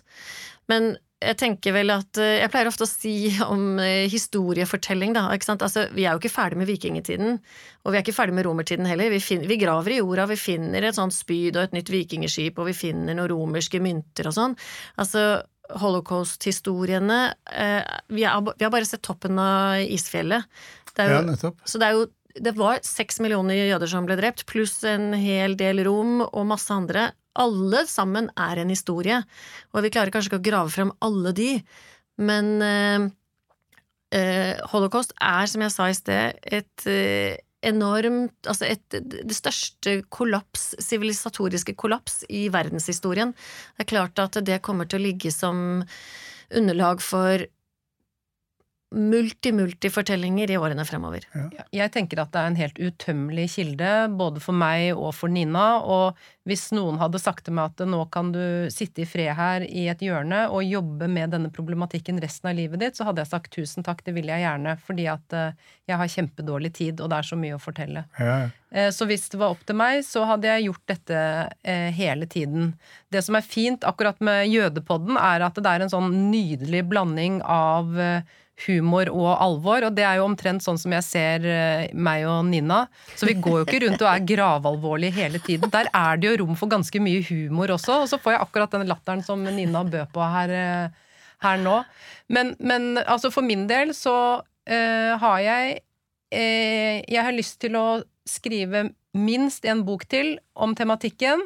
Men 0.72 0.94
jeg 1.22 1.38
tenker 1.40 1.74
vel 1.76 1.92
at 1.94 2.18
eh, 2.20 2.40
Jeg 2.42 2.50
pleier 2.52 2.68
ofte 2.68 2.86
å 2.86 2.90
si 2.90 3.14
om 3.44 3.78
eh, 3.82 4.04
historiefortelling, 4.12 5.14
da. 5.16 5.26
Ikke 5.34 5.48
sant? 5.48 5.64
Altså, 5.64 5.86
vi 5.94 6.06
er 6.06 6.14
jo 6.14 6.22
ikke 6.22 6.32
ferdig 6.32 6.60
med 6.60 6.70
vikingtiden, 6.70 7.38
og 7.84 7.92
vi 7.92 7.98
er 7.98 8.04
ikke 8.04 8.16
ferdig 8.16 8.36
med 8.36 8.46
romertiden 8.48 8.88
heller. 8.88 9.12
Vi, 9.12 9.22
finner, 9.24 9.48
vi 9.50 9.60
graver 9.60 9.94
i 9.94 10.00
jorda, 10.00 10.28
vi 10.30 10.38
finner 10.40 10.84
et 10.84 10.98
sånt 10.98 11.16
spyd 11.16 11.58
og 11.58 11.68
et 11.68 11.78
nytt 11.78 11.92
vikingskip, 11.92 12.60
og 12.60 12.70
vi 12.70 12.76
finner 12.76 13.16
noen 13.16 13.30
romerske 13.32 13.80
mynter 13.84 14.30
og 14.30 14.36
sånn. 14.36 14.58
Altså, 15.00 15.24
holocaust-historiene 15.80 17.20
eh, 17.48 17.80
vi, 18.12 18.20
vi, 18.20 18.26
har 18.26 18.74
bare 18.74 18.88
sett 18.88 19.04
toppen 19.06 19.40
av 19.40 19.80
isfjellet. 19.80 20.50
Jo, 20.94 21.08
ja, 21.10 21.24
nettopp. 21.26 21.64
Så 21.66 21.80
det 21.80 21.88
er 21.88 21.98
jo 21.98 22.10
det 22.34 22.50
var 22.58 22.80
seks 22.82 23.20
millioner 23.22 23.54
jøder 23.54 23.86
som 23.86 24.06
ble 24.08 24.16
drept, 24.18 24.42
pluss 24.50 24.80
en 24.90 25.12
hel 25.14 25.54
del 25.54 25.84
rom 25.86 26.18
og 26.24 26.48
masse 26.50 26.72
andre 26.74 27.12
alle 27.34 27.84
sammen 27.90 28.30
er 28.38 28.60
en 28.62 28.72
historie, 28.72 29.20
og 29.72 29.84
vi 29.84 29.92
klarer 29.94 30.14
kanskje 30.14 30.32
ikke 30.32 30.42
å 30.42 30.48
grave 30.50 30.72
frem 30.74 30.92
alle 31.04 31.34
de, 31.36 31.48
men 32.22 32.52
eh, 32.62 33.06
eh, 34.14 34.62
holocaust 34.72 35.14
er, 35.18 35.48
som 35.50 35.64
jeg 35.64 35.74
sa 35.74 35.88
i 35.90 35.98
sted, 35.98 36.38
et 36.44 36.86
eh, 36.90 37.40
enormt 37.64 38.44
Altså 38.50 38.66
et, 38.68 38.84
det 39.00 39.32
største 39.32 39.94
kollaps, 40.12 40.74
sivilisatoriske 40.84 41.72
kollaps 41.80 42.18
i 42.28 42.42
verdenshistorien. 42.52 43.32
Det 43.32 43.86
er 43.86 43.88
klart 43.88 44.20
at 44.20 44.36
det 44.44 44.60
kommer 44.60 44.84
til 44.84 45.00
å 45.00 45.06
ligge 45.06 45.32
som 45.32 45.80
underlag 46.52 47.00
for 47.00 47.46
multi-multi-fortellinger 48.94 50.50
i 50.50 50.56
årene 50.58 50.84
fremover. 50.86 51.26
Ja. 51.34 51.64
Jeg 51.74 51.92
tenker 51.94 52.22
at 52.22 52.32
det 52.34 52.40
er 52.40 52.50
en 52.50 52.58
helt 52.58 52.78
utømmelig 52.78 53.48
kilde, 53.56 53.92
både 54.14 54.42
for 54.42 54.56
meg 54.56 54.92
og 54.94 55.12
for 55.16 55.32
Nina. 55.32 55.66
Og 55.82 56.18
hvis 56.48 56.66
noen 56.76 56.98
hadde 57.00 57.20
sagt 57.22 57.46
til 57.46 57.56
meg 57.56 57.72
at 57.72 57.84
nå 57.88 58.02
kan 58.14 58.30
du 58.34 58.70
sitte 58.72 59.04
i 59.04 59.08
fred 59.08 59.32
her 59.38 59.64
i 59.64 59.86
et 59.92 60.02
hjørne 60.04 60.44
og 60.52 60.66
jobbe 60.66 61.08
med 61.10 61.32
denne 61.34 61.50
problematikken 61.54 62.20
resten 62.22 62.50
av 62.50 62.58
livet 62.58 62.82
ditt, 62.82 62.98
så 62.98 63.08
hadde 63.08 63.24
jeg 63.24 63.32
sagt 63.32 63.54
tusen 63.54 63.86
takk, 63.86 64.04
det 64.06 64.14
vil 64.16 64.28
jeg 64.30 64.44
gjerne, 64.44 64.76
fordi 64.84 65.08
at 65.10 65.36
eh, 65.36 65.72
jeg 65.90 66.00
har 66.00 66.12
kjempedårlig 66.16 66.74
tid, 66.76 67.00
og 67.00 67.10
det 67.12 67.18
er 67.18 67.30
så 67.30 67.40
mye 67.40 67.56
å 67.56 67.62
fortelle. 67.62 68.04
Ja. 68.20 68.36
Eh, 68.74 68.90
så 68.94 69.08
hvis 69.08 69.26
det 69.32 69.40
var 69.40 69.56
opp 69.56 69.64
til 69.66 69.78
meg, 69.80 70.04
så 70.06 70.24
hadde 70.28 70.50
jeg 70.50 70.68
gjort 70.68 70.84
dette 70.92 71.24
eh, 71.64 71.90
hele 71.96 72.28
tiden. 72.30 72.72
Det 73.12 73.24
som 73.24 73.38
er 73.38 73.46
fint 73.46 73.84
akkurat 73.88 74.20
med 74.24 74.48
Jødepodden, 74.52 75.18
er 75.20 75.48
at 75.48 75.58
det 75.58 75.70
er 75.70 75.84
en 75.84 75.92
sånn 75.92 76.12
nydelig 76.30 76.84
blanding 76.92 77.40
av 77.44 77.92
humor 78.66 79.10
og 79.10 79.30
alvor, 79.42 79.88
og 79.88 79.96
det 79.96 80.04
er 80.06 80.20
jo 80.20 80.28
omtrent 80.28 80.62
sånn 80.62 80.78
som 80.78 80.92
jeg 80.94 81.04
ser 81.06 81.46
eh, 81.48 81.86
meg 81.92 82.24
og 82.30 82.44
Nina. 82.48 82.84
Så 83.18 83.26
vi 83.28 83.34
går 83.34 83.60
jo 83.60 83.64
ikke 83.66 83.82
rundt 83.86 84.04
og 84.04 84.10
er 84.10 84.26
gravalvorlige 84.30 85.16
hele 85.18 85.40
tiden. 85.42 85.72
Der 85.74 85.90
er 85.90 86.20
det 86.20 86.30
jo 86.30 86.44
rom 86.44 86.58
for 86.58 86.70
ganske 86.70 87.02
mye 87.02 87.24
humor 87.26 87.74
også, 87.74 88.04
og 88.04 88.10
så 88.10 88.20
får 88.22 88.36
jeg 88.36 88.44
akkurat 88.46 88.76
den 88.76 88.86
latteren 88.90 89.24
som 89.26 89.42
Nina 89.42 89.82
bød 89.84 90.12
på 90.14 90.28
her, 90.36 90.54
eh, 90.54 91.24
her 91.44 91.64
nå. 91.64 91.80
Men, 92.32 92.54
men, 92.60 92.94
altså 93.02 93.32
for 93.34 93.46
min 93.46 93.66
del 93.68 93.92
så 93.96 94.16
uh, 94.40 95.12
har 95.20 95.40
jeg 95.44 95.74
uh, 96.32 96.94
Jeg 97.04 97.20
har 97.20 97.34
lyst 97.36 97.58
til 97.60 97.76
å 97.76 98.00
skrive 98.24 98.86
minst 99.12 99.66
en 99.68 99.84
bok 99.84 100.06
til 100.08 100.38
om 100.54 100.72
tematikken, 100.74 101.44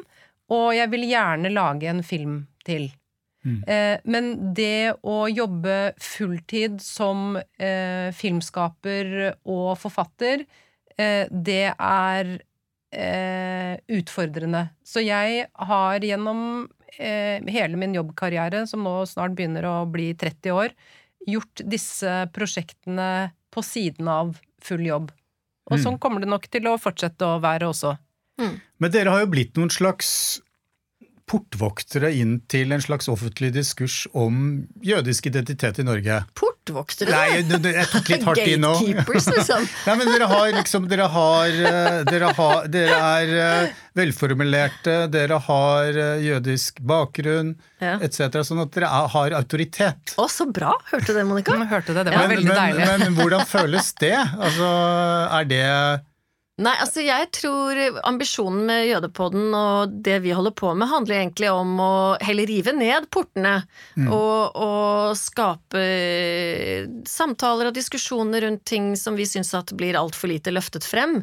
og 0.49 0.71
jeg 0.77 0.89
vil 0.93 1.03
gjerne 1.09 1.51
lage 1.51 1.89
en 1.91 2.01
film 2.05 2.39
til. 2.65 2.87
Mm. 3.45 3.59
Eh, 3.63 3.99
men 4.03 4.31
det 4.55 4.99
å 5.07 5.21
jobbe 5.31 5.93
fulltid 6.03 6.79
som 6.83 7.37
eh, 7.37 8.09
filmskaper 8.15 9.13
og 9.47 9.77
forfatter, 9.79 10.43
eh, 10.99 11.23
det 11.31 11.71
er 11.71 12.33
eh, 12.91 13.75
utfordrende. 13.99 14.65
Så 14.83 15.03
jeg 15.05 15.45
har 15.71 16.05
gjennom 16.05 16.67
eh, 16.97 17.39
hele 17.47 17.79
min 17.79 17.95
jobbkarriere, 17.95 18.65
som 18.67 18.83
nå 18.83 18.97
snart 19.09 19.37
begynner 19.37 19.67
å 19.69 19.77
bli 19.89 20.11
30 20.19 20.55
år, 20.55 20.75
gjort 21.29 21.63
disse 21.67 22.25
prosjektene 22.35 23.31
på 23.53 23.63
siden 23.65 24.09
av 24.11 24.35
full 24.63 24.85
jobb. 24.87 25.09
Og 25.69 25.77
mm. 25.77 25.83
sånn 25.83 25.97
kommer 26.01 26.23
det 26.23 26.31
nok 26.31 26.47
til 26.51 26.67
å 26.69 26.79
fortsette 26.81 27.27
å 27.27 27.39
være 27.43 27.69
også. 27.69 27.95
Mm. 28.41 28.55
Men 28.81 28.93
dere 28.93 29.13
har 29.13 29.23
jo 29.23 29.31
blitt 29.31 29.57
noen 29.59 29.71
slags 29.73 30.39
portvoktere 31.29 32.09
inn 32.17 32.39
til 32.49 32.73
en 32.73 32.81
slags 32.81 33.09
offentlig 33.11 33.51
diskurs 33.55 34.03
om 34.17 34.63
jødisk 34.85 35.29
identitet 35.29 35.81
i 35.81 35.85
Norge. 35.85 36.21
Portvoktere? 36.37 37.13
Nei, 37.13 37.43
jeg 37.43 37.89
tok 37.91 38.09
litt 38.13 38.25
hardt 38.27 38.41
inn 38.45 38.65
nå. 38.65 38.73
Gatekeepers, 38.79 39.29
liksom. 39.35 39.67
Nei, 39.87 39.97
men 40.01 40.11
dere 40.13 40.29
har 40.31 40.49
liksom 40.57 40.87
Dere, 40.89 41.05
har, 41.13 41.59
eh, 41.69 41.99
dere, 42.09 42.31
har, 42.37 42.67
dere 42.71 42.97
er 42.97 43.33
eh, 43.43 43.77
velformulerte, 43.99 44.97
dere 45.13 45.37
har 45.45 46.01
eh, 46.01 46.25
jødisk 46.25 46.81
bakgrunn 46.89 47.53
ja. 47.83 47.97
etc. 48.01 48.41
Sånn 48.47 48.63
at 48.63 48.73
dere 48.73 48.89
har 49.13 49.37
autoritet. 49.37 50.15
Å, 50.17 50.27
så 50.31 50.49
bra! 50.49 50.73
Hørte 50.89 51.13
du 51.13 51.19
det, 51.21 51.27
Monica? 51.29 51.57
Hørte 51.69 51.93
det, 51.93 52.07
det 52.09 52.15
var 52.15 52.25
men, 52.25 52.37
veldig 52.37 52.51
men, 52.51 52.61
deilig. 52.63 52.85
Men, 52.89 53.05
men 53.05 53.19
hvordan 53.19 53.45
føles 53.49 53.93
det? 54.01 54.15
Altså, 54.17 54.69
er 55.39 55.49
det 55.49 55.65
Nei, 56.59 56.73
altså 56.83 56.99
jeg 57.05 57.29
tror 57.37 57.77
ambisjonen 58.03 58.65
med 58.67 58.81
Jødepodden 58.89 59.53
og 59.55 59.93
det 60.03 60.17
vi 60.25 60.33
holder 60.35 60.51
på 60.59 60.73
med, 60.75 60.89
handler 60.91 61.21
egentlig 61.21 61.47
om 61.53 61.77
å 61.79 61.93
heller 62.19 62.49
rive 62.49 62.73
ned 62.75 63.07
portene 63.13 63.61
mm. 63.95 64.09
og, 64.11 64.57
og, 64.59 65.15
skape 65.15 65.83
samtaler 67.07 67.69
og 67.69 67.77
diskusjoner 67.77 68.43
rundt 68.43 68.65
ting 68.67 68.91
som 68.99 69.15
vi 69.15 69.27
syns 69.29 69.53
at 69.55 69.71
blir 69.77 69.97
altfor 69.97 70.31
lite 70.31 70.51
løftet 70.51 70.83
frem. 70.83 71.21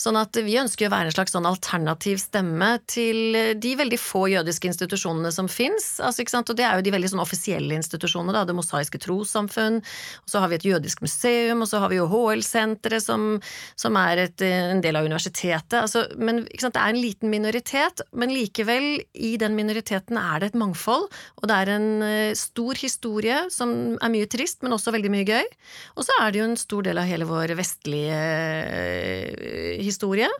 Sånn 0.00 0.16
at 0.18 0.38
vi 0.40 0.56
ønsker 0.60 0.88
å 0.88 0.94
være 0.94 1.10
en 1.10 1.16
slags 1.18 1.36
sånn 1.36 1.48
alternativ 1.48 2.22
stemme 2.22 2.70
til 2.88 3.36
de 3.60 3.74
veldig 3.78 4.00
få 4.00 4.24
jødiske 4.32 4.72
institusjonene 4.72 5.34
som 5.34 5.50
fins. 5.52 5.98
Altså, 6.00 6.24
og 6.40 6.54
det 6.56 6.64
er 6.64 6.80
jo 6.80 6.86
de 6.88 6.94
veldig 6.96 7.12
sånn 7.12 7.22
offisielle 7.22 7.76
institusjonene, 7.76 8.34
da. 8.34 8.46
Det 8.48 8.56
mosaiske 8.56 9.02
trossamfunn, 9.04 9.82
og 10.24 10.32
så 10.32 10.42
har 10.42 10.50
vi 10.50 10.58
et 10.58 10.68
jødisk 10.70 11.04
museum, 11.04 11.62
og 11.62 11.70
så 11.70 11.84
har 11.84 11.92
vi 11.92 12.00
jo 12.00 12.08
HL-senteret 12.08 13.04
som, 13.04 13.30
som 13.78 14.00
er 14.00 14.24
et 14.24 14.48
en 14.78 14.84
del 14.84 14.98
av 14.98 15.08
universitetet. 15.08 15.76
Altså, 15.80 16.06
men 16.16 16.44
sant, 16.58 16.74
Det 16.74 16.82
er 16.82 16.94
en 16.94 17.02
liten 17.02 17.32
minoritet, 17.32 18.02
men 18.12 18.32
likevel, 18.32 19.02
i 19.14 19.36
den 19.40 19.56
minoriteten 19.58 20.18
er 20.20 20.40
det 20.40 20.52
et 20.52 20.60
mangfold. 20.62 21.08
Og 21.42 21.50
det 21.50 21.58
er 21.58 21.74
en 21.74 21.90
uh, 22.04 22.38
stor 22.38 22.78
historie 22.78 23.44
som 23.54 23.98
er 23.98 24.14
mye 24.14 24.30
trist, 24.30 24.62
men 24.62 24.74
også 24.76 24.94
veldig 24.94 25.12
mye 25.12 25.28
gøy. 25.28 25.52
Og 25.96 26.06
så 26.06 26.18
er 26.22 26.32
det 26.32 26.42
jo 26.42 26.48
en 26.48 26.58
stor 26.60 26.88
del 26.88 27.02
av 27.02 27.08
hele 27.10 27.28
vår 27.28 27.54
vestlige 27.58 28.24
uh, 28.72 29.78
historie. 29.82 30.30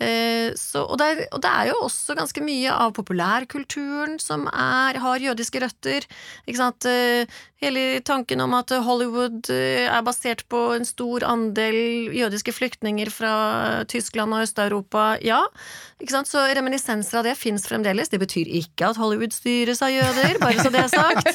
Eh, 0.00 0.54
så, 0.56 0.86
og, 0.86 0.96
det 0.96 1.06
er, 1.10 1.18
og, 1.28 1.42
det 1.44 1.50
er, 1.50 1.66
jo 1.68 1.82
også 1.84 2.16
ganske 2.16 2.40
mye 2.40 2.72
av 2.72 2.94
populærkulturen 2.96 4.16
som 4.22 4.46
er, 4.48 4.96
har 5.02 5.26
jødiske 5.26 5.60
røtter. 5.60 6.06
Hele 7.60 8.00
tanken 8.00 8.40
om 8.40 8.54
at 8.56 8.72
Hollywood 8.72 9.50
eh, 9.52 9.84
er 9.84 10.00
basert 10.06 10.46
på 10.48 10.70
en 10.72 10.86
stor 10.88 11.26
andel 11.28 12.08
jødiske 12.16 12.54
flyktninger 12.56 13.10
fra 13.12 13.32
Tyskland 13.90 14.32
og 14.32 14.46
Øst-Europa, 14.46 15.18
ja. 15.20 15.42
Ikke 16.00 16.14
sant? 16.14 16.30
Så 16.30 16.40
reminiscenser 16.56 17.18
av 17.20 17.26
det 17.28 17.34
fins 17.36 17.66
fremdeles. 17.68 18.08
Det 18.08 18.16
betyr 18.22 18.48
ikke 18.62 18.88
at 18.88 18.96
Hollywood 18.96 19.34
styres 19.36 19.82
av 19.84 19.92
jøder, 19.92 20.38
bare 20.40 20.64
så 20.64 20.72
det 20.72 20.80
er 20.80 20.88
sagt. 20.88 21.28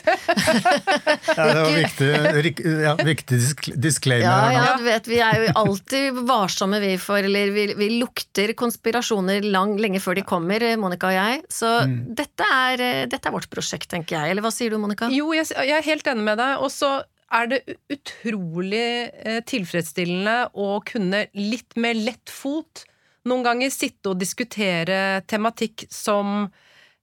ja, 1.37 1.45
det 1.45 1.59
var 1.59 1.75
viktig, 1.75 2.73
ja, 2.87 2.95
viktig 2.97 3.39
disclaimer. 3.85 4.25
Ja, 4.25 4.55
ja, 4.55 4.71
du 4.81 4.87
vet, 4.87 5.11
vi 5.11 5.21
er 5.21 5.43
jo 5.43 5.53
alltid 5.61 6.23
varsomme, 6.25 6.81
vi, 6.81 6.95
for 7.01 7.21
Eller 7.21 7.53
vi, 7.53 7.67
vi 7.77 7.91
lukter 7.99 8.55
konspirasjoner 8.57 9.45
lang, 9.45 9.77
lenge 9.81 10.01
før 10.01 10.17
de 10.17 10.25
kommer, 10.25 10.65
Monica 10.81 11.13
og 11.13 11.17
jeg. 11.19 11.45
Så 11.53 11.69
mm. 11.85 11.95
dette, 12.17 12.49
er, 12.49 12.85
dette, 13.11 13.21
er, 13.21 13.37
vårt 13.37 13.51
prosjekt, 13.53 13.91
tenker 13.93 14.17
jeg. 14.17 14.33
Eller 14.33 14.41
hva 14.41 14.53
sier 14.53 14.73
du, 14.73 14.79
Monica? 14.81 15.11
Jo, 15.13 15.29
jeg, 15.37 15.51
jeg 15.53 15.77
er 15.77 15.85
helt 15.85 16.09
enig 16.09 16.14
enig 16.15 16.25
med 16.31 16.41
deg. 16.41 16.63
Og 16.63 16.71
så 16.73 16.97
er 17.35 17.51
det 17.51 17.61
utrolig 17.91 18.87
eh, 19.11 19.41
tilfredsstillende 19.47 20.55
å 20.55 20.79
kunne 20.87 21.25
litt 21.35 21.75
med 21.79 21.99
lett 22.05 22.31
fot 22.31 22.85
noen 23.25 23.45
ganger 23.45 23.73
sitte 23.73 24.11
og 24.11 24.21
diskutere 24.21 25.23
tematikk 25.29 25.87
som 25.91 26.47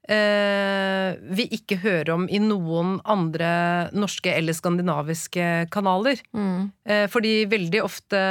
eh, 0.08 1.14
vi 1.36 1.46
ikke 1.54 1.78
hører 1.82 2.12
om 2.14 2.24
i 2.26 2.40
noen 2.42 2.96
andre 3.08 3.50
norske 3.94 4.32
eller 4.34 4.56
skandinaviske 4.56 5.68
kanaler. 5.74 6.20
Mm. 6.34 6.70
Eh, 6.88 7.04
fordi 7.12 7.34
veldig 7.50 7.82
ofte 7.84 8.22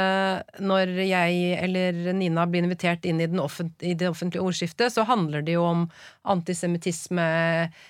når 0.60 0.92
jeg 1.06 1.56
eller 1.62 2.12
Nina 2.16 2.46
blir 2.50 2.66
invitert 2.66 3.06
inn 3.08 3.22
i, 3.22 3.28
offent 3.40 3.84
i 3.84 3.94
det 3.98 4.10
offentlige 4.10 4.44
ordskiftet, 4.44 4.92
så 4.92 5.06
handler 5.08 5.44
det 5.46 5.56
jo 5.56 5.64
om 5.68 5.86
antisemittisme 6.28 7.28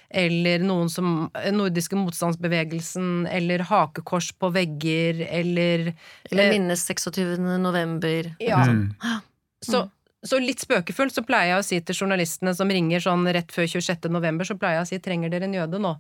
eller 0.08 0.62
noen 0.66 0.90
som 0.92 1.26
nordiske 1.52 1.98
motstandsbevegelsen 1.98 3.26
eller 3.30 3.66
hakekors 3.68 4.32
på 4.38 4.52
vegger 4.54 5.24
eller 5.28 5.92
Eller 6.30 6.46
eh, 6.46 6.54
minnes 6.54 6.86
26. 6.86 7.38
november. 7.62 8.34
Ja. 8.42 8.64
Mm. 8.68 8.94
Så 9.62 9.84
så 10.26 10.38
litt 10.38 10.62
spøkefullt 10.62 11.14
så 11.14 11.24
pleier 11.26 11.54
jeg 11.54 11.60
å 11.60 11.66
si 11.66 11.80
til 11.82 11.98
journalistene 12.04 12.54
som 12.54 12.70
ringer 12.70 13.02
sånn 13.02 13.26
rett 13.34 13.52
før 13.54 13.66
26. 13.66 14.10
november, 14.12 14.46
så 14.46 14.58
pleier 14.58 14.80
jeg 14.80 14.86
å 14.86 14.90
si 14.92 15.00
'trenger 15.02 15.32
dere 15.32 15.48
en 15.50 15.58
jøde 15.60 15.82
nå'? 15.82 15.96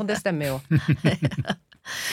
Og 0.00 0.06
det 0.08 0.20
stemmer 0.20 0.54
jo. 0.54 0.60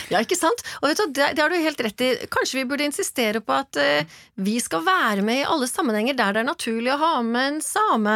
Ja, 0.07 0.21
ikke 0.23 0.37
sant? 0.37 0.61
Og 0.81 0.89
vet 0.89 1.01
du, 1.01 1.11
det, 1.17 1.41
har 1.41 1.51
du 1.51 1.57
helt 1.59 1.81
rett 1.83 2.03
i. 2.05 2.09
Kanskje 2.31 2.61
vi 2.61 2.65
burde 2.69 2.87
insistere 2.87 3.41
på 3.43 3.55
at 3.55 3.79
eh, 3.81 4.07
vi 4.39 4.57
skal 4.63 4.83
være 4.85 5.25
med 5.25 5.41
i 5.41 5.47
alle 5.49 5.67
sammenhenger 5.69 6.17
der 6.17 6.35
det 6.35 6.43
er 6.43 6.47
naturlig 6.47 6.93
å 6.93 6.99
ha 7.01 7.11
med 7.25 7.55
en 7.55 7.61
same 7.65 8.15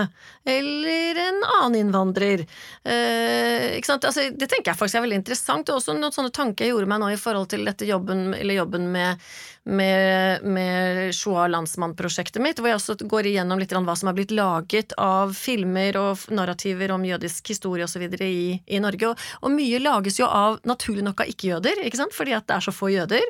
eller 0.49 1.19
en 1.25 1.41
annen 1.57 1.79
innvandrer. 1.81 2.45
Eh, 2.83 3.77
ikke 3.77 3.91
sant? 3.91 4.07
Altså, 4.07 4.29
det 4.31 4.49
tenker 4.49 4.71
jeg 4.71 4.79
faktisk 4.79 5.01
er 5.01 5.07
veldig 5.07 5.21
interessant. 5.21 5.67
Det 5.67 5.75
er 5.75 5.81
også 5.81 5.97
noen 5.97 6.15
sånne 6.15 6.33
tanker 6.35 6.65
jeg 6.65 6.75
gjorde 6.75 6.91
meg 6.93 7.03
nå 7.03 7.11
i 7.13 7.21
forhold 7.21 7.51
til 7.51 7.67
dette 7.67 7.87
jobben, 7.89 8.29
eller 8.37 8.61
jobben 8.61 8.89
med 8.93 9.29
med, 9.69 10.43
med 10.43 11.15
Shoa 11.15 11.47
landsmann-prosjektet 11.51 12.41
mitt, 12.43 12.59
hvor 12.59 12.71
jeg 12.71 12.79
også 12.79 12.95
går 13.09 13.29
igjennom 13.29 13.61
litt 13.61 13.73
hva 13.73 13.95
som 13.97 14.11
er 14.11 14.17
blitt 14.17 14.33
laget 14.35 14.95
av 14.99 15.33
filmer 15.37 15.97
og 16.01 16.25
narrativer 16.35 16.93
om 16.95 17.05
jødisk 17.05 17.53
historie 17.53 17.85
osv. 17.85 18.05
I, 18.19 18.59
i 18.65 18.81
Norge. 18.83 19.11
Og, 19.11 19.25
og, 19.43 19.53
mye 19.53 19.81
lages 19.81 20.19
jo 20.19 20.27
av 20.27 20.59
naturlig 20.67 21.05
nok 21.05 21.23
av 21.23 21.33
ikke-jøder, 21.33 21.83
ikke 21.85 22.01
sant? 22.01 22.15
fordi 22.15 22.35
at 22.37 22.47
det 22.49 22.57
er 22.57 22.65
så 22.65 22.75
få 22.75 22.91
jøder. 22.93 23.29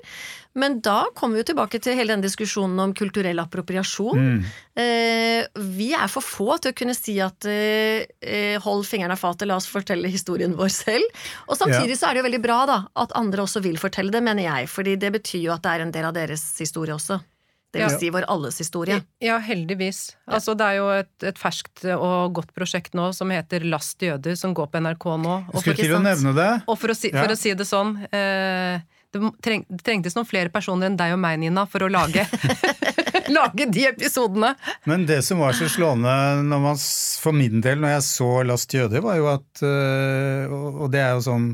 Men 0.58 0.80
da 0.82 1.04
kommer 1.16 1.38
vi 1.38 1.44
jo 1.44 1.50
tilbake 1.52 1.80
til 1.84 1.94
hele 1.98 2.16
den 2.16 2.24
diskusjonen 2.26 2.80
om 2.82 2.94
kulturell 2.98 3.38
appropriasjon. 3.44 4.20
Mm. 4.20 4.40
Eh, 4.82 5.62
vi 5.78 5.92
er 5.94 6.10
for 6.10 6.26
få 6.26 6.58
til 6.58 6.74
å 6.74 6.78
kunne 6.78 6.96
si 6.98 7.20
at 7.22 7.46
eh, 7.50 8.10
eh 8.20 8.58
hold 8.64 8.88
fingrene 8.90 9.14
av 9.14 9.22
fatet, 9.22 9.48
la 9.48 9.60
oss 9.60 9.70
fortelle 9.70 10.10
historien 10.10 10.58
vår 10.58 10.72
selv. 10.74 11.26
Og 11.48 11.60
samtidig 11.60 11.94
ja. 11.94 12.00
så 12.02 12.10
er 12.10 12.18
det 12.18 12.24
jo 12.24 12.30
veldig 12.32 12.44
bra 12.44 12.60
da, 12.70 12.80
at 13.06 13.14
andre 13.20 13.46
også 13.46 13.62
vil 13.66 13.78
fortelle 13.82 14.14
det, 14.16 14.24
mener 14.26 14.48
jeg. 14.48 14.72
fordi 14.74 14.98
det 14.98 15.14
betyr 15.20 15.46
jo 15.46 15.54
at 15.54 15.64
det 15.64 15.76
er 15.76 15.86
en 15.86 15.94
del 15.94 16.10
av 16.10 16.18
deres 16.18 16.46
historie 16.58 16.98
også. 16.98 17.22
Det 17.70 17.84
vil 17.84 17.86
ja. 17.86 17.98
si 18.02 18.10
vår 18.10 18.26
alles 18.34 18.58
historie. 18.58 18.96
Ja, 19.22 19.36
heldigvis. 19.38 20.16
Altså, 20.26 20.56
det 20.58 20.66
er 20.66 20.80
jo 20.80 20.88
et, 20.90 21.12
et, 21.22 21.38
ferskt 21.38 21.84
og 21.94 22.34
godt 22.34 22.56
prosjekt 22.58 22.96
nå 22.98 23.12
som 23.14 23.30
heter 23.30 23.62
Last 23.70 24.02
jøder, 24.02 24.34
som 24.40 24.56
går 24.58 24.72
på 24.74 24.82
NRK 24.82 25.06
nå. 25.22 25.36
Og 25.54 25.62
Skulle 25.62 25.78
til 25.78 25.94
å 25.94 26.02
nevne 26.02 26.34
det. 26.34 26.50
Og 26.66 26.80
for 26.82 26.90
å 26.90 26.98
si, 26.98 27.14
for 27.14 27.30
å 27.30 27.38
si 27.38 27.54
det 27.54 27.68
sånn 27.70 27.94
eh, 28.10 28.82
det, 29.14 29.22
treng, 29.44 29.66
det, 29.70 29.82
trengtes 29.86 30.16
noen 30.18 30.28
flere 30.28 30.52
personer 30.54 30.90
enn 30.90 30.98
deg 31.00 31.16
og 31.16 31.22
meg, 31.22 31.40
Nina, 31.42 31.66
for 31.70 31.86
å 31.86 31.90
lage, 31.92 32.26
lage 33.38 33.68
de 33.74 33.88
episodene. 33.90 34.54
Men 34.90 35.08
det 35.10 35.22
som 35.26 35.42
var 35.42 35.58
så 35.58 35.70
slående 35.72 36.14
man, 36.50 36.78
for 37.22 37.36
min 37.36 37.64
del 37.66 37.82
når 37.82 37.98
jeg 37.98 38.08
så 38.10 38.30
Last 38.48 38.74
jøde, 38.74 39.02
var 39.06 39.20
jo 39.20 39.30
at 39.32 39.64
øh, 39.66 40.54
Og 40.86 40.88
det 40.94 41.02
er 41.04 41.16
jo 41.18 41.26
sånn, 41.26 41.50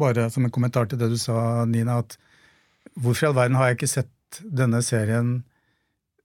bare 0.00 0.28
som 0.34 0.46
en 0.46 0.54
kommentar 0.54 0.90
til 0.90 1.00
det 1.00 1.10
du 1.12 1.18
sa, 1.20 1.64
Nina, 1.68 2.00
at 2.02 2.18
hvorfor 2.96 3.26
i 3.26 3.30
all 3.30 3.38
verden 3.38 3.60
har 3.60 3.70
jeg 3.70 3.80
ikke 3.80 3.92
sett 3.92 4.42
denne 4.42 4.82
serien 4.84 5.38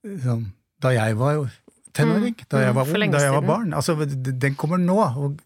sånn, 0.01 0.47
da 0.81 0.93
jeg 0.95 1.17
var 1.19 1.45
tenåring? 1.93 2.33
Mm, 2.33 2.49
da 2.49 2.65
jeg 2.65 2.75
var, 2.75 2.89
ung, 2.89 3.13
da 3.13 3.23
jeg 3.23 3.35
var 3.35 3.47
barn? 3.47 3.73
Altså, 3.77 3.95
den 4.05 4.57
kommer 4.59 4.81
nå. 4.81 4.97
og 4.97 5.41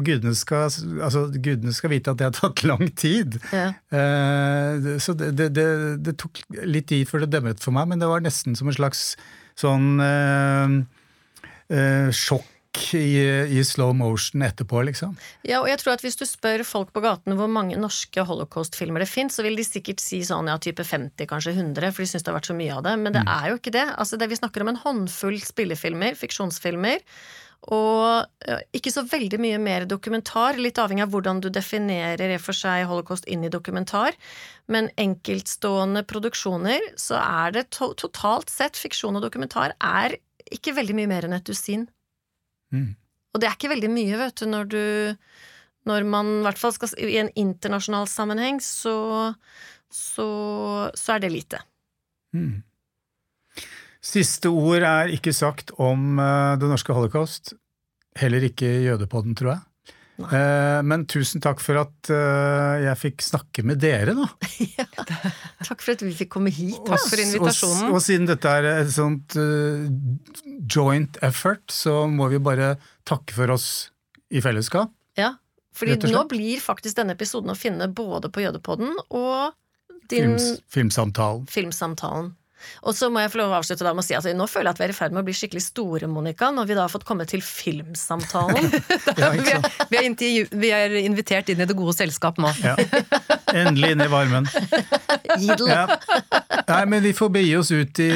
og 0.00 0.06
gudene 0.08 0.32
skal, 0.38 0.70
altså, 1.04 1.26
gudene 1.34 1.74
skal, 1.76 1.92
vite 1.92 2.14
at 2.14 2.20
det 2.20 2.28
har 2.30 2.36
tatt 2.38 2.64
lang 2.64 2.86
tid. 2.96 3.36
Ja. 3.52 3.72
Eh, 3.92 4.96
så 5.02 5.16
det, 5.18 5.34
det, 5.38 5.50
det, 5.58 5.66
det, 6.06 6.16
tok 6.20 6.40
litt 6.64 6.88
tid 6.90 7.08
før 7.10 7.26
det 7.26 7.34
demret 7.36 7.60
for 7.62 7.76
meg, 7.76 7.90
men 7.90 8.00
det 8.00 8.08
var 8.10 8.24
nesten 8.24 8.56
som 8.58 8.70
en 8.70 8.78
slags 8.78 9.12
sånn 9.60 10.00
eh, 10.00 10.78
eh, 11.76 12.08
sjokk 12.16 12.48
i, 12.94 13.18
i, 13.50 13.64
slow 13.66 13.90
motion 13.98 14.44
etterpå, 14.46 14.84
liksom. 14.86 15.16
Ja, 15.42 15.58
og 15.58 15.68
jeg 15.68 15.80
tror 15.82 15.96
at 15.96 16.04
hvis 16.04 16.16
du 16.16 16.22
spør 16.28 16.62
folk 16.64 16.92
på 16.94 17.02
gaten 17.02 17.34
hvor 17.36 17.50
mange 17.50 17.78
norske 17.80 18.22
holocaust-filmer 18.24 19.02
det 19.02 19.10
fins, 19.10 19.36
så 19.36 19.44
vil 19.44 19.58
de 19.58 19.66
sikkert 19.66 20.00
si 20.00 20.22
sånn 20.24 20.48
ja, 20.48 20.56
type 20.62 20.86
50, 20.86 21.26
kanskje 21.28 21.56
100, 21.58 21.90
for 21.90 22.06
de 22.06 22.08
syns 22.12 22.24
det 22.24 22.30
har 22.30 22.38
vært 22.38 22.52
så 22.52 22.56
mye 22.56 22.78
av 22.78 22.86
det. 22.86 22.94
Men 23.02 23.16
det 23.16 23.24
mm. 23.26 23.32
er 23.34 23.50
jo 23.50 23.60
ikke 23.60 23.74
det. 23.74 23.86
Altså, 23.98 24.20
det 24.22 24.30
vi 24.30 24.38
snakker 24.38 24.64
om 24.64 24.72
en 24.72 24.80
håndfull 24.84 25.40
spillefilmer, 25.42 26.16
fiksjonsfilmer, 26.20 27.02
og 27.68 28.48
ikke 28.72 28.92
så 28.92 29.02
veldig 29.04 29.36
mye 29.42 29.58
mer 29.60 29.84
dokumentar, 29.88 30.56
litt 30.56 30.78
avhengig 30.80 31.04
av 31.04 31.12
hvordan 31.12 31.42
du 31.44 31.50
definerer 31.52 32.32
for 32.40 32.56
seg 32.56 32.86
holocaust 32.88 33.28
inn 33.28 33.44
i 33.44 33.52
dokumentar. 33.52 34.16
Men 34.72 34.88
enkeltstående 35.00 36.02
produksjoner, 36.08 36.80
så 36.96 37.18
er 37.20 37.56
det 37.58 37.66
to 37.76 37.92
totalt 38.00 38.48
sett 38.52 38.80
fiksjon 38.80 39.18
og 39.20 39.26
dokumentar 39.26 39.76
er 39.76 40.16
ikke 40.50 40.74
veldig 40.78 40.96
mye 40.96 41.10
mer 41.10 41.28
enn 41.28 41.36
et 41.36 41.46
dusin. 41.46 41.84
Mm. 42.72 42.94
Og 43.34 43.42
det 43.42 43.50
er 43.50 43.58
ikke 43.58 43.74
veldig 43.74 43.92
mye, 43.92 44.16
vet 44.24 44.40
du, 44.40 44.46
når 44.50 44.70
du 44.70 44.84
Når 45.88 46.04
man 46.04 46.26
i 46.26 46.42
hvert 46.44 46.58
fall 46.60 46.72
skal 46.76 46.90
I 47.00 47.16
en 47.22 47.30
internasjonal 47.40 48.06
sammenheng, 48.06 48.58
så, 48.60 49.32
så, 49.88 50.26
så 50.94 51.14
er 51.14 51.22
det 51.24 51.30
lite. 51.32 51.60
Mm. 52.36 52.62
Siste 54.00 54.48
ord 54.48 54.84
er 54.86 55.10
ikke 55.12 55.32
sagt 55.36 55.74
om 55.76 56.16
uh, 56.20 56.56
det 56.60 56.68
norske 56.70 56.94
holocaust. 56.96 57.52
Heller 58.18 58.46
ikke 58.48 58.68
jødepodden, 58.86 59.36
tror 59.36 59.52
jeg. 59.54 59.66
Uh, 60.20 60.80
men 60.84 61.06
tusen 61.08 61.40
takk 61.40 61.62
for 61.64 61.80
at 61.80 62.10
uh, 62.12 62.80
jeg 62.80 62.96
fikk 63.00 63.24
snakke 63.24 63.64
med 63.64 63.80
dere, 63.80 64.14
da. 64.16 64.26
ja, 64.78 64.86
takk 65.64 65.84
for 65.84 65.94
at 65.94 66.04
vi 66.04 66.14
fikk 66.16 66.32
komme 66.36 66.52
hit. 66.52 66.80
Takk 66.88 67.04
for 67.12 67.22
invitasjonen. 67.22 67.86
Og, 67.90 67.98
og, 67.98 68.04
siden 68.04 68.28
dette 68.28 68.56
er 68.56 68.70
et 68.72 68.92
sånt 68.92 69.36
joint 70.70 71.20
effort, 71.24 71.64
så 71.72 72.02
må 72.08 72.28
vi 72.32 72.40
bare 72.40 72.74
takke 73.08 73.36
for 73.36 73.56
oss 73.56 73.68
i 74.32 74.40
fellesskap. 74.44 74.92
Ja, 75.20 75.34
fordi 75.76 76.12
nå 76.12 76.24
blir 76.28 76.60
faktisk 76.62 76.98
denne 76.98 77.16
episoden 77.16 77.52
å 77.52 77.58
finne 77.58 77.88
både 77.88 78.32
på 78.32 78.44
Jødepodden 78.44 78.96
og 79.08 79.52
din 80.10 80.34
Films, 80.34 80.60
Filmsamtalen. 80.72 81.46
filmsamtalen. 81.46 82.32
Og 82.84 82.96
så 82.96 83.10
må 83.12 83.22
jeg 83.22 83.32
få 83.32 83.40
lov 83.40 83.54
å 83.54 83.58
avslutte 83.60 83.86
da 83.86 83.92
med 83.96 84.04
å 84.04 84.06
si 84.06 84.16
at 84.16 84.26
nå 84.36 84.46
føler 84.50 84.70
jeg 84.70 84.76
at 84.76 84.80
vi 84.80 84.86
er 84.86 84.94
i 84.94 84.96
ferd 84.96 85.14
med 85.14 85.22
å 85.22 85.26
bli 85.28 85.34
skikkelig 85.36 85.62
store, 85.64 86.08
Monica, 86.10 86.50
når 86.54 86.70
vi 86.70 86.76
da 86.78 86.84
har 86.86 86.92
fått 86.92 87.06
komme 87.08 87.26
til 87.28 87.42
filmsamtalen. 87.44 88.70
ja, 89.20 89.30
vi, 89.34 89.44
er, 89.44 89.68
vi, 89.90 90.00
er 90.00 90.48
vi, 90.52 90.72
er, 90.76 90.96
invitert 91.02 91.52
inn 91.52 91.62
i 91.62 91.68
det 91.68 91.76
gode 91.78 91.96
selskap 91.96 92.40
nå. 92.40 92.52
ja. 92.64 92.76
Endelig 93.50 93.94
inn 93.96 94.04
i 94.04 94.10
varmen. 94.10 94.48
Ja. 95.66 95.84
Nei, 96.68 96.82
men 96.90 97.02
vi 97.04 97.12
får 97.16 97.32
begi 97.34 97.54
oss 97.58 97.70
ut 97.74 98.00
i 98.02 98.10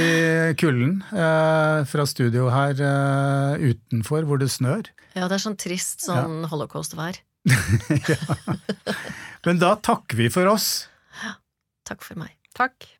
kulden 0.60 1.00
eh, 1.10 1.84
fra 1.90 2.06
studio 2.06 2.48
her 2.54 2.78
eh, 2.78 3.70
utenfor, 3.72 4.26
hvor 4.28 4.40
det 4.42 4.50
snør. 4.54 4.90
Ja, 5.14 5.28
det 5.28 5.38
er 5.38 5.44
sånn 5.44 5.58
trist 5.60 6.04
sånn 6.06 6.44
holocaust-vær. 6.50 7.20
ja. 8.12 8.18
Men 9.44 9.60
da 9.60 9.74
takker 9.76 10.18
vi 10.18 10.30
for 10.32 10.48
oss. 10.50 10.88
Takk 11.84 12.04
for 12.04 12.18
meg. 12.20 12.32
Takk. 12.56 12.93